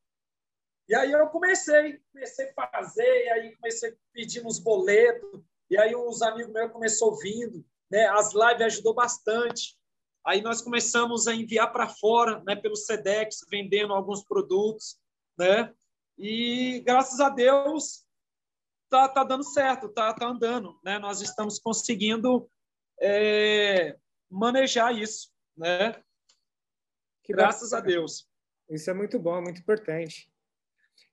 E 0.87 0.95
aí 0.95 1.11
eu 1.11 1.27
comecei, 1.27 2.01
comecei 2.11 2.51
a 2.57 2.67
fazer, 2.67 3.25
e 3.25 3.29
aí 3.29 3.55
comecei 3.57 3.95
pedir 4.13 4.45
uns 4.45 4.57
boletos, 4.57 5.41
e 5.69 5.77
aí 5.77 5.95
os 5.95 6.21
amigos 6.21 6.51
meus 6.51 6.71
começaram 6.71 7.15
vindo, 7.17 7.65
né? 7.91 8.07
As 8.07 8.33
lives 8.33 8.61
ajudou 8.61 8.93
bastante. 8.93 9.77
Aí 10.25 10.41
nós 10.41 10.61
começamos 10.61 11.27
a 11.27 11.35
enviar 11.35 11.71
para 11.71 11.89
fora, 11.89 12.41
né, 12.45 12.55
pelo 12.55 12.75
Sedex, 12.75 13.45
vendendo 13.49 13.93
alguns 13.93 14.23
produtos, 14.23 14.99
né? 15.37 15.73
E 16.19 16.81
graças 16.81 17.21
a 17.21 17.29
Deus 17.29 18.05
tá, 18.89 19.07
tá 19.07 19.23
dando 19.23 19.45
certo, 19.45 19.87
tá, 19.87 20.13
tá 20.13 20.27
andando, 20.27 20.77
né? 20.83 20.99
Nós 20.99 21.21
estamos 21.21 21.57
conseguindo 21.57 22.51
é, 22.99 23.95
manejar 24.29 24.93
isso, 24.93 25.31
né? 25.55 25.93
Que 27.23 27.31
graças 27.31 27.71
a 27.71 27.79
Deus. 27.79 28.27
Isso 28.69 28.89
é 28.89 28.93
muito 28.93 29.17
bom, 29.17 29.41
muito 29.41 29.61
importante. 29.61 30.29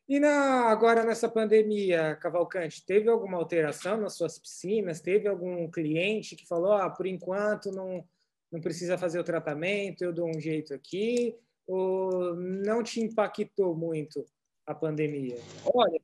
E 0.08 0.18
na, 0.18 0.70
agora 0.70 1.04
nessa 1.04 1.28
pandemia, 1.28 2.16
Cavalcante, 2.16 2.84
teve 2.84 3.08
alguma 3.08 3.38
alteração 3.38 4.00
nas 4.00 4.16
suas 4.16 4.40
piscinas? 4.40 5.00
Teve 5.00 5.28
algum 5.28 5.70
cliente 5.70 6.34
que 6.34 6.46
falou, 6.48 6.72
ah, 6.72 6.90
por 6.90 7.06
enquanto 7.06 7.70
não, 7.70 8.04
não 8.50 8.60
precisa 8.60 8.98
fazer 8.98 9.20
o 9.20 9.24
tratamento, 9.24 10.02
eu 10.02 10.12
dou 10.12 10.28
um 10.28 10.40
jeito 10.40 10.74
aqui? 10.74 11.36
Ou 11.64 12.34
não 12.34 12.82
te 12.82 13.00
impactou 13.00 13.76
muito 13.76 14.24
a 14.66 14.74
pandemia? 14.74 15.38
Olha, 15.64 16.00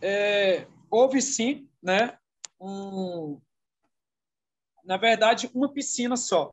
é, 0.00 0.66
houve 0.90 1.22
sim, 1.22 1.68
né? 1.82 2.18
Um, 2.60 3.40
na 4.84 4.96
verdade, 4.96 5.50
uma 5.54 5.72
piscina 5.72 6.16
só, 6.16 6.52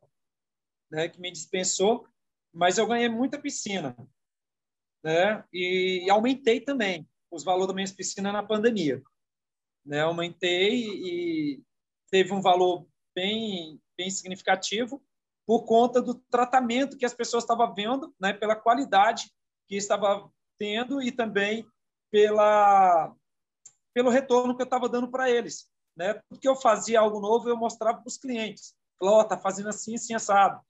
né, 0.90 1.08
que 1.08 1.20
me 1.20 1.30
dispensou, 1.30 2.06
mas 2.52 2.78
eu 2.78 2.86
ganhei 2.86 3.08
muita 3.08 3.38
piscina 3.38 3.96
né? 5.02 5.44
E, 5.52 6.04
e 6.04 6.10
aumentei 6.10 6.60
também 6.60 7.08
os 7.30 7.44
valores 7.44 7.68
da 7.68 7.74
minha 7.74 7.88
piscina 7.88 8.32
na 8.32 8.42
pandemia, 8.42 9.02
né? 9.84 10.00
Aumentei 10.00 10.84
e 10.84 11.62
teve 12.10 12.32
um 12.32 12.40
valor 12.40 12.86
bem 13.14 13.80
bem 13.96 14.10
significativo 14.10 15.02
por 15.46 15.64
conta 15.64 16.00
do 16.00 16.14
tratamento 16.14 16.96
que 16.96 17.04
as 17.04 17.12
pessoas 17.12 17.44
estavam 17.44 17.74
vendo, 17.74 18.14
né? 18.20 18.32
Pela 18.32 18.56
qualidade 18.56 19.30
que 19.66 19.76
estava 19.76 20.30
tendo 20.60 21.02
e 21.02 21.10
também 21.10 21.66
pela 22.10 23.14
pelo 23.94 24.10
retorno 24.10 24.54
que 24.54 24.62
eu 24.62 24.64
estava 24.64 24.88
dando 24.88 25.10
para 25.10 25.28
eles, 25.28 25.68
né? 25.96 26.20
Porque 26.28 26.46
eu 26.46 26.54
fazia 26.54 27.00
algo 27.00 27.18
novo, 27.18 27.48
eu 27.48 27.56
mostrava 27.56 27.98
para 27.98 28.06
os 28.06 28.18
clientes. 28.18 28.74
Falou, 28.98 29.18
oh, 29.18 29.24
tá 29.24 29.36
fazendo 29.36 29.70
assim, 29.70 29.96
assim 29.96 30.14
assado. 30.14 30.60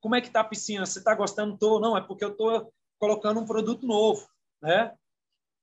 Como 0.00 0.14
é 0.14 0.20
que 0.20 0.30
tá 0.30 0.40
a 0.40 0.44
piscina? 0.44 0.86
Você 0.86 1.00
está 1.00 1.14
gostando? 1.14 1.58
Tô. 1.58 1.78
Não, 1.78 1.96
é 1.96 2.00
porque 2.00 2.24
eu 2.24 2.34
tô 2.34 2.72
colocando 2.98 3.40
um 3.40 3.44
produto 3.44 3.86
novo, 3.86 4.26
né? 4.62 4.96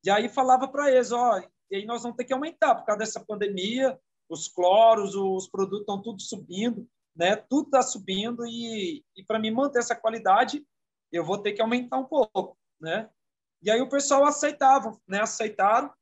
E 0.06 0.12
aí 0.12 0.30
falava 0.30 0.68
para 0.68 0.92
eles, 0.92 1.12
ó, 1.12 1.40
e 1.72 1.78
aí 1.78 1.86
nós 1.86 2.04
vamos 2.04 2.18
ter 2.18 2.26
que 2.26 2.34
aumentar 2.34 2.76
por 2.76 2.86
causa 2.86 3.00
dessa 3.00 3.20
pandemia, 3.26 4.00
os 4.30 4.48
cloros, 4.48 5.16
os 5.16 5.48
produtos 5.48 5.82
estão 5.82 6.02
tudo 6.02 6.22
subindo, 6.22 6.88
né? 7.16 7.36
Tudo 7.36 7.68
está 7.68 7.82
subindo 7.82 8.46
e, 8.46 9.04
e 9.16 9.24
para 9.24 9.40
mim 9.40 9.52
manter 9.52 9.80
essa 9.80 9.96
qualidade, 9.96 10.64
eu 11.12 11.26
vou 11.26 11.40
ter 11.40 11.54
que 11.54 11.62
aumentar 11.62 11.98
um 11.98 12.06
pouco, 12.06 12.58
né? 12.80 13.10
E 13.62 13.72
aí 13.72 13.82
o 13.82 13.90
pessoal 13.90 14.26
aceitava, 14.26 15.00
né? 15.08 15.22
Aceitaram 15.22 15.94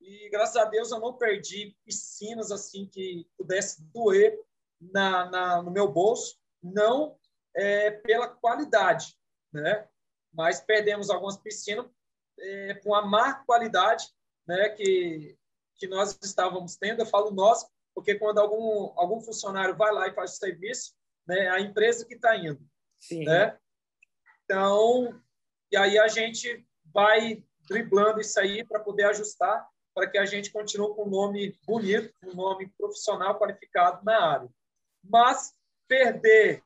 e 0.00 0.28
graças 0.30 0.56
a 0.56 0.64
Deus 0.64 0.90
eu 0.90 1.00
não 1.00 1.12
perdi 1.12 1.76
piscinas 1.84 2.50
assim 2.50 2.86
que 2.86 3.26
pudesse 3.36 3.82
doer 3.92 4.38
na, 4.80 5.28
na 5.30 5.62
no 5.62 5.70
meu 5.70 5.90
bolso, 5.90 6.38
não 6.62 7.18
é, 7.54 7.90
pela 7.90 8.28
qualidade, 8.28 9.16
né? 9.52 9.88
mas 10.32 10.60
perdemos 10.60 11.10
algumas 11.10 11.36
piscinas 11.36 11.86
é, 12.38 12.74
com 12.74 12.94
a 12.94 13.04
má 13.04 13.34
qualidade 13.44 14.06
né, 14.46 14.68
que, 14.70 15.36
que 15.76 15.88
nós 15.88 16.16
estávamos 16.22 16.76
tendo. 16.76 17.00
Eu 17.00 17.06
falo 17.06 17.30
nós, 17.30 17.66
porque 17.94 18.14
quando 18.14 18.38
algum, 18.38 18.92
algum 18.96 19.20
funcionário 19.20 19.76
vai 19.76 19.92
lá 19.92 20.06
e 20.06 20.14
faz 20.14 20.34
o 20.34 20.36
serviço, 20.36 20.94
né, 21.26 21.46
é 21.46 21.48
a 21.48 21.60
empresa 21.60 22.06
que 22.06 22.14
está 22.14 22.36
indo. 22.36 22.64
Sim. 23.00 23.24
Né? 23.24 23.58
Então, 24.44 25.20
e 25.72 25.76
aí 25.76 25.98
a 25.98 26.08
gente 26.08 26.66
vai 26.98 27.40
driblando 27.68 28.20
isso 28.20 28.40
aí 28.40 28.64
para 28.64 28.80
poder 28.80 29.04
ajustar, 29.04 29.68
para 29.94 30.10
que 30.10 30.18
a 30.18 30.26
gente 30.26 30.50
continue 30.50 30.92
com 30.96 31.04
um 31.04 31.08
nome 31.08 31.56
bonito, 31.64 32.12
um 32.24 32.34
nome 32.34 32.68
profissional 32.76 33.38
qualificado 33.38 34.04
na 34.04 34.20
área. 34.20 34.48
Mas 35.04 35.54
perder 35.86 36.60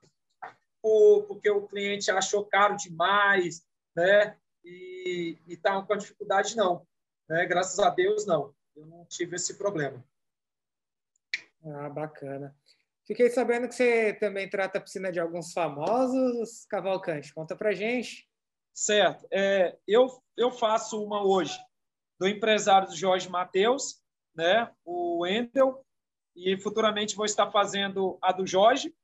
por, 0.80 1.24
porque 1.24 1.51
o 1.51 1.68
cliente 1.68 2.11
achou 2.11 2.47
caro 2.47 2.76
demais, 2.76 3.62
né? 3.95 4.39
E 4.64 5.37
está 5.47 5.83
com 5.83 5.97
dificuldade, 5.99 6.57
não. 6.57 6.87
Né? 7.28 7.45
Graças 7.45 7.78
a 7.78 7.91
Deus, 7.91 8.24
não. 8.24 8.55
Eu 8.74 8.87
não 8.87 9.05
tive 9.05 9.37
esse 9.37 9.59
problema. 9.59 10.03
Ah, 11.62 11.91
bacana. 11.91 12.57
Fiquei 13.05 13.28
sabendo 13.28 13.68
que 13.68 13.74
você 13.74 14.14
também 14.14 14.49
trata 14.49 14.78
a 14.78 14.80
piscina 14.80 15.12
de 15.12 15.20
alguns 15.20 15.53
famosos, 15.53 16.64
Cavalcante. 16.70 17.35
Conta 17.35 17.55
pra 17.55 17.74
gente. 17.74 18.32
Certo. 18.75 19.27
É, 19.31 19.77
eu, 19.87 20.09
eu 20.37 20.51
faço 20.51 21.03
uma 21.03 21.23
hoje 21.25 21.59
do 22.18 22.27
empresário 22.27 22.89
do 22.89 22.97
Jorge 22.97 23.29
Matheus, 23.29 24.03
né? 24.35 24.70
o 24.85 25.20
Wendel, 25.20 25.85
e 26.35 26.57
futuramente 26.59 27.14
vou 27.14 27.27
estar 27.27 27.51
fazendo 27.51 28.18
a 28.23 28.33
do 28.33 28.47
Jorge. 28.47 28.95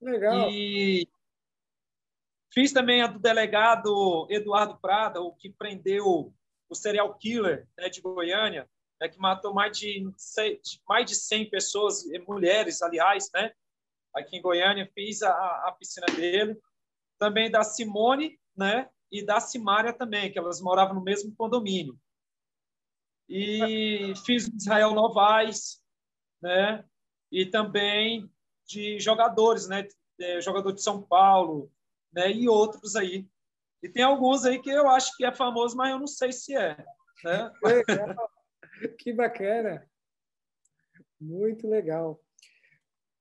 Legal. 0.00 0.50
E 0.50 1.06
fiz 2.52 2.72
também 2.72 3.02
a 3.02 3.06
do 3.06 3.18
delegado 3.18 4.26
Eduardo 4.30 4.78
Prada, 4.78 5.20
o 5.20 5.34
que 5.34 5.50
prendeu 5.50 6.32
o 6.68 6.74
serial 6.74 7.14
killer 7.18 7.68
né, 7.76 7.88
de 7.88 8.00
Goiânia, 8.00 8.68
né, 9.00 9.08
que 9.08 9.18
matou 9.18 9.52
mais 9.52 9.76
de, 9.76 10.10
mais 10.88 11.06
de 11.06 11.14
100 11.14 11.50
pessoas, 11.50 12.04
mulheres, 12.26 12.80
aliás, 12.80 13.30
né, 13.34 13.52
aqui 14.14 14.36
em 14.36 14.42
Goiânia. 14.42 14.90
Fiz 14.94 15.22
a, 15.22 15.30
a 15.30 15.72
piscina 15.78 16.06
dele. 16.06 16.58
Também 17.18 17.50
da 17.50 17.62
Simone 17.62 18.38
né, 18.56 18.88
e 19.10 19.24
da 19.24 19.40
Simária 19.40 19.92
também, 19.92 20.30
que 20.32 20.38
elas 20.38 20.60
moravam 20.60 20.94
no 20.94 21.02
mesmo 21.02 21.34
condomínio. 21.34 21.98
E 23.28 24.12
fiz 24.24 24.48
Israel 24.48 24.92
Novaes, 24.92 25.82
né, 26.42 26.84
e 27.30 27.46
também 27.46 28.30
de 28.66 28.98
jogadores, 28.98 29.68
né, 29.68 29.86
é, 30.20 30.40
jogador 30.40 30.72
de 30.72 30.82
São 30.82 31.02
Paulo, 31.02 31.72
né, 32.12 32.30
e 32.30 32.48
outros 32.48 32.96
aí. 32.96 33.26
E 33.82 33.88
tem 33.88 34.02
alguns 34.02 34.44
aí 34.44 34.60
que 34.60 34.70
eu 34.70 34.88
acho 34.88 35.16
que 35.16 35.24
é 35.24 35.32
famoso, 35.32 35.76
mas 35.76 35.90
eu 35.90 35.98
não 35.98 36.06
sei 36.06 36.32
se 36.32 36.56
é. 36.56 36.76
Né? 37.22 37.52
que 38.98 39.12
bacana. 39.12 39.88
Muito 41.20 41.68
legal. 41.68 42.20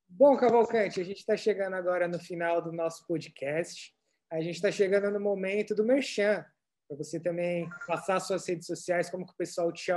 Bom, 0.08 0.38
Cavalcante, 0.38 1.02
a 1.02 1.04
gente 1.04 1.18
está 1.18 1.36
chegando 1.36 1.74
agora 1.74 2.08
no 2.08 2.20
final 2.20 2.62
do 2.62 2.72
nosso 2.72 3.06
podcast. 3.08 3.94
A 4.34 4.42
gente 4.42 4.56
está 4.56 4.72
chegando 4.72 5.12
no 5.12 5.20
momento 5.20 5.76
do 5.76 5.86
merchan, 5.86 6.44
para 6.88 6.98
você 6.98 7.20
também 7.20 7.70
passar 7.86 8.20
suas 8.20 8.48
redes 8.48 8.66
sociais, 8.66 9.08
como 9.08 9.28
que 9.28 9.32
o 9.32 9.38
pessoal 9.38 9.72
te, 9.72 9.92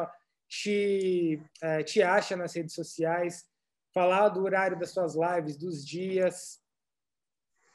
te, 0.47 1.43
é, 1.63 1.83
te 1.83 2.03
acha 2.03 2.37
nas 2.37 2.55
redes 2.55 2.75
sociais, 2.75 3.47
falar 3.95 4.29
do 4.29 4.43
horário 4.45 4.79
das 4.79 4.91
suas 4.91 5.15
lives, 5.15 5.57
dos 5.57 5.83
dias. 5.83 6.61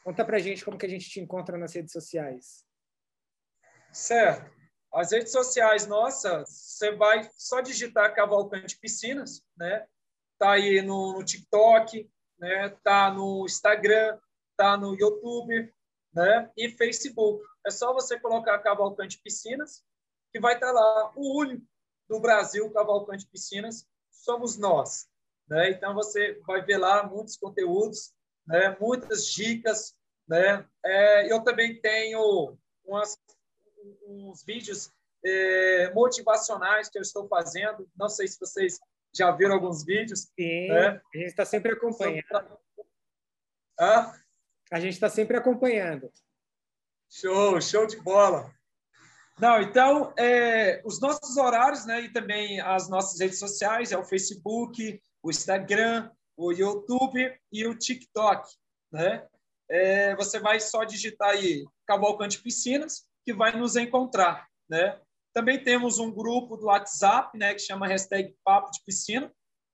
Conta 0.03 0.23
para 0.23 0.37
a 0.37 0.39
gente 0.39 0.63
como 0.63 0.77
que 0.77 0.85
a 0.85 0.89
gente 0.89 1.09
te 1.09 1.19
encontra 1.19 1.57
nas 1.57 1.73
redes 1.73 1.93
sociais. 1.93 2.63
Certo. 3.91 4.51
As 4.93 5.11
redes 5.11 5.31
sociais, 5.31 5.87
nossa, 5.87 6.45
você 6.45 6.95
vai 6.95 7.27
só 7.33 7.61
digitar 7.61 8.13
Cavalcante 8.13 8.77
Piscinas, 8.77 9.43
né? 9.57 9.87
Tá 10.37 10.51
aí 10.51 10.83
no, 10.83 11.13
no 11.13 11.25
TikTok, 11.25 12.07
né? 12.37 12.69
Tá 12.83 13.11
no 13.11 13.45
Instagram, 13.47 14.19
tá 14.55 14.77
no 14.77 14.93
YouTube, 14.93 15.73
né? 16.13 16.49
E 16.57 16.69
Facebook. 16.69 17.43
É 17.65 17.71
só 17.71 17.93
você 17.93 18.19
colocar 18.19 18.59
Cavalcante 18.59 19.19
Piscinas, 19.21 19.83
que 20.31 20.39
vai 20.39 20.55
estar 20.55 20.71
lá. 20.71 21.11
O 21.15 21.39
único 21.39 21.65
do 22.09 22.19
Brasil 22.19 22.69
Cavalcante 22.71 23.27
Piscinas 23.27 23.87
somos 24.09 24.57
nós, 24.57 25.07
né? 25.47 25.69
Então 25.71 25.93
você 25.93 26.39
vai 26.45 26.61
ver 26.63 26.77
lá 26.77 27.03
muitos 27.03 27.37
conteúdos, 27.37 28.13
né? 28.45 28.75
Muitas 28.79 29.25
dicas, 29.27 29.95
né? 30.27 30.65
É, 30.83 31.31
eu 31.31 31.43
também 31.43 31.79
tenho 31.79 32.57
umas 32.85 33.17
uns 34.05 34.43
vídeos 34.43 34.91
é, 35.25 35.91
motivacionais 35.93 36.89
que 36.89 36.97
eu 36.97 37.01
estou 37.01 37.27
fazendo. 37.27 37.89
Não 37.95 38.09
sei 38.09 38.27
se 38.27 38.39
vocês 38.39 38.79
já 39.13 39.31
viram 39.31 39.55
alguns 39.55 39.83
vídeos. 39.83 40.31
Sim, 40.39 40.67
né? 40.67 41.01
a 41.13 41.17
gente 41.17 41.27
está 41.27 41.45
sempre 41.45 41.73
acompanhando. 41.73 42.59
Hã? 43.79 44.13
A 44.71 44.79
gente 44.79 44.93
está 44.93 45.09
sempre 45.09 45.35
acompanhando. 45.35 46.09
Show, 47.09 47.59
show 47.59 47.85
de 47.85 47.97
bola. 47.97 48.49
Não, 49.37 49.61
então, 49.61 50.13
é, 50.17 50.81
os 50.85 51.01
nossos 51.01 51.35
horários, 51.35 51.85
né, 51.85 52.01
e 52.01 52.13
também 52.13 52.61
as 52.61 52.89
nossas 52.89 53.19
redes 53.19 53.39
sociais, 53.39 53.91
é 53.91 53.97
o 53.97 54.05
Facebook, 54.05 55.01
o 55.21 55.29
Instagram, 55.29 56.09
o 56.37 56.51
YouTube 56.51 57.37
e 57.51 57.67
o 57.67 57.77
TikTok, 57.77 58.47
né? 58.91 59.27
É, 59.69 60.15
você 60.15 60.39
vai 60.39 60.59
só 60.59 60.83
digitar 60.83 61.29
aí 61.29 61.65
Cavalcante 61.85 62.41
Piscinas, 62.41 63.05
que 63.25 63.33
vai 63.33 63.55
nos 63.55 63.75
encontrar, 63.75 64.47
né? 64.69 64.99
Também 65.33 65.63
temos 65.63 65.97
um 65.97 66.11
grupo 66.11 66.57
do 66.57 66.65
WhatsApp, 66.65 67.37
né, 67.37 67.53
que 67.53 67.61
chama 67.61 67.87
hashtag 67.87 68.35
Papo 68.43 68.71
de 68.71 68.81
Piscina, 68.85 69.31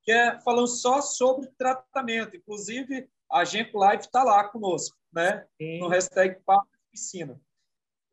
que 0.08 0.12
é 0.14 0.40
falando 0.40 0.70
só 0.70 1.02
sobre 1.02 1.50
tratamento. 1.58 2.38
Inclusive, 2.38 3.10
a 3.30 3.44
Genco 3.44 3.78
Live 3.78 4.04
está 4.04 4.24
lá 4.24 4.48
conosco, 4.48 4.98
né? 5.12 5.46
Sim. 5.62 5.80
No 5.82 5.90
hashtag 5.90 6.40
Papo 6.46 6.66
de 6.72 6.80
Piscina. 6.90 7.42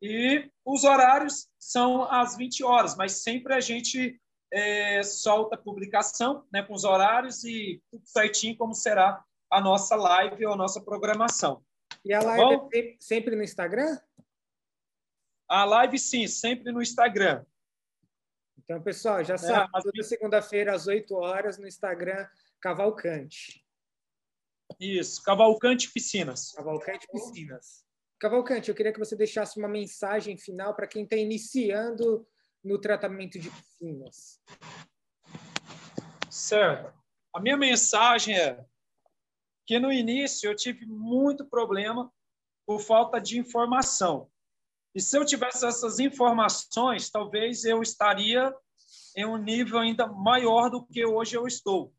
E 0.01 0.51
os 0.65 0.83
horários 0.83 1.47
são 1.57 2.03
às 2.03 2.35
20 2.35 2.65
horas, 2.65 2.97
mas 2.97 3.23
sempre 3.23 3.53
a 3.53 3.61
gente 3.61 4.19
é, 4.51 5.01
solta 5.03 5.55
a 5.55 5.57
publicação 5.57 6.45
né, 6.51 6.61
com 6.63 6.73
os 6.73 6.83
horários 6.83 7.45
e 7.45 7.81
tudo 7.89 8.05
certinho 8.05 8.57
como 8.57 8.73
será 8.73 9.23
a 9.49 9.61
nossa 9.61 9.95
live 9.95 10.45
ou 10.47 10.51
a 10.51 10.57
nossa 10.57 10.81
programação. 10.81 11.63
E 12.03 12.13
a 12.13 12.21
live 12.21 12.59
tá 12.59 12.69
é 12.73 12.95
sempre 12.99 13.37
no 13.37 13.41
Instagram? 13.41 13.97
A 15.47 15.63
live, 15.63 15.97
sim, 15.97 16.27
sempre 16.27 16.73
no 16.73 16.81
Instagram. 16.81 17.45
Então, 18.65 18.81
pessoal, 18.81 19.23
já 19.23 19.35
é, 19.35 19.37
sabe, 19.37 19.71
toda 19.71 20.03
segunda-feira 20.03 20.73
às 20.73 20.87
8 20.87 21.15
horas 21.15 21.57
no 21.57 21.67
Instagram 21.67 22.27
Cavalcante. 22.59 23.63
Isso, 24.79 25.21
Cavalcante 25.23 25.91
Piscinas. 25.93 26.51
Cavalcante 26.51 27.07
Piscinas. 27.11 27.85
Cavalcante, 28.19 28.69
eu 28.69 28.75
queria 28.75 28.91
que 28.91 28.99
você 28.99 29.15
deixasse 29.15 29.59
uma 29.59 29.67
mensagem 29.67 30.35
final 30.37 30.75
para 30.75 30.87
quem 30.87 31.03
está 31.03 31.15
iniciando 31.15 32.27
no 32.63 32.79
tratamento 32.81 33.37
de 33.37 33.51
piscinas. 33.51 34.41
Certo. 36.29 36.91
A 37.33 37.39
minha 37.39 37.55
mensagem 37.55 38.35
é 38.35 38.65
que 39.67 39.77
no 39.77 39.91
início 39.91 40.49
eu 40.49 40.55
tive 40.55 40.85
muito 40.85 41.45
problema 41.45 42.11
por 42.65 42.79
falta 42.79 43.19
de 43.19 43.37
informação. 43.37 44.31
E 44.95 45.01
se 45.01 45.17
eu 45.17 45.25
tivesse 45.25 45.65
essas 45.65 45.99
informações, 45.99 47.09
talvez 47.09 47.65
eu 47.65 47.81
estaria 47.81 48.55
em 49.15 49.25
um 49.25 49.35
nível 49.35 49.77
ainda 49.77 50.07
maior 50.07 50.69
do 50.69 50.85
que 50.85 51.05
hoje 51.05 51.35
eu 51.35 51.45
estou. 51.45 51.93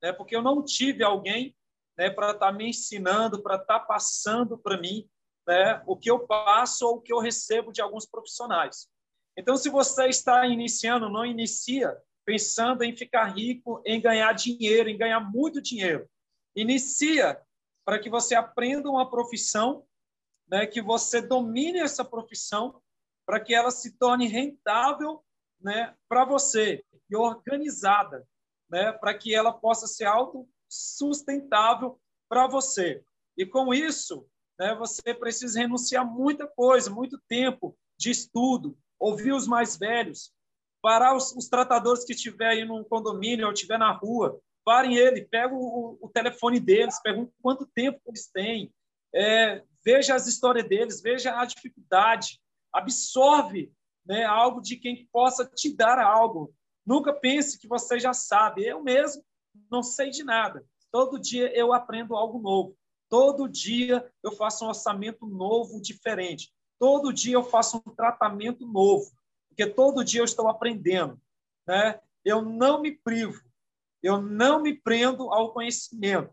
Né? 0.00 0.12
Porque 0.12 0.36
eu 0.36 0.42
não 0.42 0.64
tive 0.64 1.02
alguém 1.02 1.56
né, 1.96 2.08
para 2.08 2.30
estar 2.30 2.46
tá 2.46 2.52
me 2.52 2.68
ensinando, 2.68 3.42
para 3.42 3.56
estar 3.56 3.80
tá 3.80 3.84
passando 3.84 4.56
para 4.56 4.80
mim 4.80 5.10
né, 5.48 5.82
o 5.84 5.96
que 5.96 6.08
eu 6.08 6.20
passo 6.28 6.86
ou 6.86 6.96
o 6.96 7.00
que 7.00 7.12
eu 7.12 7.18
recebo 7.18 7.72
de 7.72 7.82
alguns 7.82 8.06
profissionais. 8.06 8.88
Então, 9.36 9.56
se 9.56 9.68
você 9.68 10.06
está 10.06 10.46
iniciando, 10.46 11.08
não 11.08 11.26
inicia 11.26 11.96
pensando 12.24 12.84
em 12.84 12.94
ficar 12.94 13.24
rico, 13.34 13.82
em 13.84 14.00
ganhar 14.00 14.32
dinheiro, 14.32 14.88
em 14.88 14.98
ganhar 14.98 15.18
muito 15.18 15.62
dinheiro. 15.62 16.08
Inicia 16.54 17.40
para 17.84 17.98
que 17.98 18.10
você 18.10 18.34
aprenda 18.34 18.90
uma 18.90 19.10
profissão 19.10 19.87
né, 20.50 20.66
que 20.66 20.80
você 20.80 21.20
domine 21.20 21.78
essa 21.78 22.04
profissão 22.04 22.80
para 23.26 23.40
que 23.40 23.54
ela 23.54 23.70
se 23.70 23.98
torne 23.98 24.26
rentável 24.26 25.22
né, 25.60 25.94
para 26.08 26.24
você 26.24 26.84
e 27.10 27.16
organizada, 27.16 28.26
né, 28.70 28.92
para 28.92 29.14
que 29.14 29.34
ela 29.34 29.52
possa 29.52 29.86
ser 29.86 30.06
autossustentável 30.06 32.00
para 32.28 32.46
você. 32.46 33.02
E 33.36 33.44
com 33.44 33.72
isso, 33.72 34.26
né, 34.58 34.74
você 34.74 35.14
precisa 35.14 35.60
renunciar 35.60 36.06
muita 36.06 36.46
coisa, 36.46 36.90
muito 36.90 37.20
tempo 37.28 37.76
de 37.98 38.10
estudo, 38.10 38.76
ouvir 38.98 39.32
os 39.32 39.46
mais 39.46 39.76
velhos, 39.76 40.32
parar 40.80 41.14
os, 41.14 41.34
os 41.36 41.48
tratadores 41.48 42.04
que 42.04 42.12
estiver 42.12 42.48
aí 42.48 42.64
no 42.64 42.84
condomínio 42.84 43.46
ou 43.46 43.52
estiver 43.52 43.78
na 43.78 43.92
rua, 43.92 44.40
parem 44.64 44.96
ele, 44.96 45.24
pega 45.24 45.54
o, 45.54 45.98
o 46.00 46.08
telefone 46.08 46.60
deles, 46.60 47.00
pergunta 47.02 47.32
quanto 47.42 47.66
tempo 47.66 48.00
eles 48.06 48.30
têm, 48.30 48.72
é, 49.14 49.62
veja 49.88 50.14
as 50.14 50.26
histórias 50.26 50.68
deles, 50.68 51.00
veja 51.00 51.40
a 51.40 51.46
dificuldade, 51.46 52.38
absorve 52.70 53.72
né, 54.04 54.22
algo 54.22 54.60
de 54.60 54.76
quem 54.76 55.08
possa 55.10 55.46
te 55.46 55.74
dar 55.74 55.98
algo. 55.98 56.54
Nunca 56.84 57.10
pense 57.10 57.58
que 57.58 57.66
você 57.66 57.98
já 57.98 58.12
sabe. 58.12 58.66
Eu 58.66 58.82
mesmo 58.82 59.24
não 59.70 59.82
sei 59.82 60.10
de 60.10 60.22
nada. 60.22 60.62
Todo 60.92 61.18
dia 61.18 61.50
eu 61.56 61.72
aprendo 61.72 62.14
algo 62.14 62.38
novo. 62.38 62.76
Todo 63.08 63.48
dia 63.48 64.06
eu 64.22 64.30
faço 64.32 64.66
um 64.66 64.68
orçamento 64.68 65.24
novo, 65.26 65.80
diferente. 65.80 66.52
Todo 66.78 67.10
dia 67.10 67.36
eu 67.36 67.42
faço 67.42 67.78
um 67.78 67.94
tratamento 67.94 68.66
novo, 68.66 69.10
porque 69.48 69.66
todo 69.66 70.04
dia 70.04 70.20
eu 70.20 70.26
estou 70.26 70.48
aprendendo, 70.48 71.18
né? 71.66 71.98
eu 72.22 72.42
não 72.42 72.82
me 72.82 72.92
privo, 72.92 73.42
eu 74.02 74.20
não 74.20 74.60
me 74.60 74.74
prendo 74.74 75.32
ao 75.32 75.52
conhecimento. 75.54 76.30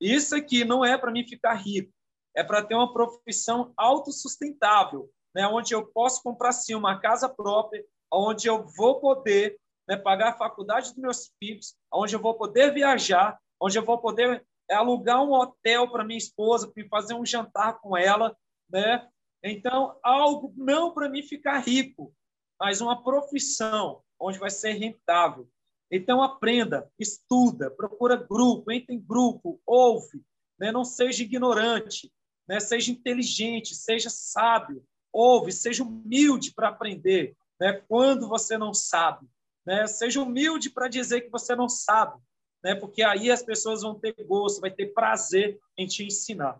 Isso 0.00 0.34
aqui 0.34 0.64
não 0.64 0.84
é 0.84 0.98
para 0.98 1.12
mim 1.12 1.26
ficar 1.26 1.54
rico, 1.54 1.92
é 2.38 2.44
para 2.44 2.62
ter 2.62 2.76
uma 2.76 2.92
profissão 2.92 3.72
autossustentável, 3.76 5.10
né, 5.34 5.44
onde 5.48 5.74
eu 5.74 5.84
posso 5.84 6.22
comprar 6.22 6.52
sim 6.52 6.72
uma 6.72 7.00
casa 7.00 7.28
própria, 7.28 7.84
onde 8.12 8.46
eu 8.46 8.64
vou 8.64 9.00
poder 9.00 9.58
né, 9.88 9.96
pagar 9.96 10.28
a 10.28 10.38
faculdade 10.38 10.90
dos 10.90 11.02
meus 11.02 11.32
filhos, 11.36 11.74
onde 11.92 12.14
eu 12.14 12.20
vou 12.20 12.34
poder 12.34 12.72
viajar, 12.72 13.36
onde 13.60 13.76
eu 13.76 13.84
vou 13.84 13.98
poder 13.98 14.46
alugar 14.70 15.20
um 15.20 15.32
hotel 15.32 15.90
para 15.90 16.04
minha 16.04 16.16
esposa, 16.16 16.70
para 16.70 16.86
fazer 16.88 17.14
um 17.14 17.26
jantar 17.26 17.80
com 17.80 17.96
ela, 17.96 18.36
né? 18.70 19.08
Então, 19.42 19.98
algo 20.00 20.54
não 20.56 20.94
para 20.94 21.08
mim 21.08 21.22
ficar 21.24 21.58
rico, 21.58 22.14
mas 22.60 22.80
uma 22.80 23.02
profissão 23.02 24.00
onde 24.20 24.38
vai 24.38 24.50
ser 24.50 24.74
rentável. 24.74 25.48
Então, 25.90 26.22
aprenda, 26.22 26.88
estuda, 27.00 27.68
procura 27.68 28.14
grupo, 28.14 28.70
entre 28.70 28.94
em 28.94 29.00
grupo, 29.00 29.60
ouve, 29.66 30.22
né? 30.56 30.70
não 30.70 30.84
seja 30.84 31.24
ignorante, 31.24 32.12
né? 32.48 32.58
seja 32.58 32.90
inteligente, 32.90 33.74
seja 33.74 34.08
sábio, 34.08 34.84
ouve, 35.12 35.52
seja 35.52 35.82
humilde 35.82 36.52
para 36.52 36.68
aprender 36.68 37.36
né? 37.60 37.72
quando 37.88 38.28
você 38.28 38.56
não 38.56 38.72
sabe. 38.72 39.28
Né? 39.66 39.86
Seja 39.86 40.22
humilde 40.22 40.70
para 40.70 40.88
dizer 40.88 41.22
que 41.22 41.30
você 41.30 41.54
não 41.54 41.68
sabe, 41.68 42.18
né? 42.64 42.74
porque 42.74 43.02
aí 43.02 43.30
as 43.30 43.42
pessoas 43.42 43.82
vão 43.82 43.98
ter 43.98 44.14
gosto, 44.24 44.60
vai 44.60 44.70
ter 44.70 44.94
prazer 44.94 45.60
em 45.76 45.86
te 45.86 46.04
ensinar. 46.04 46.58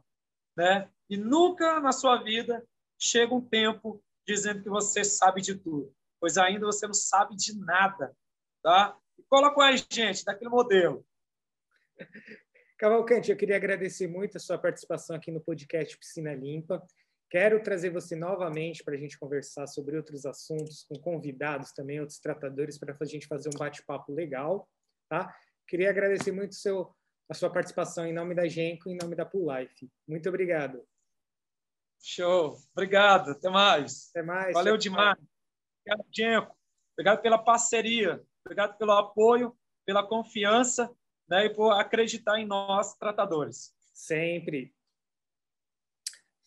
Né? 0.57 0.91
E 1.09 1.17
nunca 1.17 1.81
na 1.81 1.93
sua 1.93 2.23
vida 2.23 2.63
chega 2.99 3.35
um 3.35 3.41
tempo 3.41 4.03
dizendo 4.27 4.63
que 4.63 4.69
você 4.69 5.03
sabe 5.03 5.41
de 5.41 5.55
tudo, 5.55 5.95
pois 6.21 6.37
ainda 6.37 6.67
você 6.67 6.87
não 6.87 6.95
sabe 6.95 7.35
de 7.35 7.57
nada. 7.59 8.15
Tá? 8.63 8.95
E 9.17 9.23
cola 9.23 9.55
com 9.55 9.63
a 9.63 9.75
gente, 9.75 10.25
daquele 10.25 10.51
modelo. 10.51 11.07
Cavalcante, 12.79 13.33
eu 13.33 13.37
queria 13.37 13.57
agradecer 13.57 14.07
muito 14.07 14.37
a 14.37 14.41
sua 14.41 14.57
participação 14.57 15.17
aqui 15.17 15.33
no 15.33 15.41
podcast 15.41 15.99
Piscina 15.99 16.33
Limpa. 16.33 16.81
Quero 17.29 17.61
trazer 17.61 17.91
você 17.91 18.15
novamente 18.15 18.85
para 18.85 18.95
a 18.95 18.97
gente 18.97 19.19
conversar 19.19 19.67
sobre 19.67 19.97
outros 19.97 20.25
assuntos, 20.25 20.85
com 20.85 20.95
convidados 21.01 21.73
também, 21.73 21.99
outros 21.99 22.21
tratadores, 22.21 22.79
para 22.79 22.97
a 22.99 23.05
gente 23.05 23.27
fazer 23.27 23.51
um 23.53 23.59
bate-papo 23.59 24.13
legal. 24.13 24.69
Tá? 25.09 25.37
Queria 25.67 25.91
agradecer 25.91 26.31
muito 26.31 26.55
seu, 26.55 26.95
a 27.29 27.35
sua 27.35 27.51
participação 27.51 28.07
em 28.07 28.13
nome 28.13 28.33
da 28.33 28.47
Genco 28.47 28.89
e 28.89 28.93
em 28.93 28.97
nome 28.97 29.17
da 29.17 29.27
Pool 29.27 29.53
Life. 29.53 29.91
Muito 30.07 30.29
obrigado. 30.29 30.81
Show. 32.01 32.59
Obrigado. 32.71 33.33
Até 33.33 33.51
mais. 33.51 34.09
Até 34.11 34.23
mais. 34.23 34.55
Valeu 34.55 34.79
tchau, 34.79 34.93
demais. 34.93 35.17
Tchau. 35.17 35.27
Obrigado, 35.81 36.09
Genco. 36.15 36.57
Obrigado 36.93 37.23
pela 37.23 37.39
parceria. 37.39 38.23
Obrigado 38.47 38.79
pelo 38.79 38.93
apoio, 38.93 39.59
pela 39.85 40.07
confiança 40.07 40.89
né, 41.29 41.47
e 41.47 41.51
por 41.51 41.73
acreditar 41.73 42.41
em 42.41 42.47
nós, 42.47 42.95
tratadores. 42.95 43.73
Sempre. 43.93 44.73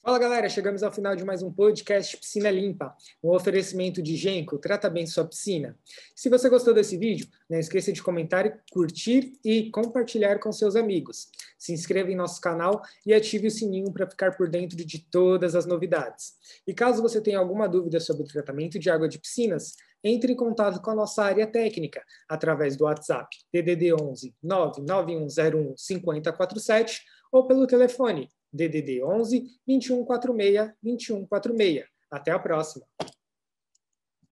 Fala 0.04 0.18
galera, 0.18 0.50
chegamos 0.50 0.82
ao 0.82 0.92
final 0.92 1.16
de 1.16 1.24
mais 1.24 1.44
um 1.44 1.54
podcast 1.54 2.18
Piscina 2.18 2.50
Limpa, 2.50 2.96
um 3.24 3.30
oferecimento 3.30 4.02
de 4.02 4.16
Genco, 4.16 4.58
trata 4.58 4.90
bem 4.90 5.06
sua 5.06 5.28
piscina. 5.28 5.78
Se 6.16 6.28
você 6.28 6.50
gostou 6.50 6.74
desse 6.74 6.98
vídeo, 6.98 7.28
não 7.48 7.60
esqueça 7.60 7.94
de 7.94 8.02
comentar, 8.02 8.64
curtir 8.72 9.34
e 9.46 9.70
compartilhar 9.70 10.40
com 10.40 10.52
seus 10.52 10.76
amigos. 10.76 11.30
Se 11.56 11.72
inscreva 11.72 12.12
em 12.12 12.16
nosso 12.16 12.42
canal 12.42 12.82
e 13.06 13.14
ative 13.14 13.46
o 13.46 13.52
sininho 13.52 13.94
para 13.94 14.10
ficar 14.10 14.36
por 14.36 14.50
dentro 14.50 14.76
de 14.76 14.98
todas 14.98 15.54
as 15.54 15.68
novidades. 15.68 16.34
E 16.66 16.74
caso 16.74 17.00
você 17.04 17.22
tenha 17.22 17.38
alguma 17.38 17.70
dúvida 17.70 18.00
sobre 18.00 18.24
o 18.24 18.28
tratamento 18.28 18.80
de 18.80 18.90
água 18.90 19.08
de 19.08 19.20
piscinas, 19.20 19.76
entre 20.04 20.34
em 20.34 20.36
contato 20.36 20.82
com 20.82 20.92
a 20.92 20.96
nossa 20.96 21.24
área 21.24 21.48
técnica 21.48 22.04
através 22.28 22.76
do 22.76 22.86
WhatsApp 22.86 23.36
DDD 23.54 23.94
11 23.94 24.36
99101 24.42 25.76
5047 25.78 27.02
ou 27.32 27.48
pelo 27.48 27.68
telefone 27.68 28.30
DDD 28.52 29.04
11 29.04 29.40
2146 29.68 30.74
2146. 30.82 31.86
Até 32.10 32.32
a 32.32 32.40
próxima! 32.40 32.86